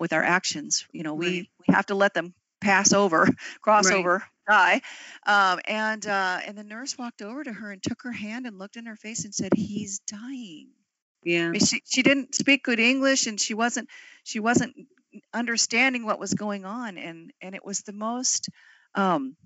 with 0.00 0.12
our 0.12 0.22
actions 0.22 0.86
you 0.92 1.02
know 1.02 1.14
we 1.14 1.26
right. 1.26 1.48
we 1.66 1.74
have 1.74 1.86
to 1.86 1.94
let 1.94 2.14
them 2.14 2.34
pass 2.60 2.92
over 2.92 3.28
cross 3.62 3.88
right. 3.88 3.98
over 3.98 4.24
die 4.48 4.80
um, 5.26 5.60
and 5.66 6.06
uh, 6.06 6.38
and 6.46 6.58
the 6.58 6.64
nurse 6.64 6.98
walked 6.98 7.22
over 7.22 7.42
to 7.42 7.52
her 7.52 7.72
and 7.72 7.82
took 7.82 8.02
her 8.02 8.12
hand 8.12 8.46
and 8.46 8.58
looked 8.58 8.76
in 8.76 8.86
her 8.86 8.96
face 8.96 9.24
and 9.24 9.34
said 9.34 9.52
he's 9.54 10.00
dying 10.00 10.68
yeah. 11.24 11.46
I 11.46 11.50
mean, 11.50 11.60
she 11.60 11.80
she 11.86 12.02
didn't 12.02 12.34
speak 12.34 12.62
good 12.64 12.78
English 12.78 13.26
and 13.26 13.40
she 13.40 13.54
wasn't 13.54 13.88
she 14.24 14.40
wasn't 14.40 14.74
understanding 15.32 16.04
what 16.04 16.18
was 16.18 16.34
going 16.34 16.64
on 16.64 16.98
and 16.98 17.32
and 17.40 17.54
it 17.54 17.64
was 17.64 17.80
the 17.80 17.92
most 17.92 18.48
um 18.96 19.36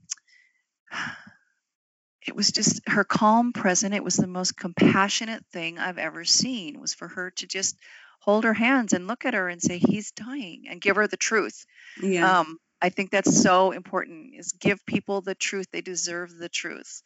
it 2.26 2.34
was 2.34 2.50
just 2.50 2.80
her 2.86 3.04
calm 3.04 3.52
present 3.52 3.94
it 3.94 4.02
was 4.02 4.16
the 4.16 4.26
most 4.26 4.56
compassionate 4.56 5.44
thing 5.52 5.78
i've 5.78 5.98
ever 5.98 6.24
seen 6.24 6.80
was 6.80 6.94
for 6.94 7.08
her 7.08 7.30
to 7.32 7.46
just 7.46 7.76
hold 8.20 8.44
her 8.44 8.54
hands 8.54 8.94
and 8.94 9.06
look 9.06 9.26
at 9.26 9.34
her 9.34 9.48
and 9.48 9.60
say 9.60 9.78
he's 9.78 10.10
dying 10.12 10.64
and 10.70 10.80
give 10.80 10.96
her 10.96 11.06
the 11.06 11.18
truth 11.18 11.66
yeah. 12.02 12.40
um 12.40 12.56
i 12.80 12.88
think 12.88 13.10
that's 13.10 13.42
so 13.42 13.72
important 13.72 14.34
is 14.34 14.52
give 14.52 14.84
people 14.86 15.20
the 15.20 15.34
truth 15.34 15.66
they 15.70 15.82
deserve 15.82 16.34
the 16.38 16.48
truth 16.48 17.02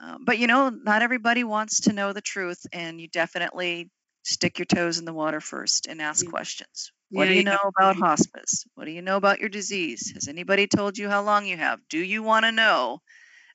um, 0.00 0.24
but 0.24 0.38
you 0.38 0.46
know 0.46 0.70
not 0.70 1.02
everybody 1.02 1.44
wants 1.44 1.82
to 1.82 1.92
know 1.92 2.14
the 2.14 2.22
truth 2.22 2.66
and 2.72 2.98
you 2.98 3.08
definitely 3.08 3.90
stick 4.26 4.58
your 4.58 4.66
toes 4.66 4.98
in 4.98 5.04
the 5.04 5.12
water 5.12 5.40
first 5.40 5.86
and 5.86 6.02
ask 6.02 6.24
yeah. 6.24 6.30
questions. 6.30 6.92
What 7.10 7.24
yeah, 7.24 7.32
do 7.32 7.34
you 7.38 7.44
know 7.44 7.70
about 7.76 7.96
hospice? 7.96 8.64
What 8.74 8.86
do 8.86 8.90
you 8.90 9.02
know 9.02 9.16
about 9.16 9.40
your 9.40 9.48
disease? 9.48 10.12
Has 10.14 10.26
anybody 10.26 10.66
told 10.66 10.98
you 10.98 11.08
how 11.08 11.22
long 11.22 11.46
you 11.46 11.56
have? 11.56 11.80
Do 11.88 11.98
you 11.98 12.22
want 12.22 12.44
to 12.44 12.52
know? 12.52 13.00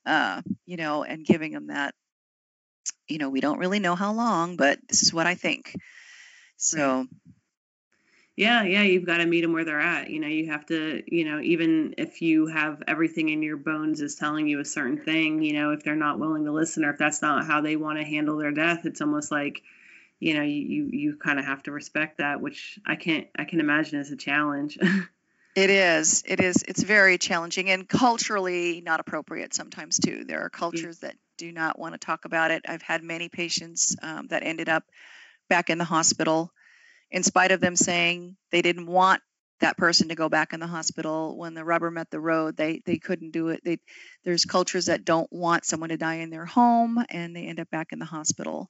Uh, 0.06 0.42
you 0.66 0.78
know, 0.78 1.04
and 1.04 1.26
giving 1.26 1.52
them 1.52 1.68
that, 1.68 1.94
you 3.08 3.18
know, 3.18 3.30
we 3.30 3.42
don't 3.42 3.60
really 3.60 3.80
know 3.80 3.96
how 3.96 4.14
long, 4.14 4.56
but 4.56 4.80
this 4.88 5.04
is 5.04 5.14
what 5.14 5.28
I 5.28 5.36
think. 5.36 5.76
So. 6.58 7.06
Yeah, 8.38 8.64
yeah, 8.64 8.82
you've 8.82 9.06
got 9.06 9.18
to 9.18 9.26
meet 9.26 9.42
them 9.42 9.54
where 9.54 9.66
they're 9.66 9.80
at. 9.80 10.10
You 10.10 10.22
know, 10.22 10.28
you 10.28 10.50
have 10.50 10.66
to, 10.68 11.04
you 11.06 11.26
know, 11.26 11.40
even 11.42 11.96
if 11.98 12.22
you 12.22 12.48
have 12.48 12.82
everything 12.88 13.30
in 13.30 13.44
your 13.44 13.58
bones 13.58 14.02
is 14.02 14.16
telling 14.16 14.48
you 14.48 14.60
a 14.60 14.66
certain 14.66 14.98
thing, 14.98 15.44
you 15.44 15.54
know, 15.54 15.72
if 15.72 15.84
they're 15.84 15.96
not 15.96 16.18
willing 16.18 16.46
to 16.46 16.52
listen 16.52 16.86
or 16.86 16.92
if 16.92 16.98
that's 16.98 17.22
not 17.22 17.46
how 17.46 17.62
they 17.62 17.76
want 17.76 18.00
to 18.00 18.06
handle 18.06 18.38
their 18.38 18.52
death, 18.52 18.86
it's 18.86 19.02
almost 19.02 19.30
like, 19.30 19.62
you 20.22 20.36
know, 20.36 20.44
you 20.44 20.62
you, 20.62 20.90
you 20.92 21.16
kind 21.18 21.40
of 21.40 21.46
have 21.46 21.64
to 21.64 21.72
respect 21.72 22.20
that, 22.20 22.40
which 22.40 22.80
I 22.86 22.96
can't 22.96 23.28
I 23.38 23.44
can 23.44 23.60
imagine 23.60 24.00
is 24.00 24.12
a 24.12 24.18
challenge. 24.18 24.78
It 25.54 25.70
is. 25.70 26.24
It 26.26 26.40
is. 26.40 26.64
It's 26.66 26.82
very 26.82 27.18
challenging 27.18 27.70
and 27.72 27.86
culturally 27.86 28.80
not 28.80 29.02
appropriate 29.02 29.54
sometimes 29.54 30.00
too. 30.00 30.24
There 30.24 30.40
are 30.46 30.50
cultures 30.50 31.00
that 31.00 31.16
do 31.38 31.52
not 31.52 31.78
want 31.78 31.94
to 31.94 32.00
talk 32.00 32.24
about 32.24 32.52
it. 32.52 32.64
I've 32.66 32.82
had 32.82 33.04
many 33.04 33.28
patients 33.28 33.94
um, 34.02 34.28
that 34.28 34.44
ended 34.44 34.70
up 34.70 34.86
back 35.50 35.70
in 35.70 35.78
the 35.78 35.84
hospital, 35.84 36.54
in 37.10 37.24
spite 37.24 37.52
of 37.52 37.60
them 37.60 37.76
saying 37.76 38.38
they 38.52 38.62
didn't 38.62 38.86
want 38.86 39.22
that 39.60 39.76
person 39.76 40.08
to 40.08 40.16
go 40.16 40.30
back 40.30 40.54
in 40.54 40.62
the 40.62 40.68
hospital. 40.68 41.38
When 41.38 41.54
the 41.54 41.66
rubber 41.66 41.92
met 41.92 42.10
the 42.10 42.22
road, 42.22 42.56
they 42.56 42.82
they 42.86 42.98
couldn't 42.98 43.32
do 43.32 43.50
it. 43.50 43.62
They 43.66 43.80
there's 44.24 44.46
cultures 44.46 44.86
that 44.86 45.04
don't 45.04 45.32
want 45.34 45.66
someone 45.66 45.90
to 45.90 45.98
die 45.98 46.16
in 46.16 46.30
their 46.30 46.46
home, 46.46 47.04
and 47.10 47.36
they 47.36 47.48
end 47.48 47.60
up 47.60 47.70
back 47.70 47.92
in 47.92 48.00
the 48.00 48.06
hospital, 48.06 48.70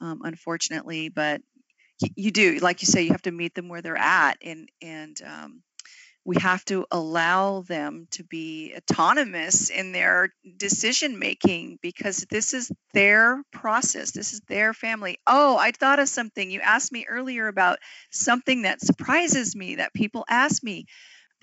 um, 0.00 0.20
unfortunately. 0.24 1.08
But 1.08 1.42
you 2.16 2.30
do, 2.30 2.58
like 2.58 2.82
you 2.82 2.86
say, 2.86 3.02
you 3.02 3.10
have 3.10 3.22
to 3.22 3.30
meet 3.32 3.54
them 3.54 3.68
where 3.68 3.82
they're 3.82 3.96
at, 3.96 4.38
and 4.42 4.68
and 4.80 5.16
um, 5.22 5.62
we 6.24 6.36
have 6.38 6.64
to 6.66 6.86
allow 6.90 7.62
them 7.62 8.06
to 8.12 8.22
be 8.24 8.74
autonomous 8.76 9.70
in 9.70 9.92
their 9.92 10.32
decision 10.56 11.18
making 11.18 11.78
because 11.82 12.26
this 12.30 12.52
is 12.52 12.70
their 12.92 13.42
process 13.52 14.10
this 14.10 14.32
is 14.32 14.40
their 14.48 14.74
family. 14.74 15.18
Oh 15.26 15.56
i 15.58 15.70
thought 15.72 15.98
of 15.98 16.08
something. 16.08 16.50
You 16.50 16.60
asked 16.60 16.92
me 16.92 17.06
earlier 17.08 17.48
about 17.48 17.78
something 18.10 18.62
that 18.62 18.80
surprises 18.80 19.56
me 19.56 19.76
that 19.76 19.94
people 19.94 20.24
ask 20.28 20.62
me. 20.62 20.86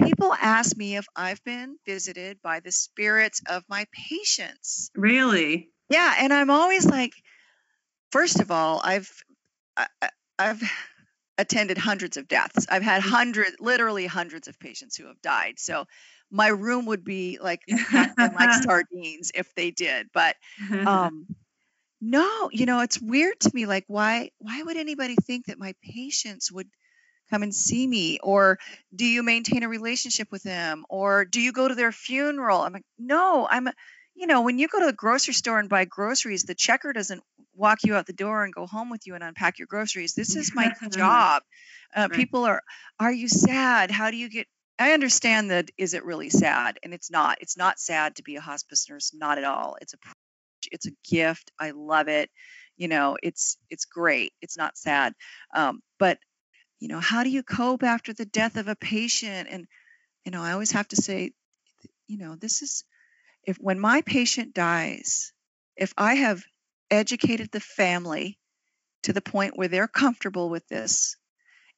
People 0.01 0.34
ask 0.34 0.78
me 0.78 0.95
if 0.97 1.05
i've 1.16 1.43
been 1.43 1.78
visited 1.86 2.39
by 2.43 2.60
the 2.60 2.72
spirits 2.72 3.41
of 3.49 3.64
my 3.68 3.86
patients. 3.91 4.91
Really? 4.95 5.70
Yeah 5.89 6.14
and 6.20 6.32
i'm 6.32 6.49
always 6.51 6.86
like 6.86 7.14
first 8.12 8.39
of 8.39 8.51
all 8.51 8.82
i've 8.84 9.12
I, 9.76 10.10
I've 10.39 10.62
attended 11.38 11.78
hundreds 11.78 12.18
of 12.18 12.28
deaths. 12.28 12.66
I've 12.70 12.84
had 12.84 13.03
mm. 13.03 13.10
hundreds, 13.10 13.58
literally 13.60 14.08
hundreds 14.08 14.47
of 14.47 14.60
patients 14.60 14.95
who 14.95 15.08
have 15.08 15.22
died. 15.22 15.55
So 15.58 15.86
my 16.32 16.47
room 16.47 16.88
would 16.88 17.03
be 17.03 17.39
like 17.41 17.62
like 17.93 18.53
sardines 18.64 19.32
if 19.34 19.53
they 19.55 19.72
did. 19.72 20.08
But 20.14 20.36
um, 20.72 21.28
no, 22.01 22.49
you 22.51 22.66
know, 22.66 22.82
it's 22.82 22.99
weird 22.99 23.39
to 23.41 23.51
me. 23.53 23.66
Like, 23.66 23.86
why 23.88 24.32
why 24.39 24.62
would 24.62 24.78
anybody 24.78 25.16
think 25.16 25.45
that 25.45 25.60
my 25.60 25.74
patients 25.82 26.51
would 26.51 26.68
come 27.30 27.43
and 27.43 27.53
see 27.53 27.86
me? 27.86 28.20
Or 28.22 28.58
do 28.95 29.05
you 29.05 29.24
maintain 29.24 29.64
a 29.64 29.70
relationship 29.70 30.32
with 30.32 30.43
them? 30.43 30.86
Or 30.89 31.26
do 31.26 31.39
you 31.41 31.51
go 31.51 31.68
to 31.68 31.76
their 31.76 31.91
funeral? 31.91 32.62
I'm 32.62 32.74
like, 32.74 32.86
no, 32.97 33.47
I'm. 33.49 33.70
You 34.18 34.26
know, 34.26 34.41
when 34.41 34.57
you 34.57 34.68
go 34.68 34.80
to 34.80 34.88
the 34.88 34.93
grocery 34.93 35.36
store 35.36 35.59
and 35.59 35.70
buy 35.70 35.86
groceries, 35.86 36.43
the 36.43 36.55
checker 36.55 36.91
doesn't 36.91 37.22
walk 37.53 37.84
you 37.84 37.95
out 37.95 38.07
the 38.07 38.13
door 38.13 38.43
and 38.43 38.53
go 38.53 38.65
home 38.65 38.89
with 38.89 39.05
you 39.05 39.13
and 39.13 39.24
unpack 39.24 39.59
your 39.59 39.68
groceries. 39.68 40.15
This 40.15 40.36
is 40.36 40.53
my 40.55 40.74
job. 40.91 41.43
Uh, 41.95 42.07
right. 42.09 42.11
People 42.11 42.45
are, 42.45 42.63
are 42.99 43.11
you 43.11 43.30
sad? 43.30 43.91
How 43.91 44.09
do 44.09 44.18
you 44.18 44.28
get? 44.28 44.47
I 44.80 44.93
understand 44.93 45.51
that. 45.51 45.70
Is 45.78 45.93
it 45.93 46.03
really 46.03 46.32
sad? 46.32 46.80
And 46.82 46.95
it's 46.95 47.11
not. 47.11 47.38
It's 47.41 47.57
not 47.57 47.80
sad 47.80 48.15
to 48.15 48.24
be 48.24 48.38
a 48.38 48.41
hospice 48.41 48.89
nurse. 48.89 49.11
Not 49.13 49.38
at 49.38 49.43
all. 49.43 49.78
It's 49.82 49.93
a, 49.93 49.97
it's 50.72 50.88
a 50.88 50.91
gift. 51.07 51.51
I 51.59 51.72
love 51.72 52.07
it. 52.07 52.32
You 52.76 52.88
know, 52.88 53.18
it's 53.22 53.57
it's 53.70 53.86
great. 53.86 54.34
It's 54.41 54.57
not 54.57 54.78
sad. 54.78 55.13
Um, 55.55 55.82
but 55.99 56.18
you 56.80 56.88
know, 56.88 56.99
how 56.99 57.24
do 57.24 57.30
you 57.30 57.43
cope 57.43 57.84
after 57.84 58.13
the 58.13 58.26
death 58.26 58.57
of 58.57 58.68
a 58.68 58.76
patient? 58.76 59.47
And 59.51 59.68
you 60.26 60.32
know, 60.32 60.41
I 60.41 60.53
always 60.53 60.72
have 60.72 60.88
to 60.89 60.95
say, 60.95 61.34
you 62.07 62.18
know, 62.18 62.36
this 62.36 62.63
is 62.63 62.84
if 63.47 63.57
when 63.57 63.79
my 63.79 64.01
patient 64.01 64.53
dies, 64.53 65.31
if 65.77 65.93
I 65.97 66.15
have 66.15 66.43
educated 66.91 67.49
the 67.51 67.61
family 67.61 68.37
to 69.03 69.13
the 69.13 69.21
point 69.21 69.57
where 69.57 69.69
they're 69.69 69.87
comfortable 69.87 70.49
with 70.49 70.67
this, 70.67 71.15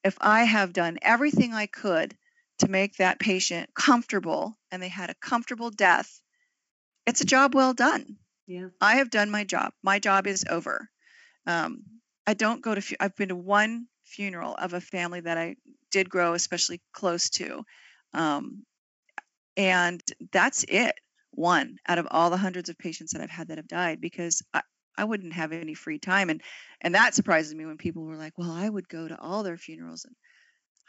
if 0.02 0.18
I 0.20 0.44
have 0.44 0.72
done 0.72 0.98
everything 1.00 1.54
I 1.54 1.66
could 1.66 2.16
to 2.58 2.68
make 2.68 2.96
that 2.96 3.20
patient 3.20 3.70
comfortable 3.72 4.58
and 4.70 4.82
they 4.82 4.88
had 4.88 5.10
a 5.10 5.14
comfortable 5.14 5.70
death, 5.70 6.20
it's 7.06 7.20
a 7.20 7.26
job 7.26 7.54
well 7.54 7.72
done. 7.72 8.16
Yeah. 8.46 8.68
I 8.80 8.96
have 8.96 9.10
done 9.10 9.30
my 9.30 9.44
job. 9.44 9.72
My 9.82 10.00
job 10.00 10.26
is 10.26 10.44
over. 10.50 10.90
Um, 11.46 11.84
I 12.26 12.34
don't 12.34 12.62
go 12.62 12.74
to, 12.74 12.96
I've 12.98 13.14
been 13.14 13.28
to 13.28 13.36
one 13.36 13.86
funeral 14.04 14.56
of 14.56 14.72
a 14.72 14.80
family 14.80 15.20
that 15.20 15.38
I 15.38 15.56
did 15.92 16.10
grow 16.10 16.34
especially 16.34 16.80
close 16.92 17.30
to. 17.30 17.64
Um, 18.12 18.64
and 19.56 20.02
that's 20.32 20.64
it. 20.68 20.94
One 21.32 21.76
out 21.86 21.98
of 21.98 22.08
all 22.10 22.30
the 22.30 22.36
hundreds 22.36 22.68
of 22.68 22.78
patients 22.78 23.12
that 23.12 23.22
I've 23.22 23.30
had 23.30 23.48
that 23.48 23.58
have 23.58 23.68
died 23.68 24.00
because 24.00 24.42
I, 24.54 24.62
I 24.98 25.04
wouldn't 25.04 25.32
have 25.34 25.52
any 25.52 25.74
free 25.74 25.98
time. 25.98 26.30
And 26.30 26.42
and 26.80 26.94
that 26.94 27.14
surprises 27.14 27.54
me 27.54 27.66
when 27.66 27.78
people 27.78 28.04
were 28.04 28.16
like, 28.16 28.36
well, 28.38 28.50
I 28.52 28.68
would 28.68 28.88
go 28.88 29.08
to 29.08 29.18
all 29.20 29.42
their 29.42 29.56
funerals 29.58 30.04
and 30.04 30.16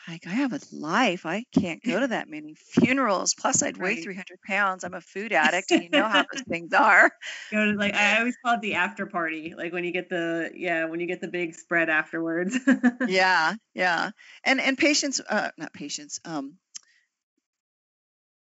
like 0.08 0.26
I 0.28 0.32
have 0.32 0.54
a 0.54 0.60
life. 0.72 1.26
I 1.26 1.46
can't 1.54 1.84
go 1.84 2.00
to 2.00 2.08
that 2.08 2.28
many 2.28 2.56
funerals. 2.60 3.36
Plus, 3.36 3.62
I'd 3.64 3.78
weigh 3.78 3.96
300 3.96 4.40
pounds. 4.48 4.84
I'm 4.84 4.94
a 4.96 5.02
food 5.02 5.32
addict, 5.34 5.72
and 5.72 5.82
you 5.84 5.90
know 5.90 6.08
how 6.10 6.24
those 6.32 6.44
things 6.50 6.74
are. 6.74 7.12
Go 7.52 7.66
to 7.66 7.78
like 7.78 7.94
I 7.94 8.20
always 8.20 8.38
call 8.38 8.56
it 8.56 8.62
the 8.62 8.76
after 8.76 9.06
party. 9.06 9.54
Like 9.56 9.74
when 9.74 9.84
you 9.84 9.92
get 9.92 10.10
the 10.10 10.52
yeah, 10.56 10.86
when 10.86 11.02
you 11.02 11.08
get 11.08 11.20
the 11.20 11.28
big 11.28 11.54
spread 11.54 11.90
afterwards. 11.90 12.58
yeah, 13.04 13.56
yeah, 13.74 14.12
and 14.44 14.60
and 14.62 14.78
patients, 14.78 15.20
uh, 15.20 15.52
not 15.58 15.74
patients, 15.74 16.20
um, 16.26 16.58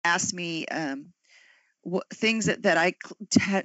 asked 0.03 0.33
me 0.33 0.65
um, 0.67 1.13
things 2.13 2.45
that, 2.45 2.63
that 2.63 2.77
I 2.77 2.93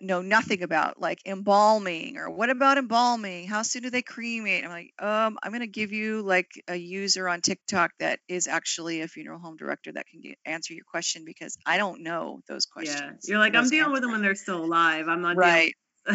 know 0.00 0.22
nothing 0.22 0.62
about, 0.62 1.00
like 1.00 1.20
embalming 1.26 2.16
or 2.16 2.30
what 2.30 2.50
about 2.50 2.78
embalming? 2.78 3.48
How 3.48 3.62
soon 3.62 3.82
do 3.82 3.90
they 3.90 4.02
cremate? 4.02 4.64
I'm 4.64 4.70
like, 4.70 4.92
um, 4.98 5.38
I'm 5.42 5.50
going 5.50 5.60
to 5.60 5.66
give 5.66 5.92
you 5.92 6.22
like 6.22 6.50
a 6.68 6.76
user 6.76 7.28
on 7.28 7.40
TikTok 7.40 7.92
that 7.98 8.20
is 8.28 8.48
actually 8.48 9.00
a 9.00 9.08
funeral 9.08 9.38
home 9.38 9.56
director 9.56 9.92
that 9.92 10.06
can 10.06 10.20
get, 10.20 10.38
answer 10.44 10.74
your 10.74 10.84
question 10.84 11.24
because 11.24 11.56
I 11.66 11.78
don't 11.78 12.02
know 12.02 12.40
those 12.48 12.66
questions. 12.66 13.24
Yeah, 13.24 13.32
you're 13.32 13.38
like, 13.38 13.54
I'm 13.54 13.68
dealing 13.68 13.92
with 13.92 14.02
them 14.02 14.12
when 14.12 14.22
they're 14.22 14.34
still 14.34 14.64
alive. 14.64 15.08
I'm 15.08 15.22
not 15.22 15.36
right. 15.36 15.74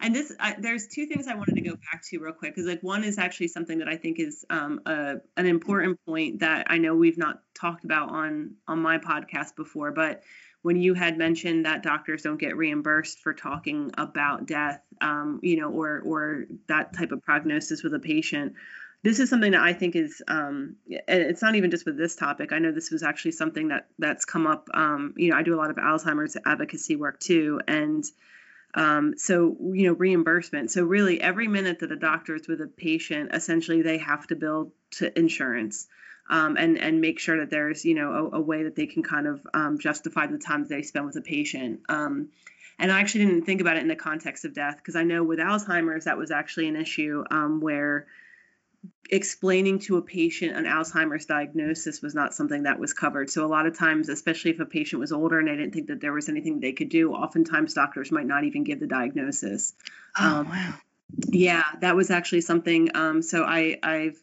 and 0.00 0.14
this, 0.14 0.32
I, 0.38 0.56
there's 0.58 0.88
two 0.88 1.06
things 1.06 1.26
I 1.26 1.34
wanted 1.34 1.54
to 1.56 1.62
go 1.62 1.76
back 1.92 2.02
to 2.10 2.18
real 2.18 2.32
quick 2.32 2.54
because 2.54 2.68
like 2.68 2.82
one 2.82 3.04
is 3.04 3.18
actually 3.18 3.48
something 3.48 3.78
that 3.78 3.88
I 3.88 3.96
think 3.96 4.18
is 4.18 4.44
um, 4.50 4.80
a, 4.86 5.16
an 5.36 5.46
important 5.46 5.98
point 6.04 6.40
that 6.40 6.66
I 6.68 6.78
know 6.78 6.94
we've 6.94 7.18
not 7.18 7.40
talked 7.54 7.84
about 7.84 8.10
on 8.10 8.56
on 8.68 8.80
my 8.80 8.98
podcast 8.98 9.56
before, 9.56 9.92
but 9.92 10.22
when 10.66 10.82
you 10.82 10.94
had 10.94 11.16
mentioned 11.16 11.64
that 11.64 11.84
doctors 11.84 12.22
don't 12.22 12.40
get 12.40 12.56
reimbursed 12.56 13.20
for 13.20 13.32
talking 13.32 13.92
about 13.96 14.46
death, 14.46 14.82
um, 15.00 15.38
you 15.40 15.60
know, 15.60 15.70
or 15.70 16.02
or 16.04 16.46
that 16.66 16.92
type 16.92 17.12
of 17.12 17.22
prognosis 17.22 17.84
with 17.84 17.94
a 17.94 18.00
patient, 18.00 18.54
this 19.04 19.20
is 19.20 19.30
something 19.30 19.52
that 19.52 19.62
I 19.62 19.74
think 19.74 19.94
is, 19.94 20.20
um, 20.26 20.74
and 20.88 21.22
it's 21.22 21.40
not 21.40 21.54
even 21.54 21.70
just 21.70 21.86
with 21.86 21.96
this 21.96 22.16
topic. 22.16 22.52
I 22.52 22.58
know 22.58 22.72
this 22.72 22.90
was 22.90 23.04
actually 23.04 23.30
something 23.30 23.68
that 23.68 23.86
that's 24.00 24.24
come 24.24 24.48
up. 24.48 24.66
Um, 24.74 25.14
you 25.16 25.30
know, 25.30 25.36
I 25.36 25.44
do 25.44 25.54
a 25.54 25.60
lot 25.60 25.70
of 25.70 25.76
Alzheimer's 25.76 26.36
advocacy 26.44 26.96
work 26.96 27.20
too, 27.20 27.60
and 27.68 28.04
um, 28.74 29.14
so 29.18 29.56
you 29.72 29.86
know, 29.86 29.92
reimbursement. 29.92 30.72
So 30.72 30.82
really, 30.82 31.20
every 31.20 31.46
minute 31.46 31.78
that 31.78 31.92
a 31.92 31.96
doctor 31.96 32.34
is 32.34 32.48
with 32.48 32.60
a 32.60 32.66
patient, 32.66 33.30
essentially 33.32 33.82
they 33.82 33.98
have 33.98 34.26
to 34.26 34.34
bill 34.34 34.72
to 34.98 35.16
insurance 35.16 35.86
um, 36.28 36.56
and 36.56 36.78
and 36.78 37.00
make 37.00 37.18
sure 37.18 37.38
that 37.38 37.50
there's 37.50 37.84
you 37.84 37.94
know 37.94 38.30
a, 38.32 38.36
a 38.36 38.40
way 38.40 38.64
that 38.64 38.76
they 38.76 38.86
can 38.86 39.02
kind 39.02 39.26
of 39.26 39.46
um, 39.54 39.78
justify 39.78 40.26
the 40.26 40.38
time 40.38 40.66
they 40.66 40.82
spend 40.82 41.06
with 41.06 41.16
a 41.16 41.22
patient. 41.22 41.80
Um, 41.88 42.30
and 42.78 42.92
I 42.92 43.00
actually 43.00 43.26
didn't 43.26 43.46
think 43.46 43.60
about 43.60 43.76
it 43.76 43.80
in 43.80 43.88
the 43.88 43.96
context 43.96 44.44
of 44.44 44.52
death 44.52 44.76
because 44.76 44.96
I 44.96 45.04
know 45.04 45.24
with 45.24 45.38
Alzheimer's 45.38 46.04
that 46.04 46.18
was 46.18 46.30
actually 46.30 46.68
an 46.68 46.76
issue 46.76 47.24
um, 47.30 47.60
where 47.60 48.06
explaining 49.08 49.78
to 49.78 49.96
a 49.96 50.02
patient 50.02 50.56
an 50.56 50.64
Alzheimer's 50.64 51.26
diagnosis 51.26 52.02
was 52.02 52.14
not 52.14 52.34
something 52.34 52.64
that 52.64 52.78
was 52.78 52.92
covered. 52.92 53.30
So 53.30 53.44
a 53.44 53.48
lot 53.48 53.66
of 53.66 53.78
times, 53.78 54.08
especially 54.08 54.50
if 54.50 54.60
a 54.60 54.66
patient 54.66 55.00
was 55.00 55.12
older 55.12 55.38
and 55.38 55.48
they 55.48 55.56
didn't 55.56 55.72
think 55.72 55.88
that 55.88 56.00
there 56.00 56.12
was 56.12 56.28
anything 56.28 56.60
they 56.60 56.72
could 56.72 56.88
do, 56.88 57.12
oftentimes 57.12 57.74
doctors 57.74 58.10
might 58.10 58.26
not 58.26 58.44
even 58.44 58.64
give 58.64 58.80
the 58.80 58.86
diagnosis. 58.86 59.74
Oh 60.18 60.40
um, 60.40 60.48
wow. 60.48 60.74
Yeah, 61.28 61.62
that 61.80 61.94
was 61.94 62.10
actually 62.10 62.40
something. 62.40 62.90
Um, 62.94 63.22
so 63.22 63.44
I 63.44 63.78
I've 63.82 64.20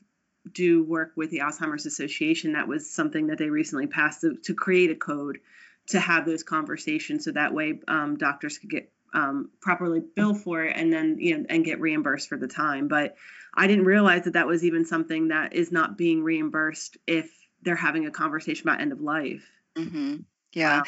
do 0.52 0.84
work 0.84 1.12
with 1.16 1.30
the 1.30 1.40
Alzheimer's 1.40 1.86
Association, 1.86 2.54
that 2.54 2.68
was 2.68 2.90
something 2.90 3.28
that 3.28 3.38
they 3.38 3.50
recently 3.50 3.88
passed 3.88 4.22
to, 4.22 4.36
to 4.44 4.54
create 4.54 4.92
a 4.92 4.96
code 4.96 5.40
to 5.88 6.00
have 6.00 6.26
those 6.26 6.44
conversations, 6.44 7.26
so 7.26 7.32
that 7.32 7.54
way 7.54 7.80
um, 7.88 8.18
doctors 8.18 8.58
could 8.58 8.70
get 8.70 8.92
um, 9.14 9.52
properly 9.62 10.02
bill 10.16 10.34
for 10.34 10.64
it 10.64 10.76
and 10.76 10.92
then 10.92 11.18
you 11.20 11.38
know 11.38 11.46
and 11.50 11.64
get 11.64 11.80
reimbursed 11.80 12.30
for 12.30 12.38
the 12.38 12.48
time. 12.48 12.88
But 12.88 13.16
I 13.54 13.68
didn't 13.68 13.86
realize 13.86 14.24
that 14.24 14.34
that 14.34 14.48
was 14.48 14.64
even 14.64 14.86
something 14.86 15.28
that 15.28 15.54
is 15.54 15.72
not 15.72 15.98
being 15.98 16.24
reimbursed 16.24 16.98
if 17.06 17.30
they're 17.62 17.76
having 17.76 18.06
a 18.06 18.12
conversation 18.12 18.68
about 18.68 18.82
end 18.82 18.92
of 18.92 19.02
life. 19.02 19.48
Mm-hmm. 19.76 20.18
Yeah, 20.54 20.80
wow. 20.80 20.84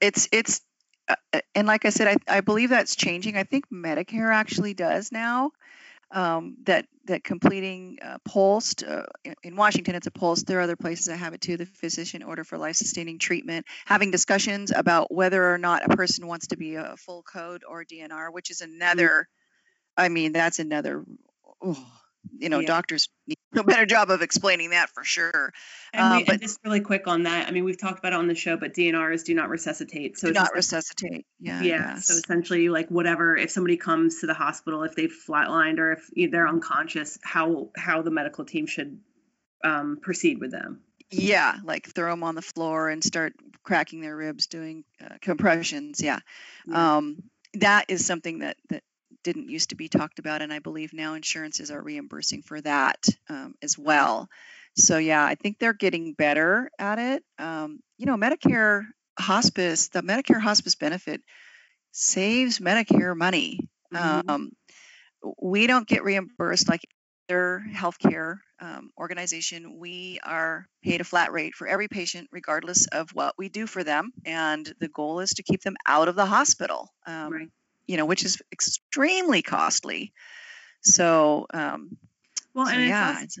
it's 0.00 0.28
it's 0.32 0.60
uh, 1.08 1.16
uh, 1.32 1.40
and 1.54 1.66
like 1.66 1.84
I 1.84 1.90
said, 1.90 2.08
I, 2.28 2.36
I 2.36 2.40
believe 2.40 2.70
that's 2.70 2.96
changing. 2.96 3.36
I 3.36 3.44
think 3.44 3.66
Medicare 3.70 4.32
actually 4.32 4.74
does 4.74 5.12
now. 5.12 5.52
Um, 6.10 6.56
that 6.64 6.86
that 7.04 7.22
completing 7.22 7.98
uh, 8.02 8.16
POLST 8.24 8.82
uh, 8.82 9.02
in 9.42 9.56
Washington, 9.56 9.94
it's 9.94 10.06
a 10.06 10.10
POLST. 10.10 10.46
There 10.46 10.58
are 10.58 10.62
other 10.62 10.76
places 10.76 11.06
that 11.06 11.16
have 11.16 11.34
it 11.34 11.42
too. 11.42 11.58
The 11.58 11.66
physician 11.66 12.22
order 12.22 12.44
for 12.44 12.56
life-sustaining 12.56 13.18
treatment, 13.18 13.66
having 13.84 14.10
discussions 14.10 14.72
about 14.74 15.12
whether 15.12 15.52
or 15.52 15.58
not 15.58 15.84
a 15.84 15.94
person 15.94 16.26
wants 16.26 16.48
to 16.48 16.56
be 16.56 16.76
a 16.76 16.96
full 16.96 17.22
code 17.22 17.62
or 17.68 17.84
DNR, 17.84 18.32
which 18.32 18.50
is 18.50 18.62
another. 18.62 19.28
I 19.96 20.08
mean, 20.08 20.32
that's 20.32 20.58
another. 20.58 21.04
Oh, 21.62 21.76
you 22.38 22.48
know, 22.48 22.60
yeah. 22.60 22.66
doctors 22.66 23.08
a 23.56 23.64
better 23.64 23.86
job 23.86 24.10
of 24.10 24.22
explaining 24.22 24.70
that 24.70 24.90
for 24.90 25.04
sure. 25.04 25.52
And, 25.92 26.02
um, 26.02 26.24
but 26.24 26.34
and 26.34 26.42
just 26.42 26.60
really 26.64 26.80
quick 26.80 27.06
on 27.06 27.22
that. 27.24 27.48
I 27.48 27.50
mean, 27.50 27.64
we've 27.64 27.78
talked 27.78 27.98
about 27.98 28.12
it 28.12 28.16
on 28.16 28.28
the 28.28 28.34
show, 28.34 28.56
but 28.56 28.74
DNRs 28.74 29.24
do 29.24 29.34
not 29.34 29.48
resuscitate. 29.48 30.18
So 30.18 30.28
do 30.28 30.34
not 30.34 30.54
resuscitate. 30.54 31.26
Yeah. 31.40 31.62
Yeah. 31.62 31.98
So 31.98 32.14
essentially, 32.14 32.68
like 32.68 32.88
whatever, 32.88 33.36
if 33.36 33.50
somebody 33.50 33.76
comes 33.76 34.20
to 34.20 34.26
the 34.26 34.34
hospital, 34.34 34.82
if 34.82 34.94
they've 34.94 35.14
flatlined 35.28 35.78
or 35.78 35.98
if 36.14 36.30
they're 36.30 36.48
unconscious, 36.48 37.18
how 37.22 37.70
how 37.76 38.02
the 38.02 38.10
medical 38.10 38.44
team 38.44 38.66
should 38.66 39.00
um, 39.64 39.98
proceed 40.00 40.40
with 40.40 40.50
them. 40.50 40.80
Yeah, 41.10 41.56
like 41.64 41.86
throw 41.86 42.10
them 42.10 42.22
on 42.22 42.34
the 42.34 42.42
floor 42.42 42.90
and 42.90 43.02
start 43.02 43.32
cracking 43.62 44.00
their 44.00 44.16
ribs, 44.16 44.46
doing 44.46 44.84
uh, 45.02 45.14
compressions. 45.22 46.02
Yeah. 46.02 46.20
yeah. 46.66 46.96
Um, 46.96 47.22
that 47.54 47.86
is 47.88 48.04
something 48.04 48.40
that 48.40 48.56
that 48.68 48.82
didn't 49.32 49.50
used 49.50 49.70
to 49.70 49.76
be 49.76 49.88
talked 49.88 50.18
about, 50.18 50.40
and 50.40 50.50
I 50.50 50.58
believe 50.58 50.94
now 50.94 51.12
insurances 51.12 51.70
are 51.70 51.82
reimbursing 51.82 52.42
for 52.42 52.60
that 52.62 53.06
um, 53.28 53.54
as 53.62 53.76
well. 53.76 54.28
So 54.74 54.96
yeah, 54.96 55.22
I 55.22 55.34
think 55.34 55.58
they're 55.58 55.74
getting 55.74 56.14
better 56.14 56.70
at 56.78 56.98
it. 56.98 57.22
Um, 57.38 57.80
you 57.98 58.06
know, 58.06 58.16
Medicare 58.16 58.86
hospice, 59.18 59.88
the 59.88 60.00
Medicare 60.00 60.40
hospice 60.40 60.76
benefit 60.76 61.20
saves 61.92 62.58
Medicare 62.58 63.14
money. 63.14 63.60
Mm-hmm. 63.92 64.30
Um, 64.30 64.52
we 65.42 65.66
don't 65.66 65.86
get 65.86 66.04
reimbursed 66.04 66.68
like 66.68 66.80
other 67.28 67.62
healthcare 67.70 68.36
um, 68.60 68.90
organization. 68.98 69.78
We 69.78 70.20
are 70.24 70.66
paid 70.82 71.02
a 71.02 71.04
flat 71.04 71.32
rate 71.32 71.54
for 71.54 71.66
every 71.66 71.88
patient, 71.88 72.28
regardless 72.32 72.86
of 72.86 73.10
what 73.12 73.34
we 73.36 73.50
do 73.50 73.66
for 73.66 73.84
them, 73.84 74.10
and 74.24 74.72
the 74.80 74.88
goal 74.88 75.20
is 75.20 75.30
to 75.30 75.42
keep 75.42 75.60
them 75.60 75.76
out 75.84 76.08
of 76.08 76.16
the 76.16 76.24
hospital. 76.24 76.88
Um, 77.06 77.32
right 77.32 77.48
you 77.88 77.96
know, 77.96 78.06
which 78.06 78.24
is 78.24 78.40
extremely 78.52 79.42
costly. 79.42 80.12
So, 80.82 81.46
um, 81.52 81.96
well, 82.54 82.66
so, 82.66 82.72
and 82.72 82.82
it's, 82.82 82.92
also, 82.92 83.22
it's, 83.24 83.38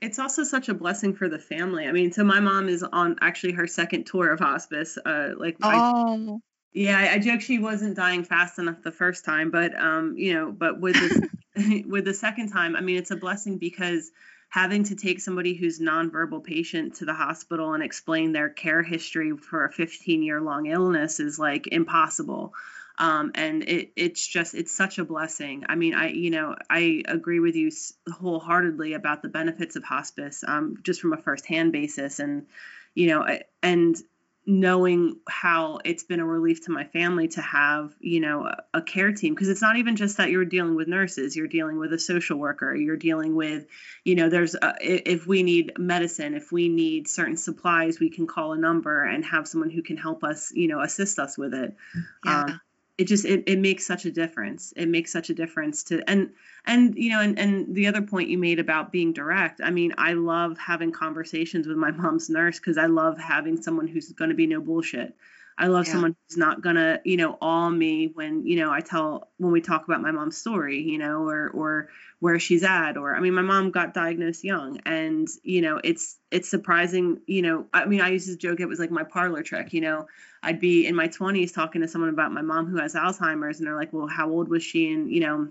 it's, 0.00 0.18
also 0.18 0.44
such 0.44 0.68
a 0.68 0.74
blessing 0.74 1.14
for 1.14 1.28
the 1.28 1.38
family. 1.38 1.86
I 1.86 1.92
mean, 1.92 2.10
so 2.10 2.24
my 2.24 2.40
mom 2.40 2.68
is 2.68 2.82
on 2.82 3.16
actually 3.20 3.52
her 3.52 3.68
second 3.68 4.06
tour 4.06 4.32
of 4.32 4.40
hospice. 4.40 4.98
Uh, 4.98 5.30
like, 5.36 5.56
oh. 5.62 6.36
I, 6.36 6.38
yeah, 6.72 6.98
I, 6.98 7.14
I 7.14 7.18
joke 7.18 7.42
she 7.42 7.58
wasn't 7.58 7.96
dying 7.96 8.24
fast 8.24 8.58
enough 8.58 8.82
the 8.82 8.90
first 8.90 9.24
time, 9.26 9.50
but 9.50 9.78
um, 9.78 10.14
you 10.16 10.34
know, 10.34 10.50
but 10.50 10.80
with 10.80 10.94
this, 10.94 11.20
with 11.86 12.06
the 12.06 12.14
second 12.14 12.50
time, 12.50 12.74
I 12.76 12.80
mean, 12.80 12.96
it's 12.96 13.10
a 13.10 13.16
blessing 13.16 13.58
because 13.58 14.10
having 14.48 14.84
to 14.84 14.96
take 14.96 15.20
somebody 15.20 15.54
who's 15.54 15.80
nonverbal 15.80 16.42
patient 16.44 16.96
to 16.96 17.04
the 17.04 17.14
hospital 17.14 17.74
and 17.74 17.82
explain 17.82 18.32
their 18.32 18.48
care 18.48 18.82
history 18.82 19.36
for 19.36 19.66
a 19.66 19.72
15 19.72 20.22
year 20.22 20.40
long 20.40 20.66
illness 20.66 21.20
is 21.20 21.38
like 21.38 21.66
impossible 21.66 22.54
um, 23.02 23.32
and 23.34 23.64
it, 23.64 23.92
it's 23.96 24.24
just 24.24 24.54
it's 24.54 24.70
such 24.72 24.98
a 24.98 25.04
blessing. 25.04 25.64
I 25.68 25.74
mean 25.74 25.92
i 25.94 26.08
you 26.10 26.30
know 26.30 26.54
i 26.70 27.02
agree 27.06 27.40
with 27.40 27.56
you 27.56 27.70
wholeheartedly 28.08 28.94
about 28.94 29.22
the 29.22 29.28
benefits 29.28 29.74
of 29.74 29.82
hospice 29.82 30.44
um, 30.46 30.78
just 30.82 31.00
from 31.00 31.12
a 31.12 31.16
firsthand 31.16 31.72
basis. 31.72 32.20
And 32.20 32.46
you 32.94 33.08
know 33.08 33.26
and 33.62 33.96
knowing 34.44 35.20
how 35.28 35.78
it's 35.84 36.02
been 36.02 36.18
a 36.18 36.24
relief 36.24 36.64
to 36.64 36.72
my 36.72 36.84
family 36.84 37.28
to 37.28 37.40
have 37.40 37.94
you 38.00 38.20
know 38.20 38.44
a, 38.44 38.78
a 38.78 38.82
care 38.82 39.12
team 39.12 39.34
because 39.34 39.48
it's 39.48 39.62
not 39.62 39.76
even 39.76 39.94
just 39.94 40.16
that 40.16 40.30
you're 40.30 40.44
dealing 40.44 40.74
with 40.74 40.88
nurses 40.88 41.36
you're 41.36 41.46
dealing 41.46 41.78
with 41.78 41.92
a 41.92 41.98
social 41.98 42.36
worker 42.36 42.74
you're 42.74 42.96
dealing 42.96 43.36
with 43.36 43.66
you 44.02 44.16
know 44.16 44.28
there's 44.28 44.56
a, 44.56 44.74
if 44.80 45.28
we 45.28 45.44
need 45.44 45.72
medicine 45.78 46.34
if 46.34 46.50
we 46.50 46.68
need 46.68 47.06
certain 47.06 47.36
supplies 47.36 48.00
we 48.00 48.10
can 48.10 48.26
call 48.26 48.52
a 48.52 48.58
number 48.58 49.04
and 49.04 49.24
have 49.24 49.46
someone 49.46 49.70
who 49.70 49.80
can 49.80 49.96
help 49.96 50.24
us 50.24 50.52
you 50.52 50.66
know 50.66 50.80
assist 50.80 51.20
us 51.20 51.38
with 51.38 51.54
it. 51.54 51.76
Yeah. 52.24 52.42
Um, 52.42 52.60
it 52.98 53.04
just 53.04 53.24
it, 53.24 53.44
it 53.46 53.58
makes 53.58 53.86
such 53.86 54.04
a 54.04 54.10
difference. 54.10 54.72
It 54.76 54.86
makes 54.86 55.12
such 55.12 55.30
a 55.30 55.34
difference 55.34 55.84
to 55.84 56.02
and 56.08 56.30
and 56.66 56.94
you 56.96 57.10
know 57.10 57.20
and, 57.20 57.38
and 57.38 57.74
the 57.74 57.86
other 57.86 58.02
point 58.02 58.28
you 58.28 58.38
made 58.38 58.58
about 58.58 58.92
being 58.92 59.12
direct 59.12 59.60
i 59.62 59.70
mean 59.70 59.92
i 59.98 60.12
love 60.12 60.56
having 60.58 60.92
conversations 60.92 61.66
with 61.66 61.76
my 61.76 61.90
mom's 61.90 62.30
nurse 62.30 62.58
because 62.58 62.78
i 62.78 62.86
love 62.86 63.18
having 63.18 63.60
someone 63.60 63.86
who's 63.86 64.12
going 64.12 64.30
to 64.30 64.36
be 64.36 64.46
no 64.46 64.60
bullshit 64.60 65.16
i 65.58 65.66
love 65.66 65.86
yeah. 65.86 65.92
someone 65.92 66.16
who's 66.28 66.36
not 66.36 66.62
going 66.62 66.76
to 66.76 67.00
you 67.04 67.16
know 67.16 67.36
awe 67.40 67.68
me 67.68 68.10
when 68.14 68.46
you 68.46 68.56
know 68.56 68.70
i 68.70 68.80
tell 68.80 69.28
when 69.38 69.52
we 69.52 69.60
talk 69.60 69.84
about 69.84 70.00
my 70.00 70.10
mom's 70.10 70.36
story 70.36 70.80
you 70.80 70.98
know 70.98 71.28
or 71.28 71.48
or 71.50 71.88
where 72.20 72.38
she's 72.38 72.62
at 72.62 72.96
or 72.96 73.14
i 73.14 73.20
mean 73.20 73.34
my 73.34 73.42
mom 73.42 73.70
got 73.70 73.94
diagnosed 73.94 74.44
young 74.44 74.80
and 74.86 75.28
you 75.42 75.60
know 75.60 75.80
it's 75.82 76.18
it's 76.30 76.48
surprising 76.48 77.20
you 77.26 77.42
know 77.42 77.66
i 77.72 77.84
mean 77.84 78.00
i 78.00 78.08
used 78.08 78.28
to 78.28 78.36
joke 78.36 78.60
it 78.60 78.66
was 78.66 78.78
like 78.78 78.90
my 78.90 79.04
parlor 79.04 79.42
trick 79.42 79.72
you 79.72 79.80
know. 79.80 80.06
I'd 80.44 80.58
be 80.58 80.86
in 80.88 80.96
my 80.96 81.06
20s 81.06 81.54
talking 81.54 81.82
to 81.82 81.88
someone 81.88 82.10
about 82.10 82.32
my 82.32 82.42
mom 82.42 82.66
who 82.66 82.78
has 82.78 82.94
alzheimer's 82.94 83.58
and 83.58 83.66
they're 83.66 83.76
like 83.76 83.92
well 83.92 84.08
how 84.08 84.28
old 84.28 84.48
was 84.48 84.64
she? 84.64 84.92
And 84.92 85.08
you 85.08 85.20
know 85.20 85.48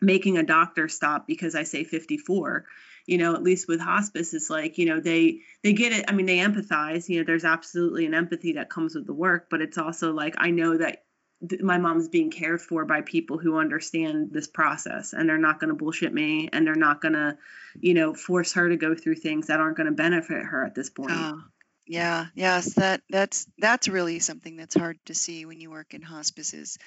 making 0.00 0.36
a 0.36 0.42
doctor 0.42 0.88
stop 0.88 1.26
because 1.26 1.54
i 1.54 1.62
say 1.62 1.82
54 1.82 2.66
you 3.06 3.18
know 3.18 3.34
at 3.34 3.42
least 3.42 3.68
with 3.68 3.80
hospice 3.80 4.34
it's 4.34 4.50
like 4.50 4.78
you 4.78 4.86
know 4.86 5.00
they 5.00 5.40
they 5.62 5.72
get 5.72 5.92
it 5.92 6.04
i 6.08 6.12
mean 6.12 6.26
they 6.26 6.38
empathize 6.38 7.08
you 7.08 7.18
know 7.18 7.24
there's 7.24 7.44
absolutely 7.44 8.06
an 8.06 8.14
empathy 8.14 8.54
that 8.54 8.70
comes 8.70 8.94
with 8.94 9.06
the 9.06 9.14
work 9.14 9.48
but 9.50 9.62
it's 9.62 9.78
also 9.78 10.12
like 10.12 10.34
i 10.38 10.50
know 10.50 10.76
that 10.76 11.04
my 11.60 11.76
mom's 11.78 12.08
being 12.08 12.30
cared 12.30 12.60
for 12.60 12.84
by 12.84 13.02
people 13.02 13.38
who 13.38 13.58
understand 13.58 14.30
this 14.32 14.46
process 14.46 15.12
and 15.12 15.28
they're 15.28 15.36
not 15.36 15.60
going 15.60 15.68
to 15.68 15.74
bullshit 15.74 16.12
me 16.12 16.48
and 16.52 16.66
they're 16.66 16.74
not 16.74 17.00
going 17.00 17.12
to 17.12 17.36
you 17.78 17.94
know 17.94 18.14
force 18.14 18.54
her 18.54 18.68
to 18.68 18.76
go 18.76 18.94
through 18.94 19.14
things 19.14 19.48
that 19.48 19.60
aren't 19.60 19.76
going 19.76 19.86
to 19.88 19.92
benefit 19.92 20.42
her 20.42 20.64
at 20.64 20.74
this 20.74 20.88
point. 20.88 21.12
Oh, 21.12 21.42
yeah 21.86 22.26
yes 22.34 22.74
that 22.74 23.00
that's 23.10 23.46
that's 23.58 23.86
really 23.86 24.18
something 24.18 24.56
that's 24.56 24.74
hard 24.74 24.98
to 25.04 25.14
see 25.14 25.44
when 25.44 25.60
you 25.60 25.70
work 25.70 25.94
in 25.94 26.02
hospices 26.02 26.78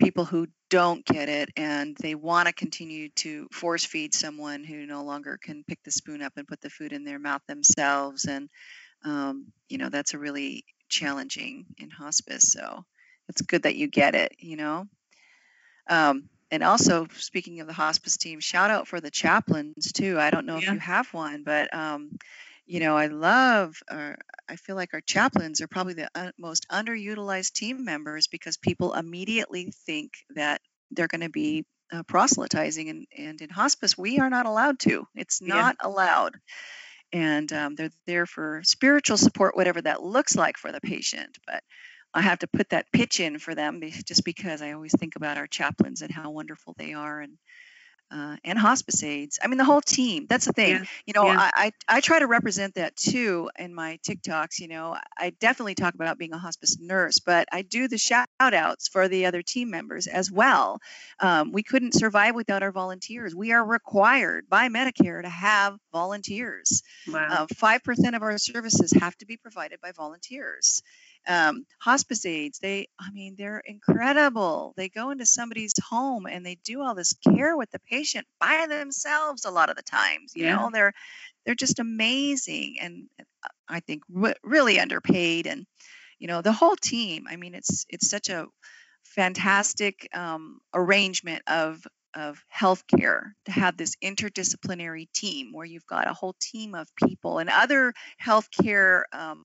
people 0.00 0.24
who 0.24 0.46
don't 0.70 1.04
get 1.04 1.28
it 1.28 1.50
and 1.56 1.96
they 2.00 2.14
want 2.14 2.46
to 2.46 2.54
continue 2.54 3.08
to 3.10 3.48
force 3.52 3.84
feed 3.84 4.14
someone 4.14 4.64
who 4.64 4.86
no 4.86 5.04
longer 5.04 5.38
can 5.42 5.64
pick 5.66 5.82
the 5.84 5.90
spoon 5.90 6.22
up 6.22 6.32
and 6.36 6.48
put 6.48 6.60
the 6.60 6.70
food 6.70 6.92
in 6.92 7.04
their 7.04 7.18
mouth 7.18 7.42
themselves 7.46 8.24
and 8.24 8.48
um, 9.04 9.46
you 9.68 9.78
know 9.78 9.88
that's 9.88 10.14
a 10.14 10.18
really 10.18 10.64
challenging 10.88 11.66
in 11.78 11.90
hospice 11.90 12.52
so 12.52 12.84
it's 13.30 13.42
good 13.42 13.62
that 13.62 13.76
you 13.76 13.86
get 13.86 14.14
it, 14.14 14.36
you 14.40 14.56
know. 14.56 14.86
Um, 15.88 16.28
and 16.50 16.64
also, 16.64 17.06
speaking 17.16 17.60
of 17.60 17.68
the 17.68 17.72
hospice 17.72 18.16
team, 18.16 18.40
shout 18.40 18.70
out 18.70 18.88
for 18.88 19.00
the 19.00 19.10
chaplains 19.10 19.92
too. 19.92 20.18
I 20.18 20.30
don't 20.30 20.46
know 20.46 20.56
yeah. 20.56 20.68
if 20.68 20.74
you 20.74 20.78
have 20.80 21.06
one, 21.14 21.44
but 21.44 21.72
um, 21.72 22.18
you 22.70 22.78
know, 22.78 22.96
I 22.96 23.08
love. 23.08 23.74
Our, 23.90 24.16
I 24.48 24.54
feel 24.54 24.76
like 24.76 24.94
our 24.94 25.00
chaplains 25.00 25.60
are 25.60 25.66
probably 25.66 25.94
the 25.94 26.32
most 26.38 26.68
underutilized 26.70 27.52
team 27.52 27.84
members 27.84 28.28
because 28.28 28.58
people 28.58 28.94
immediately 28.94 29.72
think 29.86 30.12
that 30.36 30.60
they're 30.92 31.08
going 31.08 31.22
to 31.22 31.30
be 31.30 31.64
uh, 31.92 32.04
proselytizing, 32.04 32.88
and, 32.88 33.06
and 33.18 33.40
in 33.40 33.50
hospice, 33.50 33.98
we 33.98 34.20
are 34.20 34.30
not 34.30 34.46
allowed 34.46 34.78
to. 34.80 35.04
It's 35.16 35.42
not 35.42 35.78
yeah. 35.80 35.88
allowed. 35.88 36.36
And 37.12 37.52
um, 37.52 37.74
they're 37.74 37.90
there 38.06 38.26
for 38.26 38.60
spiritual 38.62 39.16
support, 39.16 39.56
whatever 39.56 39.82
that 39.82 40.04
looks 40.04 40.36
like 40.36 40.56
for 40.56 40.70
the 40.70 40.80
patient. 40.80 41.38
But 41.48 41.64
I 42.14 42.20
have 42.20 42.38
to 42.38 42.46
put 42.46 42.68
that 42.68 42.92
pitch 42.92 43.18
in 43.18 43.40
for 43.40 43.56
them 43.56 43.80
just 44.06 44.24
because 44.24 44.62
I 44.62 44.72
always 44.72 44.94
think 44.96 45.16
about 45.16 45.38
our 45.38 45.48
chaplains 45.48 46.02
and 46.02 46.12
how 46.12 46.30
wonderful 46.30 46.76
they 46.78 46.92
are 46.92 47.20
and 47.20 47.36
uh, 48.10 48.36
and 48.44 48.58
hospice 48.58 49.02
aides. 49.02 49.38
I 49.42 49.46
mean, 49.46 49.58
the 49.58 49.64
whole 49.64 49.80
team. 49.80 50.26
That's 50.28 50.46
the 50.46 50.52
thing. 50.52 50.76
Yeah. 50.76 50.84
You 51.06 51.12
know, 51.14 51.26
yeah. 51.26 51.50
I, 51.54 51.72
I, 51.88 51.96
I 51.96 52.00
try 52.00 52.18
to 52.18 52.26
represent 52.26 52.74
that 52.74 52.96
too 52.96 53.50
in 53.58 53.74
my 53.74 53.98
TikToks. 54.06 54.58
You 54.58 54.68
know, 54.68 54.96
I 55.16 55.30
definitely 55.40 55.74
talk 55.74 55.94
about 55.94 56.18
being 56.18 56.32
a 56.32 56.38
hospice 56.38 56.78
nurse, 56.80 57.18
but 57.18 57.48
I 57.52 57.62
do 57.62 57.88
the 57.88 57.98
shout 57.98 58.28
outs 58.40 58.88
for 58.88 59.08
the 59.08 59.26
other 59.26 59.42
team 59.42 59.70
members 59.70 60.06
as 60.06 60.30
well. 60.30 60.80
Um, 61.20 61.52
we 61.52 61.62
couldn't 61.62 61.94
survive 61.94 62.34
without 62.34 62.62
our 62.62 62.72
volunteers. 62.72 63.34
We 63.34 63.52
are 63.52 63.64
required 63.64 64.48
by 64.48 64.68
Medicare 64.68 65.22
to 65.22 65.28
have 65.28 65.76
volunteers. 65.92 66.82
Wow. 67.08 67.26
Uh, 67.30 67.46
five 67.56 67.84
percent 67.84 68.16
of 68.16 68.22
our 68.22 68.36
services 68.38 68.92
have 68.92 69.16
to 69.18 69.26
be 69.26 69.36
provided 69.36 69.80
by 69.80 69.92
volunteers 69.92 70.82
um, 71.28 71.64
hospice 71.80 72.24
aides 72.24 72.58
they 72.58 72.88
i 72.98 73.10
mean 73.10 73.34
they're 73.36 73.62
incredible 73.64 74.72
they 74.76 74.88
go 74.88 75.10
into 75.10 75.26
somebody's 75.26 75.74
home 75.88 76.26
and 76.26 76.44
they 76.44 76.56
do 76.64 76.80
all 76.80 76.94
this 76.94 77.14
care 77.14 77.56
with 77.56 77.70
the 77.70 77.78
patient 77.80 78.26
by 78.38 78.66
themselves 78.68 79.44
a 79.44 79.50
lot 79.50 79.70
of 79.70 79.76
the 79.76 79.82
times 79.82 80.32
you 80.34 80.44
yeah. 80.44 80.56
know 80.56 80.70
they're 80.72 80.92
they're 81.44 81.54
just 81.54 81.78
amazing 81.78 82.76
and 82.80 83.04
uh, 83.20 83.48
i 83.68 83.80
think 83.80 84.02
re- 84.10 84.34
really 84.42 84.80
underpaid 84.80 85.46
and 85.46 85.66
you 86.18 86.26
know 86.26 86.42
the 86.42 86.52
whole 86.52 86.76
team 86.76 87.26
i 87.28 87.36
mean 87.36 87.54
it's 87.54 87.84
it's 87.88 88.08
such 88.08 88.28
a 88.28 88.46
fantastic 89.04 90.08
um, 90.14 90.60
arrangement 90.74 91.42
of 91.46 91.84
of 92.14 92.42
healthcare 92.52 93.32
to 93.44 93.52
have 93.52 93.76
this 93.76 93.94
interdisciplinary 94.02 95.10
team 95.12 95.52
where 95.52 95.66
you've 95.66 95.86
got 95.86 96.10
a 96.10 96.14
whole 96.14 96.34
team 96.40 96.74
of 96.74 96.88
people 96.96 97.38
and 97.38 97.48
other 97.48 97.92
healthcare 98.22 99.02
um, 99.12 99.44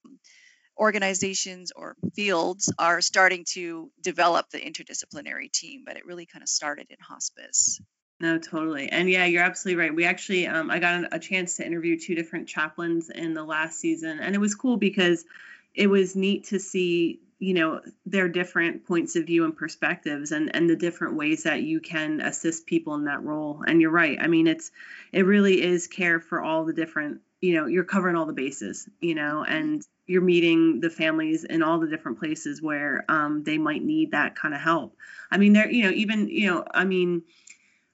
organizations 0.78 1.72
or 1.76 1.96
fields 2.16 2.72
are 2.78 3.02
starting 3.02 3.46
to 3.54 3.92
develop 4.02 4.50
the 4.50 4.60
interdisciplinary 4.60 5.52
team, 5.52 5.84
but 5.86 5.98
it 5.98 6.06
really 6.06 6.26
kind 6.26 6.44
of 6.44 6.50
started 6.50 6.88
in 6.90 6.98
hospice. 7.00 7.80
No, 8.20 8.38
totally. 8.38 8.90
And 8.90 9.10
yeah, 9.10 9.26
you're 9.26 9.44
absolutely 9.44 9.82
right. 9.82 9.96
We 9.96 10.06
actually, 10.06 10.48
um, 10.48 10.72
I 10.72 10.80
got 10.80 11.14
a 11.14 11.20
chance 11.20 11.58
to 11.58 11.66
interview 11.66 12.00
two 12.00 12.16
different 12.16 12.48
chaplains 12.48 13.10
in 13.10 13.34
the 13.34 13.44
last 13.44 13.80
season, 13.80 14.20
and 14.20 14.34
it 14.34 14.40
was 14.40 14.56
cool 14.56 14.78
because 14.78 15.26
it 15.74 15.88
was 15.88 16.16
neat 16.16 16.46
to 16.46 16.60
see, 16.60 17.20
you 17.40 17.54
know, 17.54 17.82
their 18.06 18.30
different 18.30 18.86
points 18.88 19.18
of 19.18 19.26
view 19.26 19.44
and 19.44 19.58
perspectives, 19.58 20.32
and 20.32 20.56
and 20.56 20.70
the 20.70 20.78
different 20.78 21.16
ways 21.16 21.44
that 21.44 21.62
you 21.62 21.82
can 21.82 22.22
assist 22.22 22.66
people 22.66 22.96
in 22.96 23.06
that 23.06 23.22
role. 23.22 23.64
And 23.68 23.82
you're 23.82 23.92
right. 23.92 24.18
I 24.20 24.28
mean, 24.28 24.48
it's 24.48 24.72
it 25.12 25.26
really 25.26 25.62
is 25.62 25.88
care 25.88 26.22
for 26.22 26.42
all 26.42 26.64
the 26.64 26.74
different, 26.74 27.20
you 27.42 27.56
know, 27.56 27.66
you're 27.66 27.84
covering 27.84 28.16
all 28.16 28.26
the 28.26 28.32
bases, 28.32 28.88
you 29.02 29.16
know, 29.16 29.44
and 29.44 29.86
you're 30.08 30.22
meeting 30.22 30.80
the 30.82 30.90
families 30.90 31.44
in 31.44 31.64
all 31.64 31.80
the 31.80 31.88
different 31.88 32.20
places 32.20 32.62
where 32.62 33.06
um, 33.10 33.44
they 33.44 33.58
might 33.58 33.84
need 33.84 34.12
that 34.12 34.36
kind 34.36 34.54
of 34.54 34.62
help. 34.62 34.96
I 35.32 35.38
mean, 35.38 35.54
there, 35.54 35.70
you 35.70 35.84
know, 35.84 35.92
even 35.92 36.28
you 36.28 36.48
know, 36.48 36.66
I 36.72 36.86
mean 36.86 37.24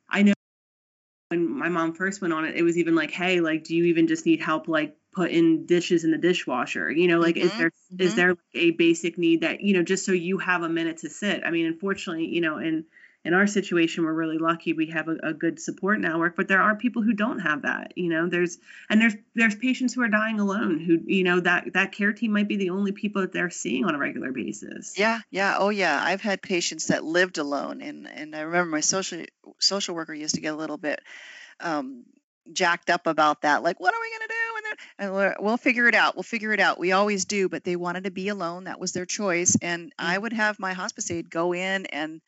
I 0.09 0.23
know 0.23 0.33
when 1.29 1.49
my 1.49 1.69
mom 1.69 1.93
first 1.93 2.21
went 2.21 2.33
on 2.33 2.45
it, 2.45 2.55
it 2.55 2.63
was 2.63 2.77
even 2.77 2.93
like, 2.93 3.11
hey, 3.11 3.39
like, 3.39 3.63
do 3.63 3.75
you 3.75 3.85
even 3.85 4.07
just 4.07 4.25
need 4.25 4.41
help, 4.41 4.67
like, 4.67 4.97
putting 5.13 5.65
dishes 5.65 6.03
in 6.03 6.11
the 6.11 6.17
dishwasher? 6.17 6.91
You 6.91 7.07
know, 7.07 7.19
like, 7.19 7.35
mm-hmm. 7.35 7.47
is 7.47 7.57
there 7.57 7.69
mm-hmm. 7.69 8.01
is 8.01 8.15
there 8.15 8.29
like 8.29 8.37
a 8.53 8.71
basic 8.71 9.17
need 9.17 9.41
that 9.41 9.61
you 9.61 9.73
know, 9.73 9.83
just 9.83 10.05
so 10.05 10.11
you 10.11 10.37
have 10.39 10.63
a 10.63 10.69
minute 10.69 10.97
to 10.99 11.09
sit? 11.09 11.43
I 11.45 11.51
mean, 11.51 11.65
unfortunately, 11.65 12.27
you 12.27 12.41
know, 12.41 12.57
in 12.57 12.85
in 13.23 13.33
our 13.33 13.47
situation 13.47 14.03
we're 14.03 14.13
really 14.13 14.37
lucky 14.37 14.73
we 14.73 14.87
have 14.87 15.07
a, 15.07 15.15
a, 15.23 15.33
good 15.33 15.59
support 15.59 15.99
network 15.99 16.35
but 16.35 16.47
there 16.47 16.61
are 16.61 16.75
people 16.75 17.01
who 17.01 17.13
don't 17.13 17.39
have 17.39 17.63
that 17.63 17.93
you 17.95 18.09
know? 18.09 18.27
There's 18.27 18.57
and 18.89 19.01
there's 19.01 19.13
there's 19.35 19.55
patients 19.55 19.93
who 19.93 20.01
are 20.01 20.07
dying 20.07 20.39
alone 20.39 20.79
who 20.79 20.99
you 21.05 21.23
know 21.23 21.39
that 21.39 21.73
that 21.73 21.91
care 21.91 22.13
team 22.13 22.31
might 22.31 22.47
be 22.47 22.57
the 22.57 22.71
only 22.71 22.91
people 22.91 23.21
that 23.21 23.31
they're 23.31 23.49
seeing 23.49 23.85
on 23.85 23.95
a 23.95 23.97
regular 23.97 24.31
basis. 24.31 24.97
Yeah 24.97 25.19
yeah 25.29 25.55
oh 25.59 25.69
yeah. 25.69 25.99
I've 26.03 26.21
had 26.21 26.41
patients 26.41 26.87
that 26.87 27.03
lived 27.03 27.37
alone 27.37 27.81
and 27.81 28.07
and 28.07 28.35
i 28.35 28.41
remember 28.41 28.71
my 28.71 28.79
social 28.79 29.23
social 29.59 29.95
worker 29.95 30.13
used 30.13 30.35
to 30.35 30.41
get 30.41 30.53
a 30.53 30.57
little 30.57 30.77
bit 30.77 31.01
um, 31.59 32.03
jacked 32.51 32.89
up 32.89 33.05
about 33.07 33.41
that 33.43 33.63
like 33.63 33.79
what 33.79 33.93
are 33.93 34.01
we 34.01 34.09
going 34.09 34.21
to 34.21 34.27
do? 34.27 34.55
And, 34.57 34.65
then, 34.65 35.27
and 35.35 35.45
we'll 35.45 35.57
figure 35.57 35.87
it 35.87 35.95
out 35.95 36.15
we'll 36.15 36.23
figure 36.23 36.53
it 36.53 36.59
out. 36.59 36.79
We 36.79 36.91
always 36.91 37.25
do 37.25 37.49
but 37.49 37.63
they 37.63 37.75
wanted 37.75 38.05
to 38.05 38.11
be 38.11 38.29
alone 38.29 38.65
that 38.65 38.79
was 38.79 38.93
their 38.93 39.05
choice 39.05 39.57
and 39.61 39.87
mm-hmm. 39.87 40.05
i 40.05 40.17
would 40.17 40.33
have 40.33 40.59
my 40.59 40.73
hospice 40.73 41.11
aide 41.11 41.29
go 41.29 41.53
in 41.53 41.85
and 41.87 42.21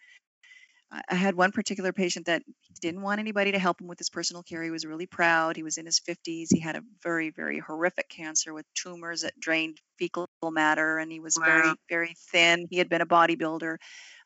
I 1.09 1.15
had 1.15 1.35
one 1.35 1.51
particular 1.51 1.91
patient 1.91 2.27
that 2.27 2.43
didn't 2.81 3.01
want 3.01 3.19
anybody 3.19 3.51
to 3.53 3.59
help 3.59 3.81
him 3.81 3.87
with 3.87 3.97
his 3.97 4.09
personal 4.09 4.43
care. 4.43 4.61
He 4.63 4.69
was 4.69 4.85
really 4.85 5.05
proud. 5.05 5.55
He 5.55 5.63
was 5.63 5.77
in 5.77 5.85
his 5.85 5.99
50s. 5.99 6.47
He 6.53 6.59
had 6.59 6.75
a 6.75 6.83
very, 7.01 7.31
very 7.31 7.59
horrific 7.59 8.09
cancer 8.09 8.53
with 8.53 8.65
tumors 8.75 9.21
that 9.21 9.39
drained 9.39 9.79
fecal 9.97 10.27
matter, 10.43 10.97
and 10.99 11.11
he 11.11 11.19
was 11.19 11.37
wow. 11.39 11.45
very, 11.45 11.75
very 11.89 12.15
thin. 12.31 12.67
He 12.69 12.77
had 12.77 12.89
been 12.89 13.01
a 13.01 13.05
bodybuilder. 13.05 13.77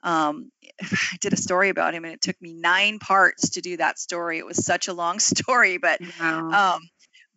Um, 0.04 0.52
I 0.82 1.18
did 1.22 1.34
a 1.34 1.38
story 1.38 1.70
about 1.70 1.94
him, 1.94 2.04
and 2.06 2.14
it 2.14 2.22
took 2.22 2.42
me 2.42 2.54
nine 2.54 3.00
parts 3.00 3.52
to 3.52 3.62
do 3.62 3.78
that 3.78 4.00
story. 4.00 4.38
It 4.38 4.46
was 4.46 4.66
such 4.66 4.88
a 4.88 4.94
long 4.94 5.20
story, 5.20 5.78
but 5.78 6.00
wow. 6.20 6.76
um, 6.76 6.82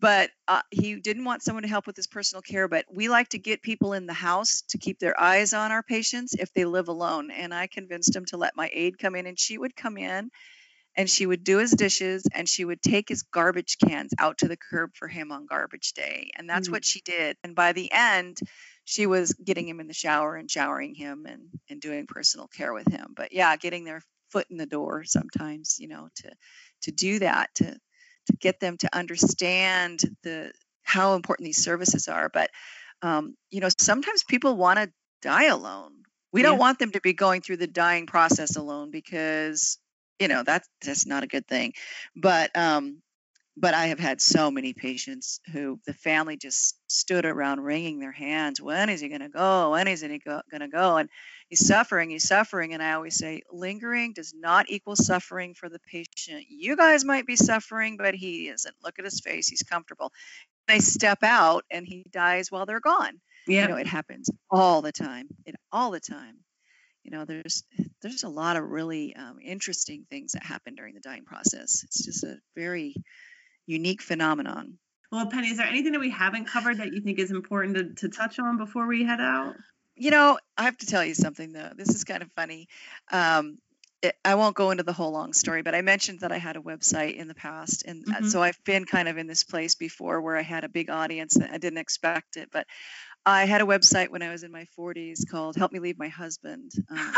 but 0.01 0.31
uh, 0.49 0.63
he 0.71 0.97
didn't 0.97 1.25
want 1.25 1.43
someone 1.43 1.63
to 1.63 1.69
help 1.69 1.87
with 1.87 1.97
his 1.97 2.07
personal 2.07 2.43
care 2.43 2.69
but 2.69 2.85
we 2.93 3.09
like 3.09 3.29
to 3.29 3.39
get 3.39 3.63
people 3.63 3.93
in 3.93 4.07
the 4.07 4.13
house 4.13 4.63
to 4.69 4.79
keep 4.79 4.99
their 4.99 5.19
eyes 5.21 5.53
on 5.53 5.73
our 5.73 5.83
patients 5.83 6.35
if 6.35 6.53
they 6.53 6.65
live 6.65 6.89
alone 6.89 7.31
and 7.31 7.55
i 7.55 7.67
convinced 7.67 8.15
him 8.15 8.25
to 8.25 8.37
let 8.37 8.57
my 8.57 8.71
aide 8.73 8.99
come 8.99 9.15
in 9.15 9.27
and 9.27 9.39
she 9.39 9.59
would 9.59 9.77
come 9.77 9.97
in 9.97 10.31
and 10.97 11.09
she 11.09 11.25
would 11.27 11.45
do 11.45 11.59
his 11.59 11.71
dishes 11.71 12.25
and 12.35 12.49
she 12.49 12.65
would 12.65 12.83
take 12.83 13.09
his 13.09 13.23
garbage 13.23 13.77
cans 13.79 14.13
out 14.19 14.39
to 14.39 14.49
the 14.49 14.57
curb 14.57 14.91
for 14.95 15.09
him 15.09 15.31
on 15.33 15.47
garbage 15.47 15.93
day 15.93 16.31
and 16.37 16.49
that's 16.49 16.67
mm-hmm. 16.67 16.73
what 16.73 16.83
mm. 16.83 16.87
she 16.87 17.01
did 17.05 17.37
and 17.45 17.55
by 17.55 17.73
the 17.73 17.91
end 17.93 18.39
she 18.85 19.07
was 19.07 19.33
getting 19.35 19.69
him 19.69 19.81
in 19.81 19.87
the 19.87 19.95
shower 19.95 20.35
and 20.37 20.51
showering 20.51 20.95
him 20.95 21.27
and 21.27 21.43
and 21.69 21.81
doing 21.81 22.07
personal 22.07 22.49
care 22.49 22.73
with 22.73 22.91
him 22.91 23.13
but 23.15 23.33
yeah 23.33 23.57
getting 23.57 23.85
their 23.85 24.03
foot 24.31 24.47
in 24.51 24.57
the 24.57 24.67
door 24.67 25.05
sometimes 25.05 25.77
you 25.79 25.89
know 25.89 26.09
to 26.17 26.31
to 26.83 26.93
do 26.93 27.19
that 27.19 27.51
to 27.55 27.77
to 28.27 28.37
get 28.37 28.61
them 28.61 28.77
to 28.79 28.97
understand 28.97 30.03
the 30.23 30.53
how 30.83 31.15
important 31.15 31.47
these 31.47 31.63
services 31.63 32.09
are. 32.09 32.29
But 32.29 32.51
um, 33.03 33.35
you 33.51 33.61
know, 33.61 33.69
sometimes 33.79 34.25
people 34.25 34.57
want 34.57 34.79
to 34.79 34.93
die 35.23 35.47
alone. 35.47 35.93
We 36.33 36.43
don't 36.43 36.59
want 36.59 36.79
them 36.79 36.93
to 36.93 37.01
be 37.01 37.13
going 37.13 37.41
through 37.41 37.57
the 37.57 37.67
dying 37.67 38.07
process 38.07 38.55
alone 38.57 38.91
because 38.93 39.79
you 40.21 40.29
know 40.29 40.43
that's 40.45 40.69
that's 40.85 41.07
not 41.07 41.25
a 41.25 41.27
good 41.27 41.47
thing. 41.47 41.73
But 42.15 42.57
um, 42.57 43.03
but 43.57 43.75
I 43.75 43.87
have 43.87 43.99
had 43.99 44.21
so 44.21 44.51
many 44.51 44.73
patients 44.73 45.41
who 45.53 45.81
the 45.87 45.93
family 45.93 46.37
just 46.37 46.77
stood 46.87 47.25
around 47.25 47.61
wringing 47.61 47.99
their 47.99 48.13
hands. 48.13 48.61
When 48.61 48.89
is 48.89 49.01
he 49.01 49.09
going 49.09 49.21
to 49.23 49.29
go? 49.29 49.73
When 49.73 49.89
is 49.89 50.03
he 50.03 50.19
going 50.19 50.43
to 50.61 50.69
go? 50.69 50.97
And 50.97 51.09
he's 51.51 51.67
suffering, 51.67 52.09
he's 52.11 52.27
suffering. 52.27 52.73
And 52.73 52.83
I 52.83 52.95
always 52.95 53.17
say, 53.17 53.43
lingering 53.53 54.15
does 54.15 54.33
not 54.35 54.71
equal 54.71 54.97
suffering 54.97 55.55
for 55.55 55.69
the 55.69 55.81
patient. 55.81 56.47
You 56.49 56.77
guys 56.77 57.05
might 57.05 57.27
be 57.27 57.37
suffering, 57.37 57.99
but 57.99 58.15
he 58.15 58.49
isn't. 58.49 58.75
Look 58.83 58.99
at 58.99 59.05
his 59.05 59.21
face, 59.21 59.49
he's 59.49 59.63
comfortable. 59.63 60.13
They 60.69 60.79
step 60.79 61.19
out 61.23 61.65
and 61.71 61.87
he 61.87 62.07
dies 62.11 62.51
while 62.51 62.65
they're 62.65 62.81
gone. 62.81 63.21
Yeah. 63.47 63.63
You 63.63 63.69
know, 63.69 63.77
it 63.77 63.87
happens 63.87 64.31
all 64.51 64.81
the 64.81 64.93
time. 64.93 65.27
It 65.45 65.57
all 65.73 65.91
the 65.91 66.01
time. 66.01 66.37
You 67.03 67.11
know, 67.11 67.25
there's 67.25 67.65
there's 68.03 68.25
a 68.25 68.29
lot 68.29 68.57
of 68.57 68.65
really 68.65 69.17
um, 69.17 69.39
interesting 69.43 70.07
things 70.11 70.33
that 70.33 70.45
happen 70.45 70.75
during 70.75 70.95
the 70.95 71.01
dying 71.01 71.25
process. 71.25 71.83
It's 71.83 72.05
just 72.05 72.25
a 72.25 72.37
very 72.55 72.95
unique 73.67 74.03
phenomenon. 74.03 74.79
Well, 75.11 75.27
Penny, 75.27 75.49
is 75.49 75.57
there 75.57 75.67
anything 75.67 75.93
that 75.93 76.01
we 76.01 76.11
haven't 76.11 76.47
covered 76.47 76.79
that 76.79 76.93
you 76.93 77.01
think 77.01 77.19
is 77.19 77.33
important 77.33 77.77
to, 77.77 78.07
to 78.07 78.15
touch 78.15 78.39
on 78.39 78.59
before 78.59 78.87
we 78.87 79.05
head 79.05 79.21
out? 79.21 79.55
You 80.01 80.11
know, 80.11 80.39
I 80.57 80.63
have 80.63 80.79
to 80.79 80.87
tell 80.87 81.05
you 81.05 81.15
something 81.15 81.53
though. 81.53 81.73
This 81.77 81.91
is 81.91 82.05
kind 82.05 82.23
of 82.23 82.33
funny. 82.33 82.69
Um, 83.13 83.59
it, 84.01 84.17
I 84.25 84.35
won't 84.35 84.57
go 84.57 84.71
into 84.71 84.83
the 84.83 84.95
whole 84.95 85.13
long 85.13 85.35
story, 85.35 85.61
but 85.61 85.75
I 85.75 85.83
mentioned 85.83 86.21
that 86.21 86.33
I 86.33 86.39
had 86.39 86.57
a 86.57 86.61
website 86.61 87.17
in 87.17 87.29
the 87.29 87.35
past, 87.35 87.85
and 87.85 88.09
uh, 88.09 88.13
mm-hmm. 88.13 88.29
so 88.29 88.43
I've 88.43 88.59
been 88.65 88.87
kind 88.87 89.09
of 89.09 89.19
in 89.19 89.27
this 89.27 89.45
place 89.45 89.75
before 89.75 90.23
where 90.23 90.39
I 90.39 90.43
had 90.43 90.65
a 90.65 90.71
big 90.71 90.89
audience. 90.89 91.37
And 91.37 91.53
I 91.53 91.59
didn't 91.59 91.81
expect 91.81 92.39
it, 92.39 92.49
but 92.51 92.67
I 93.27 93.45
had 93.45 93.61
a 93.61 93.67
website 93.67 94.09
when 94.09 94.23
I 94.23 94.31
was 94.31 94.43
in 94.43 94.51
my 94.51 94.67
40s 94.79 95.29
called 95.29 95.57
"Help 95.57 95.71
Me 95.71 95.81
Leave 95.81 95.99
My 95.99 96.09
Husband." 96.09 96.73
Um, 96.89 97.13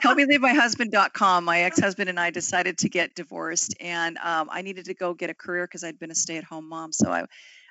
help 0.00 0.18
me 0.18 0.26
leave 0.26 0.42
my 0.42 0.52
husband.com. 0.52 1.46
My 1.46 1.62
ex 1.62 1.80
husband 1.80 2.10
and 2.10 2.20
I 2.20 2.28
decided 2.28 2.76
to 2.78 2.90
get 2.90 3.14
divorced, 3.14 3.74
and 3.80 4.18
um, 4.18 4.50
I 4.52 4.60
needed 4.60 4.84
to 4.84 4.94
go 4.94 5.14
get 5.14 5.30
a 5.30 5.34
career 5.34 5.64
because 5.64 5.82
I'd 5.82 5.98
been 5.98 6.10
a 6.10 6.14
stay 6.14 6.36
at 6.36 6.44
home 6.44 6.68
mom. 6.68 6.92
So 6.92 7.10
I, 7.10 7.24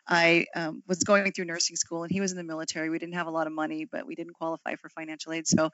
I 0.08 0.45
um, 0.56 0.84
was 0.88 1.03
going 1.03 1.32
through 1.32 1.45
nursing 1.45 1.76
school, 1.76 2.03
and 2.03 2.12
he 2.12 2.22
was 2.22 2.32
in 2.32 2.38
the 2.38 2.43
military. 2.43 2.89
We 2.89 2.99
didn't 2.99 3.16
have 3.16 3.28
a 3.28 3.32
lot 3.32 3.47
of 3.47 3.53
money, 3.53 3.86
but 3.86 4.06
we 4.06 4.16
didn't 4.16 4.34
qualify 4.34 4.76
for 4.76 4.89
financial 4.89 5.34
aid. 5.34 5.47
So 5.47 5.72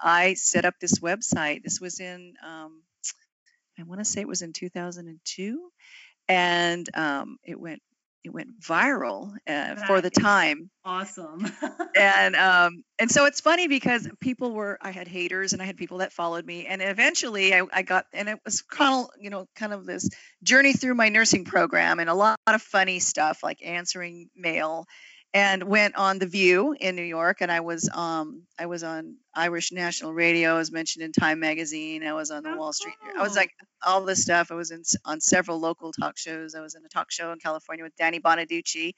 I 0.00 0.34
set 0.34 0.64
up 0.64 0.74
this 0.80 0.98
website. 1.00 1.62
This 1.62 1.80
was 1.80 2.00
in, 2.00 2.34
um, 2.46 2.82
I 3.78 3.82
want 3.82 4.00
to 4.00 4.04
say 4.04 4.20
it 4.20 4.28
was 4.28 4.42
in 4.42 4.52
2002, 4.52 5.70
and 6.28 6.96
um, 6.96 7.38
it 7.44 7.60
went 7.60 7.82
it 8.24 8.32
went 8.32 8.58
viral 8.60 9.34
uh, 9.46 9.76
for 9.86 10.00
the 10.00 10.10
time. 10.10 10.70
Awesome. 10.84 11.46
and 11.96 12.34
um, 12.34 12.82
and 12.98 13.10
so 13.10 13.26
it's 13.26 13.40
funny 13.40 13.68
because 13.68 14.08
people 14.20 14.52
were 14.52 14.78
I 14.80 14.90
had 14.90 15.06
haters 15.06 15.52
and 15.52 15.60
I 15.60 15.66
had 15.66 15.76
people 15.76 15.98
that 15.98 16.12
followed 16.12 16.44
me, 16.44 16.66
and 16.66 16.82
eventually 16.82 17.54
I, 17.54 17.62
I 17.72 17.82
got 17.82 18.06
and 18.12 18.28
it 18.28 18.38
was 18.44 18.62
kind 18.62 19.04
of 19.04 19.10
you 19.20 19.30
know 19.30 19.46
kind 19.54 19.72
of 19.72 19.84
this 19.84 20.08
journey 20.42 20.72
through 20.72 20.94
my 20.94 21.10
nursing 21.10 21.44
program 21.44 22.00
and 22.00 22.08
a 22.08 22.14
lot 22.14 22.38
of 22.46 22.62
funny 22.62 22.98
stuff 22.98 23.40
like 23.42 23.62
answering 23.62 24.30
mail 24.34 24.86
and 25.34 25.64
went 25.64 25.96
on 25.96 26.20
the 26.20 26.28
View 26.28 26.76
in 26.80 26.94
New 26.94 27.02
York, 27.02 27.38
and 27.40 27.50
I 27.50 27.60
was 27.60 27.90
um 27.92 28.42
I 28.56 28.66
was 28.66 28.84
on 28.84 29.16
Irish 29.34 29.72
National 29.72 30.14
Radio. 30.14 30.54
I 30.54 30.58
was 30.58 30.70
mentioned 30.70 31.04
in 31.04 31.10
Time 31.10 31.40
Magazine. 31.40 32.06
I 32.06 32.12
was 32.12 32.30
on 32.30 32.44
the 32.44 32.52
oh, 32.52 32.56
Wall 32.56 32.72
Street. 32.72 32.94
I 33.18 33.20
was 33.20 33.34
like 33.34 33.50
all 33.84 34.04
this 34.04 34.22
stuff. 34.22 34.52
I 34.52 34.54
was 34.54 34.70
in 34.70 34.82
on 35.04 35.20
several 35.20 35.58
local 35.58 35.92
talk 35.92 36.16
shows. 36.16 36.54
I 36.54 36.60
was 36.60 36.76
in 36.76 36.84
a 36.84 36.88
talk 36.88 37.10
show 37.10 37.32
in 37.32 37.40
California 37.40 37.84
with 37.84 37.96
Danny 37.96 38.20
Bonaduce. 38.20 38.94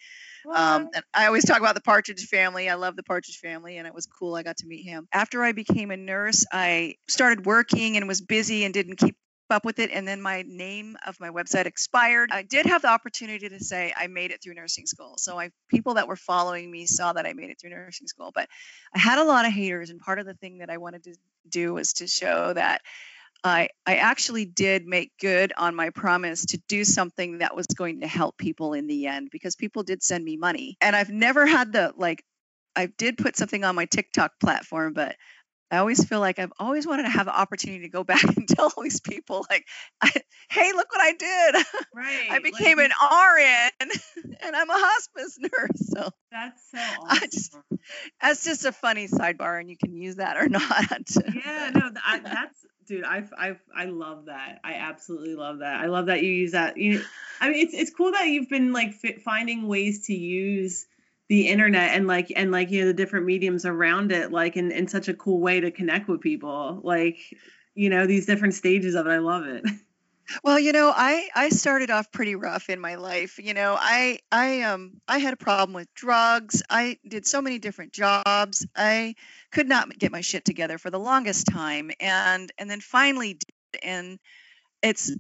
Um, 0.55 0.91
and 0.95 1.05
I 1.14 1.26
always 1.26 1.47
talk 1.47 1.59
about 1.59 1.74
the 1.74 1.80
Partridge 1.80 2.26
Family. 2.26 2.68
I 2.68 2.74
love 2.74 2.97
the 2.97 3.03
Partridge 3.03 3.39
Family, 3.39 3.78
and 3.78 3.87
it 3.87 3.95
was 3.95 4.07
cool. 4.07 4.34
I 4.34 4.43
got 4.43 4.59
to 4.59 4.66
meet 4.66 4.84
him. 4.84 5.09
After 5.12 5.43
I 5.43 5.53
became 5.53 5.91
a 5.91 5.97
nurse, 5.97 6.45
I 6.53 6.97
started 7.09 7.47
working 7.47 7.97
and 7.97 8.07
was 8.07 8.20
busy 8.20 8.64
and 8.64 8.74
didn't 8.74 8.97
keep 8.97 9.16
up 9.51 9.64
with 9.64 9.78
it 9.78 9.90
and 9.90 10.07
then 10.07 10.20
my 10.20 10.44
name 10.47 10.97
of 11.07 11.18
my 11.20 11.30
website 11.30 11.66
expired. 11.66 12.30
I 12.32 12.42
did 12.42 12.66
have 12.66 12.82
the 12.82 12.88
opportunity 12.88 13.49
to 13.49 13.62
say 13.62 13.92
i 13.97 14.07
made 14.07 14.30
it 14.30 14.42
through 14.42 14.55
nursing 14.55 14.86
school. 14.86 15.14
So 15.18 15.38
I, 15.38 15.51
people 15.68 15.94
that 15.94 16.09
were 16.09 16.16
following 16.16 16.70
me 16.70 16.86
saw 16.86 17.12
that 17.12 17.26
i 17.26 17.32
made 17.32 17.51
it 17.51 17.61
through 17.61 17.70
nursing 17.70 18.07
school 18.07 18.30
but 18.34 18.49
i 18.94 18.99
had 18.99 19.18
a 19.18 19.24
lot 19.24 19.47
of 19.47 19.53
haters 19.53 19.90
and 19.90 20.01
part 20.01 20.18
of 20.18 20.26
the 20.26 20.34
thing 20.34 20.59
that 20.59 20.70
i 20.70 20.78
wanted 20.78 21.05
to 21.05 21.14
do 21.49 21.74
was 21.74 21.94
to 21.94 22.07
show 22.07 22.53
that 22.53 22.82
I, 23.44 23.68
I 23.84 23.97
actually 23.97 24.44
did 24.44 24.86
make 24.86 25.12
good 25.20 25.53
on 25.57 25.76
my 25.76 25.90
promise 25.90 26.47
to 26.47 26.59
do 26.68 26.84
something 26.84 27.38
that 27.38 27.55
was 27.55 27.66
going 27.66 28.01
to 28.01 28.07
help 28.09 28.36
people 28.38 28.72
in 28.72 28.88
the 28.88 29.07
end 29.07 29.28
because 29.30 29.55
people 29.55 29.84
did 29.84 30.03
send 30.03 30.24
me 30.24 30.36
money. 30.36 30.76
And 30.80 30.97
i've 30.97 31.11
never 31.11 31.47
had 31.47 31.72
the 31.72 31.92
like 31.97 32.24
i 32.74 32.86
did 32.86 33.18
put 33.18 33.36
something 33.36 33.64
on 33.64 33.74
my 33.74 33.86
tiktok 33.86 34.32
platform 34.40 34.92
but 34.92 35.16
I 35.70 35.78
always 35.78 36.04
feel 36.04 36.20
like 36.20 36.38
I've 36.38 36.52
always 36.58 36.86
wanted 36.86 37.04
to 37.04 37.08
have 37.08 37.26
the 37.26 37.38
opportunity 37.38 37.82
to 37.82 37.88
go 37.88 38.04
back 38.04 38.22
and 38.36 38.48
tell 38.48 38.72
all 38.76 38.82
these 38.82 39.00
people, 39.00 39.44
like, 39.50 39.66
hey, 40.50 40.72
look 40.72 40.92
what 40.92 41.00
I 41.00 41.12
did. 41.12 41.66
Right. 41.94 42.30
I 42.30 42.40
became 42.40 42.76
like, 42.76 42.90
an 42.90 43.70
RN 43.80 43.90
and 44.42 44.54
I'm 44.54 44.68
a 44.68 44.74
hospice 44.76 45.38
nurse. 45.38 45.88
So 45.88 46.10
that's 46.30 46.62
so 46.70 46.78
awesome. 46.78 47.28
Just, 47.30 47.56
that's 48.20 48.44
just 48.44 48.64
a 48.66 48.72
funny 48.72 49.08
sidebar, 49.08 49.58
and 49.58 49.70
you 49.70 49.78
can 49.78 49.96
use 49.96 50.16
that 50.16 50.36
or 50.36 50.46
not. 50.46 51.08
yeah, 51.34 51.70
no, 51.74 51.90
I, 52.04 52.18
that's 52.18 52.66
dude. 52.86 53.04
I 53.04 53.24
I 53.36 53.56
I 53.74 53.84
love 53.86 54.26
that. 54.26 54.60
I 54.62 54.74
absolutely 54.74 55.36
love 55.36 55.60
that. 55.60 55.80
I 55.80 55.86
love 55.86 56.06
that 56.06 56.22
you 56.22 56.30
use 56.30 56.52
that. 56.52 56.76
You, 56.76 57.02
I 57.40 57.48
mean, 57.48 57.66
it's 57.66 57.74
it's 57.74 57.90
cool 57.90 58.12
that 58.12 58.26
you've 58.26 58.50
been 58.50 58.74
like 58.74 58.94
finding 59.24 59.66
ways 59.66 60.06
to 60.06 60.14
use 60.14 60.86
the 61.29 61.49
internet 61.49 61.95
and 61.95 62.07
like 62.07 62.33
and 62.35 62.51
like 62.53 62.70
you 62.70 62.81
know 62.81 62.87
the 62.87 62.95
different 62.95 63.27
mediums 63.27 63.64
around 63.64 64.12
it 64.12 64.31
like 64.31 64.57
in, 64.57 64.70
in 64.70 64.87
such 64.87 65.09
a 65.09 65.14
cool 65.14 65.41
way 65.41 65.61
to 65.61 65.70
connect 65.70 66.09
with 66.09 66.20
people 66.20 66.81
like 66.85 67.18
you 67.74 67.91
know 67.91 68.07
these 68.07 68.27
different 68.27 68.55
stages 68.55 68.95
of 68.95 69.07
it 69.07 69.11
i 69.11 69.18
love 69.18 69.45
it. 69.45 69.64
Well 70.43 70.59
you 70.59 70.72
know 70.72 70.93
i 70.93 71.29
i 71.37 71.51
started 71.51 71.89
off 71.89 72.11
pretty 72.11 72.35
rough 72.35 72.68
in 72.68 72.81
my 72.81 72.97
life 72.97 73.39
you 73.39 73.55
know 73.55 73.77
i 73.79 74.18
i 74.33 74.62
um 74.62 74.95
i 75.07 75.18
had 75.18 75.33
a 75.33 75.37
problem 75.37 75.72
with 75.72 75.87
drugs 75.95 76.64
i 76.68 76.99
did 77.07 77.24
so 77.24 77.41
many 77.41 77.61
different 77.61 77.93
jobs 77.93 78.66
i 78.74 79.14
could 79.53 79.68
not 79.68 79.97
get 79.97 80.11
my 80.11 80.22
shit 80.22 80.45
together 80.45 80.79
for 80.79 80.91
the 80.91 80.99
longest 80.99 81.47
time 81.47 81.93
and 82.01 82.51
and 82.59 82.68
then 82.68 82.81
finally 82.81 83.35
did 83.35 83.81
and 83.85 84.18
it's 84.83 85.14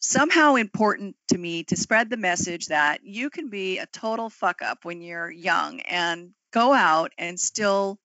somehow 0.00 0.54
important 0.54 1.16
to 1.28 1.38
me 1.38 1.64
to 1.64 1.76
spread 1.76 2.10
the 2.10 2.16
message 2.16 2.66
that 2.66 3.00
you 3.04 3.30
can 3.30 3.48
be 3.48 3.78
a 3.78 3.86
total 3.86 4.30
fuck 4.30 4.62
up 4.62 4.84
when 4.84 5.00
you're 5.00 5.30
young 5.30 5.80
and 5.80 6.30
go 6.52 6.72
out 6.72 7.12
and 7.18 7.38
still 7.38 7.98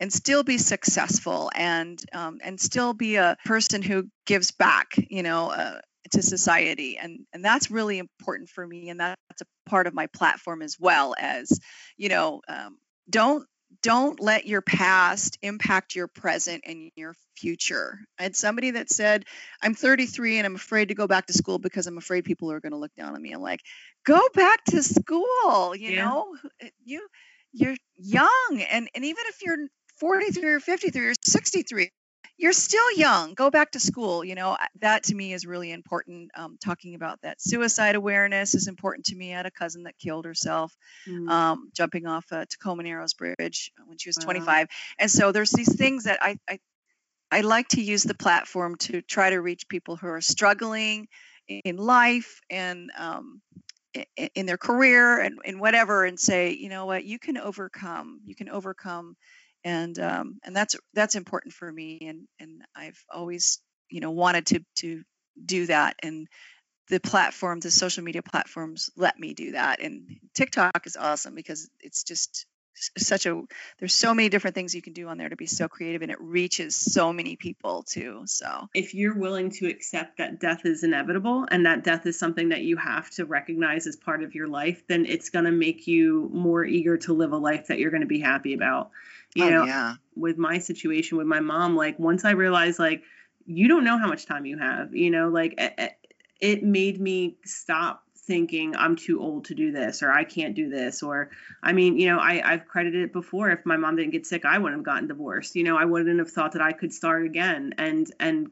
and 0.00 0.12
still 0.12 0.42
be 0.42 0.58
successful 0.58 1.50
and 1.54 2.00
um, 2.12 2.38
and 2.42 2.60
still 2.60 2.94
be 2.94 3.16
a 3.16 3.36
person 3.44 3.82
who 3.82 4.08
gives 4.26 4.50
back 4.50 4.94
you 4.96 5.22
know 5.22 5.50
uh, 5.50 5.80
to 6.12 6.22
society. 6.22 6.98
And 6.98 7.20
and 7.32 7.44
that's 7.44 7.70
really 7.70 7.98
important 7.98 8.48
for 8.48 8.66
me 8.66 8.90
and 8.90 9.00
that's 9.00 9.42
a 9.42 9.46
part 9.68 9.86
of 9.86 9.94
my 9.94 10.06
platform 10.08 10.62
as 10.62 10.76
well 10.78 11.14
as 11.18 11.58
you 11.96 12.08
know 12.08 12.40
um, 12.48 12.78
don't 13.08 13.46
don't 13.84 14.18
let 14.18 14.46
your 14.46 14.62
past 14.62 15.36
impact 15.42 15.94
your 15.94 16.08
present 16.08 16.64
and 16.66 16.90
your 16.96 17.14
future. 17.36 17.98
I 18.18 18.22
had 18.22 18.34
somebody 18.34 18.70
that 18.70 18.88
said, 18.88 19.26
I'm 19.62 19.74
33 19.74 20.38
and 20.38 20.46
I'm 20.46 20.54
afraid 20.54 20.88
to 20.88 20.94
go 20.94 21.06
back 21.06 21.26
to 21.26 21.34
school 21.34 21.58
because 21.58 21.86
I'm 21.86 21.98
afraid 21.98 22.24
people 22.24 22.50
are 22.50 22.60
going 22.60 22.72
to 22.72 22.78
look 22.78 22.94
down 22.96 23.14
on 23.14 23.20
me. 23.20 23.32
I'm 23.32 23.42
like, 23.42 23.60
go 24.06 24.18
back 24.32 24.64
to 24.70 24.82
school, 24.82 25.76
you 25.76 25.90
yeah. 25.90 26.04
know? 26.06 26.34
You 26.82 27.06
you're 27.52 27.76
young 27.96 28.64
and 28.72 28.88
and 28.94 29.04
even 29.04 29.24
if 29.26 29.42
you're 29.42 29.58
43 30.00 30.44
or 30.44 30.60
53 30.60 31.06
or 31.06 31.12
63, 31.22 31.90
you're 32.36 32.52
still 32.52 32.92
young. 32.96 33.34
Go 33.34 33.50
back 33.50 33.72
to 33.72 33.80
school 33.80 34.24
you 34.24 34.34
know 34.34 34.56
that 34.80 35.04
to 35.04 35.14
me 35.14 35.32
is 35.32 35.46
really 35.46 35.72
important 35.72 36.30
um, 36.36 36.58
talking 36.62 36.94
about 36.94 37.20
that. 37.22 37.40
Suicide 37.40 37.94
awareness 37.94 38.54
is 38.54 38.68
important 38.68 39.06
to 39.06 39.16
me. 39.16 39.32
I 39.32 39.36
had 39.38 39.46
a 39.46 39.50
cousin 39.50 39.84
that 39.84 39.98
killed 39.98 40.24
herself 40.24 40.74
mm. 41.08 41.28
um, 41.28 41.70
jumping 41.74 42.06
off 42.06 42.24
a 42.32 42.46
tacoma 42.46 42.82
narrows 42.82 43.14
bridge 43.14 43.72
when 43.86 43.98
she 43.98 44.08
was 44.08 44.18
wow. 44.20 44.24
25 44.24 44.68
and 44.98 45.10
so 45.10 45.32
there's 45.32 45.50
these 45.50 45.74
things 45.74 46.04
that 46.04 46.22
I, 46.22 46.38
I 46.48 46.58
i 47.30 47.40
like 47.40 47.68
to 47.68 47.82
use 47.82 48.02
the 48.02 48.14
platform 48.14 48.76
to 48.76 49.02
try 49.02 49.30
to 49.30 49.40
reach 49.40 49.68
people 49.68 49.96
who 49.96 50.08
are 50.08 50.20
struggling 50.20 51.08
in 51.48 51.76
life 51.76 52.40
and 52.50 52.90
um, 52.98 53.40
in 54.34 54.46
their 54.46 54.56
career 54.56 55.20
and, 55.20 55.38
and 55.44 55.60
whatever 55.60 56.04
and 56.04 56.18
say 56.18 56.52
you 56.52 56.68
know 56.68 56.86
what? 56.86 57.04
You 57.04 57.18
can 57.18 57.36
overcome. 57.36 58.20
You 58.24 58.34
can 58.34 58.48
overcome 58.48 59.16
and 59.64 59.98
um, 59.98 60.38
and 60.44 60.54
that's 60.54 60.76
that's 60.92 61.14
important 61.14 61.54
for 61.54 61.70
me 61.70 61.98
and 62.02 62.28
and 62.38 62.62
I've 62.76 63.02
always 63.12 63.60
you 63.88 64.00
know 64.00 64.10
wanted 64.10 64.46
to 64.46 64.60
to 64.76 65.02
do 65.44 65.66
that 65.66 65.96
and 66.02 66.28
the 66.88 67.00
platform 67.00 67.60
the 67.60 67.70
social 67.70 68.04
media 68.04 68.22
platforms 68.22 68.90
let 68.96 69.18
me 69.18 69.34
do 69.34 69.52
that 69.52 69.80
and 69.80 70.18
TikTok 70.34 70.86
is 70.86 70.96
awesome 70.96 71.34
because 71.34 71.68
it's 71.80 72.04
just 72.04 72.46
such 72.98 73.24
a 73.26 73.40
there's 73.78 73.94
so 73.94 74.12
many 74.14 74.28
different 74.28 74.54
things 74.54 74.74
you 74.74 74.82
can 74.82 74.92
do 74.92 75.08
on 75.08 75.16
there 75.16 75.28
to 75.28 75.36
be 75.36 75.46
so 75.46 75.68
creative 75.68 76.02
and 76.02 76.10
it 76.10 76.20
reaches 76.20 76.74
so 76.76 77.12
many 77.12 77.36
people 77.36 77.84
too 77.84 78.22
so. 78.26 78.68
If 78.74 78.94
you're 78.94 79.16
willing 79.16 79.50
to 79.52 79.68
accept 79.68 80.18
that 80.18 80.40
death 80.40 80.62
is 80.64 80.82
inevitable 80.82 81.46
and 81.50 81.66
that 81.66 81.84
death 81.84 82.04
is 82.06 82.18
something 82.18 82.48
that 82.48 82.62
you 82.62 82.76
have 82.76 83.08
to 83.12 83.24
recognize 83.24 83.86
as 83.86 83.96
part 83.96 84.22
of 84.22 84.34
your 84.34 84.48
life 84.48 84.82
then 84.88 85.06
it's 85.06 85.30
going 85.30 85.44
to 85.44 85.52
make 85.52 85.86
you 85.86 86.28
more 86.32 86.64
eager 86.64 86.98
to 86.98 87.12
live 87.14 87.32
a 87.32 87.36
life 87.38 87.68
that 87.68 87.78
you're 87.78 87.90
going 87.90 88.02
to 88.02 88.06
be 88.06 88.20
happy 88.20 88.54
about 88.54 88.90
you 89.34 89.44
oh, 89.44 89.50
know 89.50 89.64
yeah. 89.64 89.94
with 90.14 90.38
my 90.38 90.58
situation 90.58 91.18
with 91.18 91.26
my 91.26 91.40
mom 91.40 91.76
like 91.76 91.98
once 91.98 92.24
i 92.24 92.30
realized 92.30 92.78
like 92.78 93.02
you 93.46 93.68
don't 93.68 93.84
know 93.84 93.98
how 93.98 94.06
much 94.06 94.26
time 94.26 94.46
you 94.46 94.58
have 94.58 94.94
you 94.94 95.10
know 95.10 95.28
like 95.28 95.54
it, 95.58 95.96
it 96.40 96.62
made 96.62 97.00
me 97.00 97.36
stop 97.44 98.02
thinking 98.26 98.74
i'm 98.76 98.96
too 98.96 99.20
old 99.20 99.44
to 99.44 99.54
do 99.54 99.70
this 99.70 100.02
or 100.02 100.10
i 100.10 100.24
can't 100.24 100.54
do 100.54 100.70
this 100.70 101.02
or 101.02 101.30
i 101.62 101.72
mean 101.72 101.98
you 101.98 102.06
know 102.06 102.18
I, 102.18 102.40
i've 102.44 102.66
credited 102.66 103.02
it 103.02 103.12
before 103.12 103.50
if 103.50 103.66
my 103.66 103.76
mom 103.76 103.96
didn't 103.96 104.12
get 104.12 104.26
sick 104.26 104.44
i 104.46 104.56
wouldn't 104.56 104.78
have 104.78 104.84
gotten 104.84 105.08
divorced 105.08 105.56
you 105.56 105.64
know 105.64 105.76
i 105.76 105.84
wouldn't 105.84 106.18
have 106.18 106.30
thought 106.30 106.52
that 106.52 106.62
i 106.62 106.72
could 106.72 106.92
start 106.92 107.26
again 107.26 107.74
and 107.76 108.10
and 108.18 108.50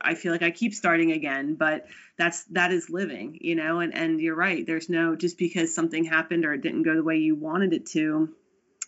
I 0.00 0.14
feel 0.14 0.32
like 0.32 0.42
I 0.42 0.50
keep 0.50 0.74
starting 0.74 1.12
again, 1.12 1.54
but 1.54 1.86
that's 2.16 2.44
that 2.44 2.72
is 2.72 2.88
living, 2.88 3.38
you 3.40 3.54
know. 3.54 3.80
And 3.80 3.94
and 3.94 4.20
you're 4.20 4.34
right. 4.34 4.66
There's 4.66 4.88
no 4.88 5.16
just 5.16 5.38
because 5.38 5.74
something 5.74 6.04
happened 6.04 6.44
or 6.44 6.54
it 6.54 6.62
didn't 6.62 6.84
go 6.84 6.94
the 6.94 7.04
way 7.04 7.18
you 7.18 7.34
wanted 7.34 7.72
it 7.72 7.86
to, 7.88 8.30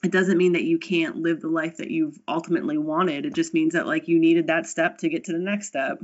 it 0.04 0.12
doesn't 0.12 0.38
mean 0.38 0.52
that 0.52 0.64
you 0.64 0.78
can't 0.78 1.16
live 1.16 1.40
the 1.40 1.48
life 1.48 1.78
that 1.78 1.90
you've 1.90 2.18
ultimately 2.28 2.78
wanted. 2.78 3.26
It 3.26 3.34
just 3.34 3.54
means 3.54 3.72
that 3.72 3.86
like 3.86 4.08
you 4.08 4.18
needed 4.18 4.46
that 4.46 4.66
step 4.66 4.98
to 4.98 5.08
get 5.08 5.24
to 5.24 5.32
the 5.32 5.38
next 5.38 5.66
step. 5.66 5.98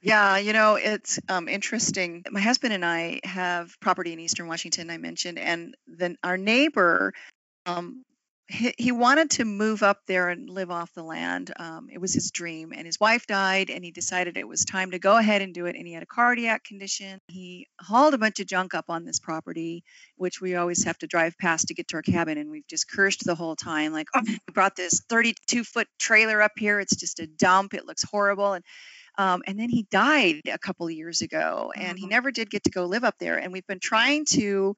Yeah, 0.00 0.36
you 0.36 0.52
know, 0.52 0.74
it's 0.74 1.18
um, 1.30 1.48
interesting. 1.48 2.24
My 2.30 2.40
husband 2.40 2.74
and 2.74 2.84
I 2.84 3.20
have 3.24 3.80
property 3.80 4.12
in 4.12 4.20
Eastern 4.20 4.46
Washington, 4.46 4.90
I 4.90 4.98
mentioned, 4.98 5.38
and 5.38 5.74
then 5.86 6.18
our 6.22 6.36
neighbor 6.36 7.14
um, 7.64 8.04
he, 8.46 8.74
he 8.76 8.92
wanted 8.92 9.30
to 9.30 9.44
move 9.44 9.82
up 9.82 10.00
there 10.06 10.28
and 10.28 10.50
live 10.50 10.70
off 10.70 10.92
the 10.92 11.02
land. 11.02 11.52
Um, 11.58 11.88
it 11.90 11.98
was 11.98 12.12
his 12.12 12.30
dream, 12.30 12.72
and 12.74 12.84
his 12.84 13.00
wife 13.00 13.26
died, 13.26 13.70
and 13.70 13.82
he 13.82 13.90
decided 13.90 14.36
it 14.36 14.46
was 14.46 14.64
time 14.64 14.90
to 14.90 14.98
go 14.98 15.16
ahead 15.16 15.40
and 15.40 15.54
do 15.54 15.66
it. 15.66 15.76
And 15.76 15.86
he 15.86 15.94
had 15.94 16.02
a 16.02 16.06
cardiac 16.06 16.62
condition. 16.64 17.18
He 17.28 17.68
hauled 17.80 18.12
a 18.12 18.18
bunch 18.18 18.40
of 18.40 18.46
junk 18.46 18.74
up 18.74 18.86
on 18.88 19.04
this 19.04 19.18
property, 19.18 19.82
which 20.16 20.40
we 20.40 20.56
always 20.56 20.84
have 20.84 20.98
to 20.98 21.06
drive 21.06 21.38
past 21.38 21.68
to 21.68 21.74
get 21.74 21.88
to 21.88 21.96
our 21.96 22.02
cabin, 22.02 22.36
and 22.36 22.50
we've 22.50 22.66
just 22.66 22.90
cursed 22.90 23.24
the 23.24 23.34
whole 23.34 23.56
time. 23.56 23.92
Like, 23.92 24.08
oh, 24.14 24.22
we 24.26 24.38
brought 24.52 24.76
this 24.76 25.00
32 25.08 25.64
foot 25.64 25.88
trailer 25.98 26.42
up 26.42 26.52
here. 26.56 26.80
It's 26.80 26.96
just 26.96 27.20
a 27.20 27.26
dump. 27.26 27.72
It 27.72 27.86
looks 27.86 28.04
horrible. 28.04 28.52
And 28.52 28.64
um, 29.16 29.42
and 29.46 29.58
then 29.58 29.70
he 29.70 29.86
died 29.90 30.42
a 30.52 30.58
couple 30.58 30.86
of 30.86 30.92
years 30.92 31.22
ago, 31.22 31.72
and 31.74 31.96
he 31.96 32.04
mm-hmm. 32.04 32.10
never 32.10 32.30
did 32.30 32.50
get 32.50 32.64
to 32.64 32.70
go 32.70 32.84
live 32.86 33.04
up 33.04 33.14
there. 33.18 33.38
And 33.38 33.52
we've 33.52 33.66
been 33.66 33.80
trying 33.80 34.26
to 34.30 34.76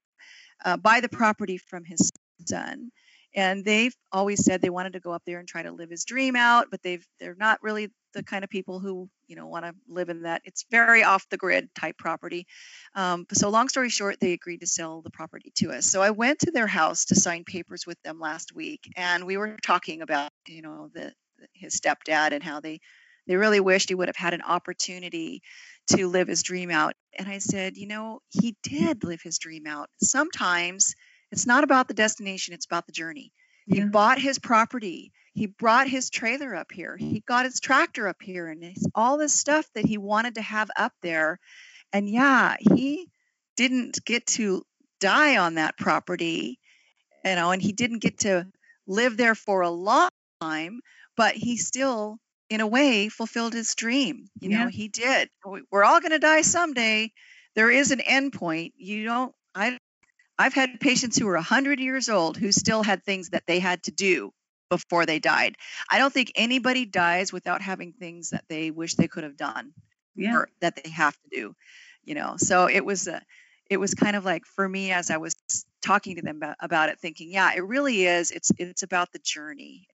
uh, 0.64 0.76
buy 0.76 1.00
the 1.00 1.08
property 1.08 1.58
from 1.58 1.84
his 1.84 2.12
son 2.46 2.90
and 3.36 3.64
they've 3.64 3.94
always 4.10 4.42
said 4.44 4.60
they 4.60 4.70
wanted 4.70 4.94
to 4.94 5.00
go 5.00 5.12
up 5.12 5.22
there 5.26 5.38
and 5.38 5.46
try 5.46 5.62
to 5.62 5.70
live 5.70 5.90
his 5.90 6.04
dream 6.04 6.34
out 6.34 6.66
but 6.70 6.82
they've 6.82 7.06
they're 7.20 7.36
not 7.38 7.62
really 7.62 7.90
the 8.16 8.22
kind 8.22 8.42
of 8.42 8.50
people 8.50 8.80
who 8.80 9.08
you 9.28 9.36
know 9.36 9.46
want 9.46 9.64
to 9.64 9.74
live 9.88 10.08
in 10.08 10.22
that 10.22 10.40
it's 10.44 10.64
very 10.70 11.04
off 11.04 11.28
the 11.28 11.36
grid 11.36 11.68
type 11.78 11.96
property. 11.98 12.46
Um, 12.94 13.26
so 13.32 13.50
long 13.50 13.68
story 13.68 13.90
short 13.90 14.18
they 14.20 14.32
agreed 14.32 14.60
to 14.60 14.66
sell 14.66 15.02
the 15.02 15.10
property 15.10 15.52
to 15.56 15.70
us. 15.70 15.86
So 15.86 16.02
i 16.02 16.10
went 16.10 16.40
to 16.40 16.50
their 16.50 16.66
house 16.66 17.04
to 17.06 17.14
sign 17.14 17.44
papers 17.44 17.86
with 17.86 18.00
them 18.02 18.18
last 18.18 18.54
week 18.54 18.90
and 18.96 19.26
we 19.26 19.36
were 19.36 19.56
talking 19.62 20.00
about 20.02 20.30
you 20.48 20.62
know 20.62 20.88
the 20.94 21.12
his 21.52 21.78
stepdad 21.78 22.32
and 22.32 22.42
how 22.42 22.60
they 22.60 22.80
they 23.26 23.36
really 23.36 23.60
wished 23.60 23.88
he 23.90 23.94
would 23.94 24.08
have 24.08 24.16
had 24.16 24.34
an 24.34 24.42
opportunity 24.42 25.42
to 25.88 26.06
live 26.06 26.28
his 26.28 26.42
dream 26.42 26.70
out. 26.70 26.94
And 27.18 27.28
i 27.28 27.38
said 27.38 27.76
you 27.76 27.86
know 27.86 28.20
he 28.30 28.56
did 28.62 29.04
live 29.04 29.20
his 29.20 29.38
dream 29.38 29.66
out. 29.66 29.90
Sometimes 30.02 30.94
it's 31.32 31.46
not 31.46 31.64
about 31.64 31.88
the 31.88 31.94
destination, 31.94 32.54
it's 32.54 32.66
about 32.66 32.86
the 32.86 32.92
journey. 32.92 33.32
He 33.66 33.78
yeah. 33.78 33.86
bought 33.86 34.20
his 34.20 34.38
property. 34.38 35.12
He 35.34 35.46
brought 35.46 35.88
his 35.88 36.08
trailer 36.08 36.54
up 36.54 36.72
here. 36.72 36.96
He 36.96 37.22
got 37.26 37.44
his 37.44 37.60
tractor 37.60 38.08
up 38.08 38.22
here 38.22 38.48
and 38.48 38.74
all 38.94 39.18
this 39.18 39.34
stuff 39.34 39.68
that 39.74 39.84
he 39.84 39.98
wanted 39.98 40.36
to 40.36 40.42
have 40.42 40.70
up 40.76 40.92
there. 41.02 41.38
And 41.92 42.08
yeah, 42.08 42.56
he 42.60 43.08
didn't 43.56 44.04
get 44.04 44.26
to 44.26 44.62
die 45.00 45.36
on 45.36 45.56
that 45.56 45.76
property, 45.76 46.58
you 47.24 47.34
know, 47.34 47.50
and 47.50 47.60
he 47.60 47.72
didn't 47.72 47.98
get 47.98 48.20
to 48.20 48.46
live 48.86 49.16
there 49.16 49.34
for 49.34 49.60
a 49.62 49.70
long 49.70 50.08
time, 50.40 50.80
but 51.16 51.34
he 51.34 51.56
still, 51.56 52.18
in 52.48 52.60
a 52.60 52.66
way, 52.66 53.08
fulfilled 53.08 53.52
his 53.52 53.74
dream. 53.74 54.28
You 54.40 54.50
know, 54.50 54.68
he 54.68 54.88
did. 54.88 55.28
We're 55.70 55.84
all 55.84 56.00
going 56.00 56.12
to 56.12 56.18
die 56.18 56.42
someday. 56.42 57.12
There 57.54 57.70
is 57.70 57.90
an 57.90 58.00
end 58.00 58.32
point. 58.32 58.74
You 58.76 59.04
don't, 59.04 59.34
I 59.54 59.78
I've 60.38 60.54
had 60.54 60.80
patients 60.80 61.16
who 61.16 61.28
are 61.28 61.34
100 61.34 61.80
years 61.80 62.08
old 62.08 62.36
who 62.36 62.52
still 62.52 62.82
had 62.82 63.02
things 63.02 63.30
that 63.30 63.44
they 63.46 63.58
had 63.58 63.82
to 63.84 63.90
do 63.90 64.32
before 64.68 65.06
they 65.06 65.18
died. 65.18 65.56
I 65.88 65.98
don't 65.98 66.12
think 66.12 66.32
anybody 66.34 66.84
dies 66.84 67.32
without 67.32 67.62
having 67.62 67.92
things 67.92 68.30
that 68.30 68.44
they 68.48 68.70
wish 68.70 68.94
they 68.94 69.08
could 69.08 69.24
have 69.24 69.36
done 69.36 69.72
yeah. 70.16 70.34
or 70.34 70.48
that 70.60 70.76
they 70.82 70.90
have 70.90 71.14
to 71.14 71.28
do, 71.30 71.54
you 72.04 72.14
know. 72.14 72.34
So 72.38 72.68
it 72.68 72.84
was 72.84 73.06
a 73.06 73.22
it 73.68 73.78
was 73.78 73.94
kind 73.94 74.16
of 74.16 74.24
like 74.24 74.44
for 74.44 74.68
me 74.68 74.92
as 74.92 75.10
I 75.10 75.16
was 75.16 75.34
talking 75.84 76.16
to 76.16 76.22
them 76.22 76.36
about, 76.36 76.56
about 76.60 76.88
it 76.88 77.00
thinking, 77.00 77.32
yeah, 77.32 77.52
it 77.54 77.64
really 77.64 78.04
is 78.04 78.30
it's 78.30 78.50
it's 78.58 78.82
about 78.82 79.12
the 79.12 79.20
journey. 79.20 79.88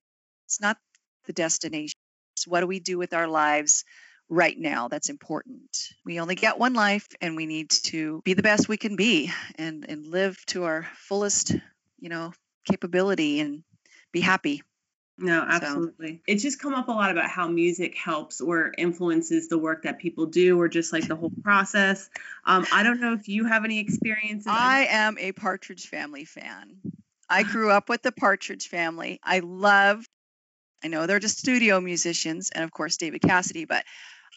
It's 0.47 0.61
not 0.61 0.77
the 1.25 1.33
destination. 1.33 1.97
So 2.35 2.51
what 2.51 2.61
do 2.61 2.67
we 2.67 2.79
do 2.79 2.97
with 2.97 3.13
our 3.13 3.27
lives 3.27 3.85
right 4.29 4.57
now 4.57 4.87
that's 4.87 5.09
important? 5.09 5.89
We 6.05 6.19
only 6.19 6.35
get 6.35 6.59
one 6.59 6.73
life 6.73 7.07
and 7.21 7.35
we 7.35 7.45
need 7.45 7.69
to 7.85 8.21
be 8.23 8.33
the 8.33 8.43
best 8.43 8.67
we 8.67 8.77
can 8.77 8.95
be 8.95 9.31
and, 9.55 9.85
and 9.87 10.07
live 10.07 10.43
to 10.47 10.63
our 10.63 10.87
fullest, 10.95 11.53
you 11.99 12.09
know, 12.09 12.33
capability 12.65 13.39
and 13.39 13.63
be 14.11 14.21
happy. 14.21 14.63
No, 15.17 15.45
absolutely. 15.47 16.15
So. 16.15 16.21
It's 16.27 16.41
just 16.41 16.59
come 16.59 16.73
up 16.73 16.87
a 16.87 16.91
lot 16.91 17.11
about 17.11 17.29
how 17.29 17.47
music 17.47 17.95
helps 17.95 18.41
or 18.41 18.71
influences 18.77 19.47
the 19.47 19.59
work 19.59 19.83
that 19.83 19.99
people 19.99 20.25
do, 20.25 20.59
or 20.59 20.67
just 20.67 20.91
like 20.91 21.07
the 21.07 21.15
whole 21.15 21.31
process. 21.43 22.09
Um, 22.45 22.65
I 22.73 22.81
don't 22.81 22.99
know 22.99 23.13
if 23.13 23.27
you 23.27 23.45
have 23.45 23.63
any 23.63 23.79
experiences. 23.79 24.47
I 24.47 24.87
am 24.89 25.17
a 25.19 25.31
Partridge 25.31 25.87
Family 25.87 26.25
fan. 26.25 26.77
I 27.29 27.43
grew 27.43 27.69
up 27.69 27.89
with 27.89 28.01
the 28.01 28.11
Partridge 28.11 28.67
Family. 28.67 29.19
I 29.23 29.39
love. 29.39 30.03
I 30.83 30.87
know 30.87 31.05
they're 31.05 31.19
just 31.19 31.37
studio 31.37 31.79
musicians, 31.79 32.49
and 32.49 32.63
of 32.63 32.71
course 32.71 32.97
David 32.97 33.21
Cassidy, 33.21 33.65
but 33.65 33.85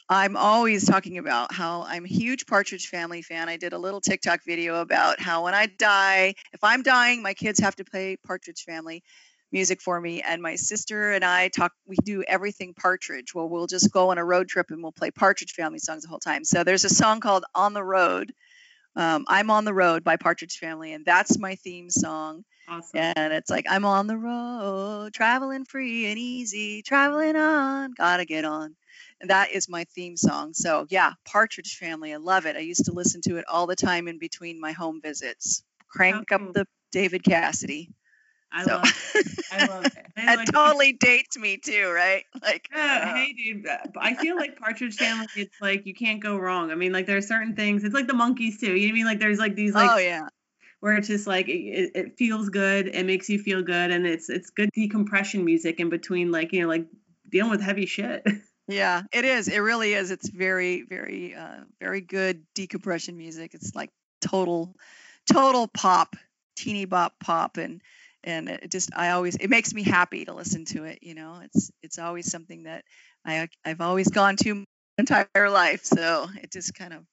I'm 0.08 0.36
always 0.36 0.86
talking 0.86 1.18
about 1.18 1.52
how 1.52 1.82
I'm 1.82 2.04
a 2.04 2.08
huge 2.08 2.46
Partridge 2.46 2.88
Family 2.88 3.22
fan. 3.22 3.48
I 3.48 3.56
did 3.56 3.72
a 3.72 3.78
little 3.78 4.00
TikTok 4.00 4.40
video 4.46 4.80
about 4.80 5.20
how 5.20 5.44
when 5.44 5.54
I 5.54 5.66
die, 5.66 6.34
if 6.52 6.62
I'm 6.62 6.82
dying, 6.82 7.22
my 7.22 7.34
kids 7.34 7.58
have 7.60 7.74
to 7.76 7.84
play 7.84 8.16
Partridge 8.24 8.62
Family 8.62 9.02
music 9.50 9.80
for 9.80 10.00
me. 10.00 10.22
And 10.22 10.42
my 10.42 10.56
sister 10.56 11.12
and 11.12 11.24
i 11.24 11.48
talk 11.48 11.72
we 11.86 11.96
do 12.04 12.22
everything 12.22 12.74
partridge. 12.74 13.34
Well 13.34 13.48
we'll 13.48 13.66
just 13.66 13.92
go 13.92 14.10
on 14.10 14.18
a 14.18 14.24
road 14.24 14.48
trip 14.48 14.70
and 14.70 14.82
we'll 14.82 14.92
play 14.92 15.10
partridge 15.10 15.52
family 15.52 15.78
songs 15.78 16.02
the 16.02 16.08
whole 16.08 16.18
time. 16.18 16.44
So 16.44 16.62
there's 16.62 16.84
a 16.84 16.88
song 16.88 17.20
called 17.20 17.44
on 17.54 17.72
the 17.72 17.84
road 17.84 18.32
um, 18.96 19.24
i'm 19.28 19.50
on 19.50 19.64
the 19.64 19.74
road 19.74 20.04
by 20.04 20.16
partridge 20.16 20.58
family. 20.58 20.92
And 20.92 21.04
that's 21.04 21.38
my 21.38 21.54
theme 21.56 21.90
song. 21.90 22.44
Awesome. 22.68 23.12
and 23.16 23.32
it's 23.32 23.48
like 23.48 23.66
i'm 23.70 23.84
on 23.84 24.08
the 24.08 24.16
road 24.16 25.12
traveling 25.14 25.64
free 25.64 26.06
and 26.06 26.18
easy 26.18 26.82
traveling 26.82 27.36
on 27.36 27.92
gotta 27.96 28.24
get 28.24 28.44
on 28.44 28.74
and 29.20 29.30
that 29.30 29.50
is 29.50 29.68
my 29.68 29.84
theme 29.84 30.16
song 30.16 30.52
so 30.54 30.86
yeah 30.88 31.12
partridge 31.24 31.76
family 31.76 32.12
i 32.12 32.16
love 32.16 32.46
it 32.46 32.56
i 32.56 32.60
used 32.60 32.84
to 32.84 32.92
listen 32.92 33.20
to 33.20 33.36
it 33.36 33.44
all 33.48 33.66
the 33.66 33.76
time 33.76 34.08
in 34.08 34.18
between 34.18 34.60
my 34.60 34.72
home 34.72 35.00
visits 35.02 35.62
crank 35.88 36.30
up 36.32 36.52
the 36.52 36.66
david 36.92 37.22
cassidy 37.22 37.90
I 38.52 38.64
so. 38.64 38.76
love 38.76 38.84
it. 39.14 39.44
I 39.52 39.66
love 39.66 39.86
it. 39.86 40.06
that 40.16 40.36
like, 40.38 40.52
totally 40.52 40.92
dates 40.92 41.36
me 41.36 41.58
too, 41.58 41.90
right? 41.90 42.24
Like, 42.42 42.68
yeah, 42.72 43.10
uh, 43.10 43.14
hey, 43.16 43.32
dude. 43.32 43.66
I 43.96 44.14
feel 44.14 44.36
like 44.36 44.58
Partridge 44.58 44.96
Family. 44.96 45.26
It's 45.34 45.60
like 45.60 45.84
you 45.84 45.94
can't 45.94 46.22
go 46.22 46.36
wrong. 46.36 46.70
I 46.70 46.76
mean, 46.76 46.92
like 46.92 47.06
there 47.06 47.16
are 47.16 47.22
certain 47.22 47.56
things. 47.56 47.82
It's 47.82 47.94
like 47.94 48.06
the 48.06 48.12
Monkees 48.12 48.60
too. 48.60 48.74
You 48.74 48.74
know 48.74 48.82
what 48.82 48.88
I 48.88 48.92
mean? 48.92 49.04
Like 49.06 49.18
there's 49.18 49.38
like 49.38 49.56
these 49.56 49.74
like. 49.74 49.90
Oh 49.90 49.96
yeah. 49.96 50.28
Where 50.80 50.96
it's 50.96 51.08
just 51.08 51.26
like 51.26 51.48
it, 51.48 51.92
it 51.94 52.18
feels 52.18 52.50
good, 52.50 52.88
it 52.88 53.04
makes 53.04 53.28
you 53.28 53.38
feel 53.38 53.62
good, 53.62 53.90
and 53.90 54.06
it's 54.06 54.28
it's 54.28 54.50
good 54.50 54.70
decompression 54.74 55.44
music 55.44 55.80
in 55.80 55.88
between, 55.88 56.30
like 56.30 56.52
you 56.52 56.62
know, 56.62 56.68
like 56.68 56.86
dealing 57.28 57.50
with 57.50 57.62
heavy 57.62 57.86
shit. 57.86 58.24
Yeah, 58.68 59.02
it 59.12 59.24
is. 59.24 59.48
It 59.48 59.58
really 59.58 59.94
is. 59.94 60.10
It's 60.10 60.28
very, 60.28 60.82
very, 60.82 61.34
uh, 61.34 61.60
very 61.80 62.00
good 62.00 62.44
decompression 62.54 63.16
music. 63.16 63.54
It's 63.54 63.74
like 63.74 63.90
total, 64.20 64.74
total 65.30 65.68
pop, 65.68 66.16
teeny 66.56 66.84
bop 66.84 67.14
pop, 67.20 67.58
and 67.58 67.80
and 68.24 68.48
it 68.48 68.72
just 68.72 68.90
I 68.96 69.10
always 69.10 69.36
it 69.36 69.50
makes 69.50 69.72
me 69.72 69.84
happy 69.84 70.24
to 70.24 70.34
listen 70.34 70.64
to 70.66 70.84
it. 70.84 70.98
You 71.02 71.14
know, 71.14 71.40
it's 71.44 71.70
it's 71.82 71.98
always 72.00 72.28
something 72.30 72.64
that 72.64 72.84
I 73.24 73.48
I've 73.64 73.80
always 73.80 74.08
gone 74.08 74.36
to 74.38 74.54
my 74.54 74.64
entire 74.98 75.48
life. 75.50 75.84
So 75.84 76.26
it 76.42 76.50
just 76.50 76.74
kind 76.74 76.92
of 76.92 77.04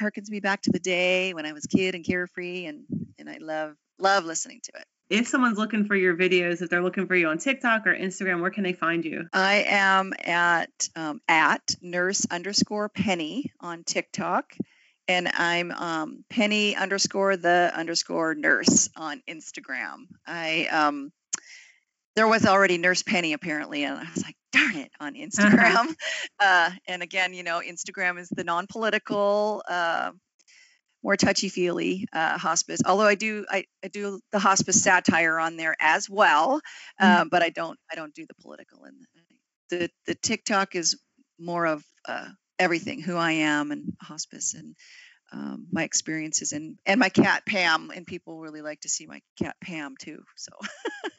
harkens 0.00 0.30
me 0.30 0.40
back 0.40 0.62
to 0.62 0.72
the 0.72 0.80
day 0.80 1.34
when 1.34 1.46
I 1.46 1.52
was 1.52 1.66
kid 1.66 1.94
and 1.94 2.04
carefree, 2.04 2.66
and 2.66 2.84
and 3.18 3.30
I 3.30 3.38
love 3.40 3.76
love 3.98 4.24
listening 4.26 4.60
to 4.64 4.72
it. 4.80 4.84
If 5.12 5.28
someone's 5.28 5.58
looking 5.58 5.84
for 5.84 5.94
your 5.94 6.16
videos, 6.16 6.62
if 6.62 6.70
they're 6.70 6.82
looking 6.82 7.06
for 7.06 7.14
you 7.14 7.28
on 7.28 7.38
TikTok 7.38 7.86
or 7.86 7.94
Instagram, 7.94 8.40
where 8.40 8.50
can 8.50 8.64
they 8.64 8.72
find 8.72 9.04
you? 9.04 9.28
I 9.32 9.64
am 9.68 10.14
at 10.24 10.88
um, 10.96 11.20
at 11.28 11.76
nurse 11.82 12.26
underscore 12.30 12.88
penny 12.88 13.52
on 13.60 13.84
TikTok 13.84 14.54
and 15.08 15.28
I'm 15.28 15.70
um, 15.70 16.24
Penny 16.30 16.76
underscore 16.76 17.36
the 17.36 17.72
underscore 17.74 18.34
nurse 18.34 18.88
on 18.96 19.22
Instagram. 19.28 20.06
I 20.26 20.66
um, 20.66 21.12
there 22.14 22.28
was 22.28 22.46
already 22.46 22.78
Nurse 22.78 23.02
Penny 23.02 23.32
apparently, 23.32 23.84
and 23.84 23.98
I 23.98 24.02
was 24.02 24.22
like, 24.22 24.36
darn 24.52 24.76
it, 24.76 24.90
on 25.00 25.14
Instagram. 25.14 25.94
uh, 26.40 26.70
and 26.86 27.02
again, 27.02 27.32
you 27.34 27.42
know, 27.42 27.60
Instagram 27.66 28.18
is 28.18 28.28
the 28.28 28.44
non-political, 28.44 29.62
uh, 29.68 30.12
more 31.02 31.16
touchy-feely 31.16 32.06
uh, 32.12 32.38
hospice. 32.38 32.80
Although 32.86 33.06
I 33.06 33.14
do, 33.14 33.44
I, 33.50 33.64
I, 33.84 33.88
do 33.88 34.20
the 34.30 34.38
hospice 34.38 34.82
satire 34.82 35.38
on 35.38 35.56
there 35.56 35.76
as 35.80 36.08
well, 36.08 36.60
mm-hmm. 37.00 37.28
but 37.28 37.42
I 37.42 37.50
don't, 37.50 37.78
I 37.90 37.96
don't 37.96 38.14
do 38.14 38.24
the 38.26 38.34
political. 38.40 38.84
And 38.84 38.96
the 39.70 39.90
the 40.06 40.14
TikTok 40.14 40.74
is 40.74 40.98
more 41.38 41.66
of 41.66 41.84
uh, 42.06 42.28
everything 42.58 43.02
who 43.02 43.16
I 43.16 43.32
am 43.32 43.72
and 43.72 43.94
hospice 44.00 44.54
and 44.54 44.76
um, 45.32 45.66
my 45.72 45.82
experiences 45.82 46.52
and 46.52 46.76
and 46.84 47.00
my 47.00 47.08
cat 47.08 47.44
Pam 47.46 47.90
and 47.94 48.06
people 48.06 48.38
really 48.38 48.60
like 48.60 48.80
to 48.82 48.88
see 48.88 49.06
my 49.06 49.20
cat 49.42 49.56
Pam 49.62 49.96
too. 49.98 50.22
So. 50.36 50.52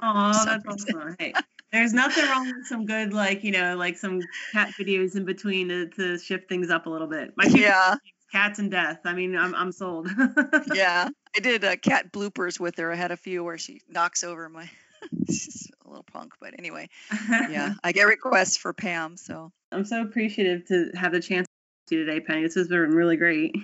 Oh, 0.05 0.33
that's 0.45 0.65
awesome! 0.67 1.15
Hey, 1.19 1.33
there's 1.71 1.93
nothing 1.93 2.25
wrong 2.25 2.45
with 2.47 2.67
some 2.67 2.85
good 2.85 3.13
like 3.13 3.45
you 3.45 3.51
know 3.51 3.77
like 3.77 3.97
some 3.97 4.19
cat 4.51 4.73
videos 4.77 5.15
in 5.15 5.23
between 5.23 5.69
to, 5.69 5.87
to 5.91 6.17
shift 6.17 6.49
things 6.49 6.69
up 6.69 6.87
a 6.87 6.89
little 6.89 7.07
bit. 7.07 7.31
My 7.37 7.45
yeah. 7.45 7.95
Cats 8.33 8.57
and 8.57 8.71
death. 8.71 9.01
I 9.05 9.13
mean, 9.13 9.37
I'm 9.37 9.53
I'm 9.53 9.71
sold. 9.71 10.09
yeah, 10.73 11.07
I 11.35 11.39
did 11.39 11.63
uh, 11.63 11.75
cat 11.75 12.11
bloopers 12.11 12.59
with 12.59 12.77
her. 12.79 12.91
I 12.91 12.95
had 12.95 13.11
a 13.11 13.17
few 13.17 13.43
where 13.43 13.59
she 13.59 13.81
knocks 13.87 14.23
over 14.23 14.49
my. 14.49 14.67
She's 15.27 15.69
a 15.85 15.87
little 15.87 16.03
punk, 16.03 16.33
but 16.41 16.55
anyway, 16.57 16.89
yeah, 17.29 17.75
I 17.83 17.91
get 17.91 18.07
requests 18.07 18.57
for 18.57 18.73
Pam. 18.73 19.17
So 19.17 19.51
I'm 19.71 19.85
so 19.85 20.01
appreciative 20.01 20.65
to 20.69 20.89
have 20.95 21.11
the 21.11 21.19
chance 21.19 21.47
to 21.89 21.95
today, 21.95 22.21
Penny. 22.21 22.41
This 22.41 22.55
has 22.55 22.67
been 22.67 22.95
really 22.95 23.17
great. 23.17 23.55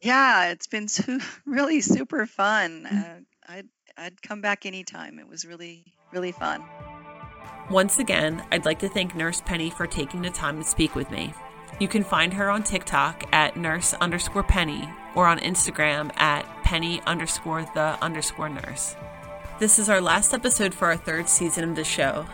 Yeah, 0.00 0.50
it's 0.50 0.68
been 0.68 0.86
su- 0.86 1.20
really 1.44 1.80
super 1.80 2.24
fun. 2.26 2.86
Mm. 2.88 3.02
Uh, 3.02 3.20
I'd, 3.48 3.68
I'd 3.96 4.22
come 4.22 4.42
back 4.42 4.64
anytime. 4.64 5.18
It 5.18 5.26
was 5.26 5.44
really, 5.44 5.92
really 6.12 6.30
fun. 6.30 6.62
Once 7.68 7.98
again, 7.98 8.44
I'd 8.52 8.64
like 8.64 8.78
to 8.80 8.88
thank 8.88 9.16
Nurse 9.16 9.40
Penny 9.40 9.70
for 9.70 9.88
taking 9.88 10.22
the 10.22 10.30
time 10.30 10.58
to 10.58 10.64
speak 10.64 10.94
with 10.94 11.10
me. 11.10 11.32
You 11.80 11.88
can 11.88 12.04
find 12.04 12.32
her 12.34 12.50
on 12.50 12.62
TikTok 12.62 13.24
at 13.32 13.56
nurse 13.56 13.94
underscore 13.94 14.44
penny 14.44 14.88
or 15.14 15.26
on 15.26 15.38
Instagram 15.40 16.16
at 16.18 16.46
penny 16.62 17.02
underscore 17.06 17.62
the 17.74 17.98
underscore 18.02 18.48
nurse. 18.48 18.96
This 19.58 19.78
is 19.78 19.88
our 19.88 20.00
last 20.00 20.32
episode 20.34 20.72
for 20.72 20.86
our 20.86 20.96
third 20.96 21.28
season 21.28 21.68
of 21.68 21.76
the 21.76 21.84
show. 21.84 22.26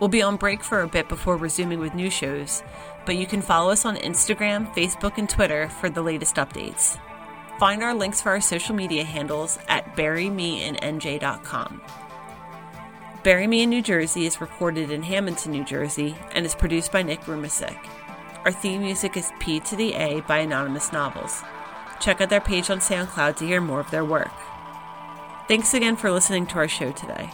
We'll 0.00 0.08
be 0.08 0.22
on 0.22 0.36
break 0.36 0.64
for 0.64 0.82
a 0.82 0.88
bit 0.88 1.08
before 1.08 1.36
resuming 1.36 1.78
with 1.78 1.94
new 1.94 2.10
shows, 2.10 2.62
but 3.06 3.16
you 3.16 3.26
can 3.26 3.42
follow 3.42 3.70
us 3.70 3.84
on 3.84 3.96
Instagram, 3.96 4.72
Facebook, 4.74 5.18
and 5.18 5.30
Twitter 5.30 5.68
for 5.68 5.88
the 5.88 6.02
latest 6.02 6.36
updates. 6.36 6.98
Find 7.60 7.82
our 7.82 7.94
links 7.94 8.20
for 8.20 8.30
our 8.30 8.40
social 8.40 8.74
media 8.74 9.04
handles 9.04 9.58
at 9.68 9.96
burymeinNJ.com. 9.96 11.80
Bury 13.22 13.46
Me 13.46 13.62
in 13.62 13.70
New 13.70 13.82
Jersey 13.82 14.26
is 14.26 14.40
recorded 14.40 14.90
in 14.90 15.02
Hamilton, 15.02 15.52
New 15.52 15.64
Jersey, 15.64 16.16
and 16.32 16.44
is 16.44 16.54
produced 16.54 16.92
by 16.92 17.02
Nick 17.02 17.20
Rumasick. 17.22 17.78
Our 18.44 18.52
theme 18.52 18.82
music 18.82 19.16
is 19.16 19.32
P 19.38 19.58
to 19.60 19.74
the 19.74 19.94
A 19.94 20.20
by 20.20 20.40
Anonymous 20.40 20.92
Novels. 20.92 21.42
Check 21.98 22.20
out 22.20 22.28
their 22.28 22.42
page 22.42 22.68
on 22.68 22.78
SoundCloud 22.78 23.36
to 23.36 23.46
hear 23.46 23.62
more 23.62 23.80
of 23.80 23.90
their 23.90 24.04
work. 24.04 24.32
Thanks 25.48 25.72
again 25.72 25.96
for 25.96 26.10
listening 26.10 26.46
to 26.48 26.56
our 26.56 26.68
show 26.68 26.92
today. 26.92 27.30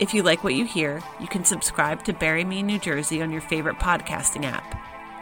If 0.00 0.12
you 0.12 0.24
like 0.24 0.42
what 0.42 0.54
you 0.54 0.64
hear, 0.64 1.00
you 1.20 1.28
can 1.28 1.44
subscribe 1.44 2.02
to 2.04 2.12
Bury 2.12 2.42
Me 2.42 2.60
New 2.60 2.80
Jersey 2.80 3.22
on 3.22 3.30
your 3.30 3.40
favorite 3.40 3.78
podcasting 3.78 4.44
app. 4.44 4.64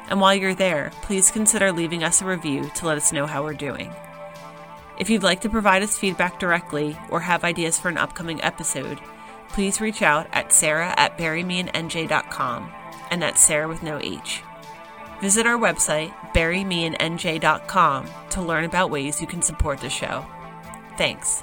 And 0.08 0.22
while 0.22 0.34
you're 0.34 0.54
there, 0.54 0.90
please 1.02 1.30
consider 1.30 1.70
leaving 1.70 2.02
us 2.02 2.22
a 2.22 2.24
review 2.24 2.70
to 2.76 2.86
let 2.86 2.96
us 2.96 3.12
know 3.12 3.26
how 3.26 3.42
we're 3.42 3.52
doing. 3.52 3.92
If 4.98 5.10
you'd 5.10 5.22
like 5.22 5.42
to 5.42 5.50
provide 5.50 5.82
us 5.82 5.98
feedback 5.98 6.40
directly 6.40 6.98
or 7.10 7.20
have 7.20 7.44
ideas 7.44 7.78
for 7.78 7.90
an 7.90 7.98
upcoming 7.98 8.42
episode, 8.42 8.98
please 9.50 9.82
reach 9.82 10.00
out 10.00 10.28
at 10.32 10.50
sara 10.50 10.94
at 10.96 11.18
burymeinNJ.com, 11.18 12.72
and 13.10 13.20
that's 13.20 13.42
Sara 13.42 13.68
with 13.68 13.82
no 13.82 13.98
H. 14.00 14.42
Visit 15.20 15.46
our 15.46 15.58
website, 15.58 16.12
burymeinNJ.com, 16.32 18.08
to 18.30 18.42
learn 18.42 18.64
about 18.64 18.90
ways 18.90 19.20
you 19.20 19.26
can 19.26 19.42
support 19.42 19.80
the 19.80 19.90
show. 19.90 20.24
Thanks. 20.96 21.42